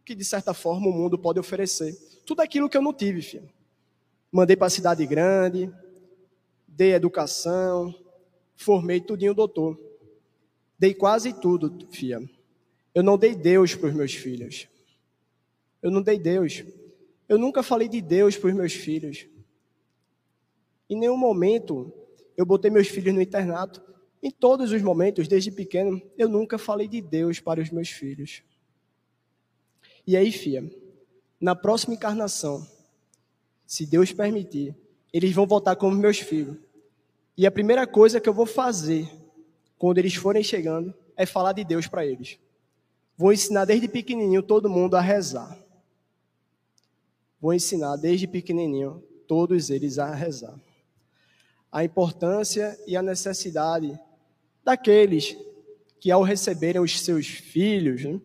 que, 0.04 0.14
de 0.14 0.24
certa 0.24 0.54
forma, 0.54 0.88
o 0.88 0.92
mundo 0.92 1.18
pode 1.18 1.38
oferecer. 1.38 1.96
Tudo 2.24 2.40
aquilo 2.40 2.68
que 2.68 2.76
eu 2.76 2.82
não 2.82 2.92
tive, 2.92 3.22
filho. 3.22 3.48
Mandei 4.30 4.56
para 4.56 4.66
a 4.66 4.70
cidade 4.70 5.04
grande, 5.06 5.72
dei 6.66 6.92
educação, 6.92 7.94
formei 8.54 9.00
tudinho 9.00 9.34
doutor. 9.34 9.78
Dei 10.78 10.94
quase 10.94 11.32
tudo, 11.32 11.88
filha. 11.90 12.22
Eu 12.98 13.04
não 13.04 13.16
dei 13.16 13.32
Deus 13.32 13.76
para 13.76 13.90
os 13.90 13.94
meus 13.94 14.12
filhos. 14.12 14.66
Eu 15.80 15.88
não 15.88 16.02
dei 16.02 16.18
Deus. 16.18 16.64
Eu 17.28 17.38
nunca 17.38 17.62
falei 17.62 17.86
de 17.86 18.00
Deus 18.00 18.36
para 18.36 18.48
os 18.48 18.56
meus 18.56 18.72
filhos. 18.72 19.28
Em 20.90 20.98
nenhum 20.98 21.16
momento 21.16 21.92
eu 22.36 22.44
botei 22.44 22.72
meus 22.72 22.88
filhos 22.88 23.14
no 23.14 23.22
internato. 23.22 23.80
Em 24.20 24.32
todos 24.32 24.72
os 24.72 24.82
momentos, 24.82 25.28
desde 25.28 25.52
pequeno, 25.52 26.02
eu 26.18 26.28
nunca 26.28 26.58
falei 26.58 26.88
de 26.88 27.00
Deus 27.00 27.38
para 27.38 27.62
os 27.62 27.70
meus 27.70 27.88
filhos. 27.88 28.42
E 30.04 30.16
aí, 30.16 30.32
filha, 30.32 30.68
na 31.40 31.54
próxima 31.54 31.94
encarnação, 31.94 32.66
se 33.64 33.86
Deus 33.86 34.12
permitir, 34.12 34.74
eles 35.12 35.32
vão 35.32 35.46
voltar 35.46 35.76
como 35.76 35.94
meus 35.94 36.18
filhos. 36.18 36.56
E 37.36 37.46
a 37.46 37.50
primeira 37.52 37.86
coisa 37.86 38.20
que 38.20 38.28
eu 38.28 38.34
vou 38.34 38.44
fazer 38.44 39.08
quando 39.78 39.98
eles 39.98 40.16
forem 40.16 40.42
chegando 40.42 40.92
é 41.16 41.24
falar 41.24 41.52
de 41.52 41.62
Deus 41.62 41.86
para 41.86 42.04
eles. 42.04 42.40
Vou 43.18 43.32
ensinar 43.32 43.64
desde 43.64 43.88
pequenininho 43.88 44.44
todo 44.44 44.70
mundo 44.70 44.94
a 44.94 45.00
rezar. 45.00 45.58
Vou 47.40 47.52
ensinar 47.52 47.96
desde 47.96 48.28
pequenininho 48.28 49.02
todos 49.26 49.70
eles 49.70 49.98
a 49.98 50.14
rezar. 50.14 50.54
A 51.70 51.82
importância 51.82 52.78
e 52.86 52.96
a 52.96 53.02
necessidade 53.02 53.98
daqueles 54.64 55.36
que, 55.98 56.12
ao 56.12 56.22
receberem 56.22 56.80
os 56.80 57.00
seus 57.00 57.26
filhos, 57.26 58.04
né, 58.04 58.20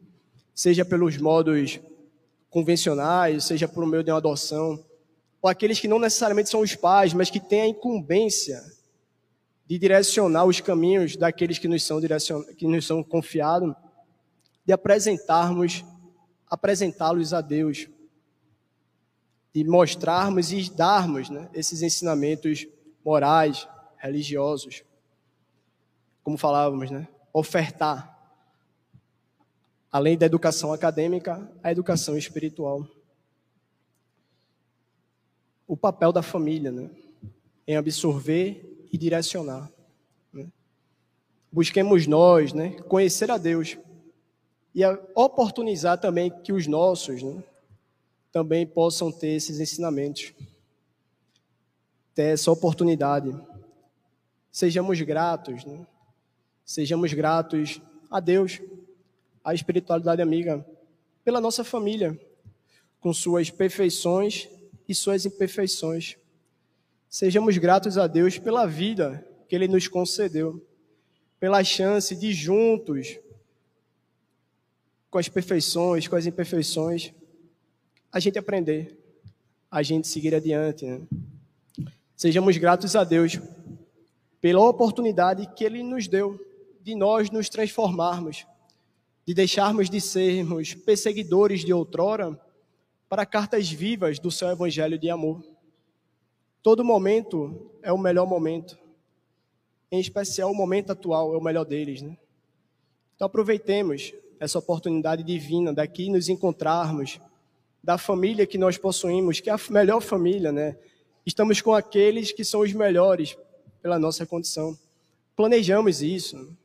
seja 0.54 0.86
pelos 0.86 1.18
modos 1.18 1.80
convencionais, 2.52 3.46
seja 3.46 3.68
por 3.68 3.88
meio 3.88 4.04
de 4.04 4.12
uma 4.12 4.18
adoção, 4.18 4.86
ou 5.42 5.50
aqueles 5.50 5.80
que 5.80 5.88
não 5.88 5.98
necessariamente 5.98 6.52
são 6.52 6.62
os 6.62 6.76
pais, 6.76 7.16
mas 7.16 7.32
que 7.32 7.40
têm 7.40 7.62
a 7.62 7.68
incumbência 7.68 8.64
de 9.66 9.80
direcionar 9.80 10.46
os 10.46 10.62
caminhos 10.62 11.16
daqueles 11.16 11.58
que 11.58 11.68
nos 11.68 11.82
são, 11.82 12.00
que 12.56 12.68
nos 12.68 12.86
são 12.86 13.04
confiados, 13.04 13.74
de 14.66 14.72
apresentarmos, 14.72 15.84
apresentá-los 16.48 17.34
a 17.34 17.42
Deus, 17.42 17.90
de 19.54 19.64
mostrarmos 19.64 20.52
e 20.52 20.70
darmos 20.72 21.30
né, 21.30 21.50
esses 21.54 21.82
ensinamentos 21.82 22.66
morais, 23.04 23.68
religiosos, 23.98 24.84
como 26.24 26.38
falávamos, 26.38 26.90
né, 26.90 27.08
ofertar, 27.32 28.10
além 29.92 30.18
da 30.18 30.26
educação 30.26 30.74
acadêmica, 30.74 31.52
a 31.62 31.72
educação 31.72 32.18
espiritual. 32.18 32.88
O 35.68 35.78
papel 35.78 36.12
da 36.12 36.22
família, 36.22 36.72
né, 36.72 36.90
em 37.68 37.76
absorver 37.76 38.88
e 38.92 38.98
direcionar. 38.98 39.72
Né? 40.32 40.52
Busquemos 41.52 42.08
nós 42.08 42.54
né, 42.54 42.72
conhecer 42.84 43.30
a 43.30 43.38
Deus 43.38 43.78
e 44.74 44.82
oportunizar 45.14 46.00
também 46.00 46.32
que 46.42 46.52
os 46.52 46.66
nossos 46.66 47.22
né, 47.22 47.44
também 48.32 48.66
possam 48.66 49.12
ter 49.12 49.36
esses 49.36 49.60
ensinamentos, 49.60 50.34
ter 52.16 52.34
essa 52.34 52.52
oportunidade. 52.52 53.36
Sejamos 54.52 55.00
gratos, 55.02 55.64
né? 55.66 55.86
sejamos 56.66 57.14
gratos 57.14 57.80
a 58.10 58.20
Deus, 58.20 58.60
à 59.44 59.54
espiritualidade 59.54 60.22
amiga, 60.22 60.66
pela 61.24 61.40
nossa 61.40 61.64
família, 61.64 62.20
com 63.00 63.14
suas 63.14 63.50
perfeições 63.50 64.50
e 64.88 64.96
suas 64.96 65.26
imperfeições. 65.26 66.18
Sejamos 67.10 67.58
gratos 67.58 67.98
a 67.98 68.08
Deus 68.08 68.40
pela 68.40 68.66
vida 68.66 69.24
que 69.48 69.56
Ele 69.56 69.68
nos 69.68 69.88
concedeu, 69.88 70.66
pela 71.40 71.64
chance 71.64 72.16
de 72.16 72.34
juntos, 72.34 73.20
com 75.14 75.20
as 75.20 75.30
perfeições, 75.30 76.08
com 76.08 76.16
as 76.16 76.26
imperfeições, 76.26 77.14
a 78.12 78.20
gente 78.20 78.40
aprender, 78.40 78.98
a 79.70 79.84
gente 79.84 80.08
seguir 80.08 80.34
adiante. 80.34 80.88
Né? 80.88 81.02
Sejamos 82.16 82.58
gratos 82.58 82.96
a 82.96 83.04
Deus 83.04 83.40
pela 84.42 84.68
oportunidade 84.68 85.48
que 85.56 85.64
Ele 85.64 85.84
nos 85.84 86.08
deu 86.08 86.44
de 86.82 86.96
nós 86.96 87.30
nos 87.30 87.48
transformarmos, 87.48 88.48
de 89.24 89.36
deixarmos 89.36 89.88
de 89.88 90.02
sermos 90.02 90.74
perseguidores 90.74 91.64
de 91.64 91.72
outrora 91.72 92.36
para 93.08 93.24
cartas 93.24 93.70
vivas 93.70 94.18
do 94.18 94.32
seu 94.32 94.50
Evangelho 94.50 94.98
de 94.98 95.12
amor. 95.12 95.44
Todo 96.64 96.84
momento 96.84 97.70
é 97.84 97.94
o 97.94 98.00
melhor 98.00 98.26
momento. 98.26 98.80
Em 99.92 100.00
especial, 100.00 100.52
o 100.52 100.56
momento 100.56 100.92
atual 100.92 101.36
é 101.36 101.38
o 101.38 101.44
melhor 101.44 101.66
deles. 101.66 102.02
Né? 102.02 102.18
Então, 103.16 103.28
aproveitemos 103.28 104.12
essa 104.44 104.60
oportunidade 104.60 105.24
divina 105.24 105.72
daqui 105.72 106.10
nos 106.10 106.28
encontrarmos, 106.28 107.20
da 107.82 107.98
família 107.98 108.46
que 108.46 108.58
nós 108.58 108.78
possuímos, 108.78 109.40
que 109.40 109.50
é 109.50 109.54
a 109.54 109.60
melhor 109.70 110.02
família, 110.02 110.52
né? 110.52 110.78
Estamos 111.26 111.62
com 111.62 111.74
aqueles 111.74 112.34
que 112.34 112.44
são 112.44 112.60
os 112.60 112.74
melhores 112.74 113.38
pela 113.82 113.98
nossa 113.98 114.26
condição. 114.26 114.78
Planejamos 115.36 116.02
isso. 116.02 116.56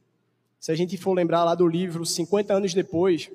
Se 0.58 0.72
a 0.72 0.74
gente 0.74 0.96
for 0.96 1.12
lembrar 1.12 1.44
lá 1.44 1.54
do 1.54 1.68
livro 1.68 2.04
50 2.04 2.52
anos 2.52 2.74
depois, 2.74 3.30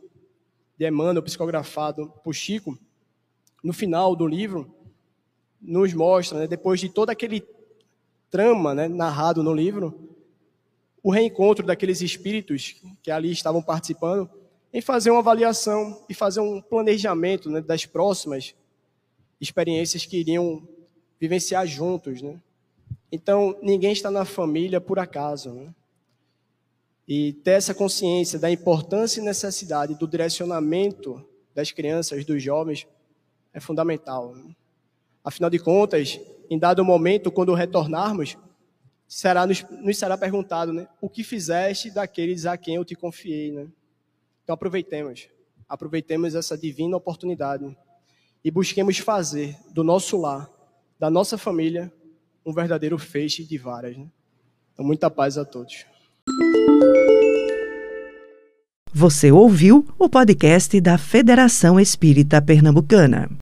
de 0.77 0.87
Emmanuel, 0.87 1.23
psicografado 1.23 2.11
por 2.21 2.33
Chico, 2.33 2.77
no 3.63 3.71
final 3.71 4.13
do 4.13 4.27
livro, 4.27 4.73
nos 5.61 5.93
mostra, 5.93 6.39
né, 6.39 6.47
depois 6.47 6.81
de 6.81 6.89
todo 6.89 7.09
aquele 7.09 7.45
trama 8.29 8.75
né, 8.75 8.89
narrado 8.89 9.41
no 9.41 9.53
livro, 9.53 10.12
o 11.03 11.11
reencontro 11.11 11.65
daqueles 11.65 12.01
espíritos 12.01 12.77
que 13.03 13.11
ali 13.11 13.29
estavam 13.29 13.61
participando, 13.61 14.29
em 14.73 14.81
fazer 14.81 15.11
uma 15.11 15.19
avaliação 15.19 16.03
e 16.09 16.13
fazer 16.13 16.39
um 16.39 16.61
planejamento 16.61 17.49
né, 17.49 17.61
das 17.61 17.85
próximas 17.85 18.55
experiências 19.39 20.05
que 20.05 20.17
iriam 20.17 20.65
vivenciar 21.19 21.67
juntos. 21.67 22.21
Né? 22.21 22.39
Então, 23.11 23.55
ninguém 23.61 23.91
está 23.91 24.09
na 24.09 24.23
família 24.23 24.79
por 24.79 24.97
acaso. 24.97 25.51
Né? 25.51 25.75
E 27.07 27.33
ter 27.33 27.51
essa 27.51 27.73
consciência 27.73 28.39
da 28.39 28.49
importância 28.49 29.19
e 29.19 29.23
necessidade 29.23 29.95
do 29.95 30.07
direcionamento 30.07 31.23
das 31.53 31.71
crianças, 31.71 32.25
dos 32.25 32.41
jovens, 32.41 32.87
é 33.53 33.59
fundamental. 33.59 34.35
Afinal 35.23 35.49
de 35.49 35.59
contas, 35.59 36.19
em 36.49 36.57
dado 36.57 36.83
momento, 36.83 37.31
quando 37.31 37.53
retornarmos, 37.53 38.37
será, 39.13 39.45
nos, 39.45 39.63
nos 39.69 39.97
será 39.97 40.17
perguntado, 40.17 40.73
né? 40.73 40.87
O 40.99 41.07
que 41.07 41.23
fizeste 41.23 41.91
daqueles 41.91 42.45
a 42.47 42.57
quem 42.57 42.75
eu 42.75 42.85
te 42.85 42.95
confiei, 42.95 43.51
né? 43.51 43.67
Então 44.43 44.55
aproveitemos, 44.55 45.29
aproveitemos 45.69 46.33
essa 46.33 46.57
divina 46.57 46.97
oportunidade 46.97 47.77
e 48.43 48.49
busquemos 48.49 48.97
fazer 48.97 49.55
do 49.71 49.83
nosso 49.83 50.19
lar, 50.19 50.49
da 50.99 51.11
nossa 51.11 51.37
família, 51.37 51.93
um 52.43 52.51
verdadeiro 52.51 52.97
feixe 52.97 53.43
de 53.43 53.57
varas. 53.57 53.95
Né? 53.95 54.07
Então, 54.73 54.83
muita 54.83 55.09
paz 55.09 55.37
a 55.37 55.45
todos. 55.45 55.85
Você 58.91 59.31
ouviu 59.31 59.87
o 59.97 60.09
podcast 60.09 60.79
da 60.81 60.97
Federação 60.97 61.79
Espírita 61.79 62.41
Pernambucana. 62.41 63.29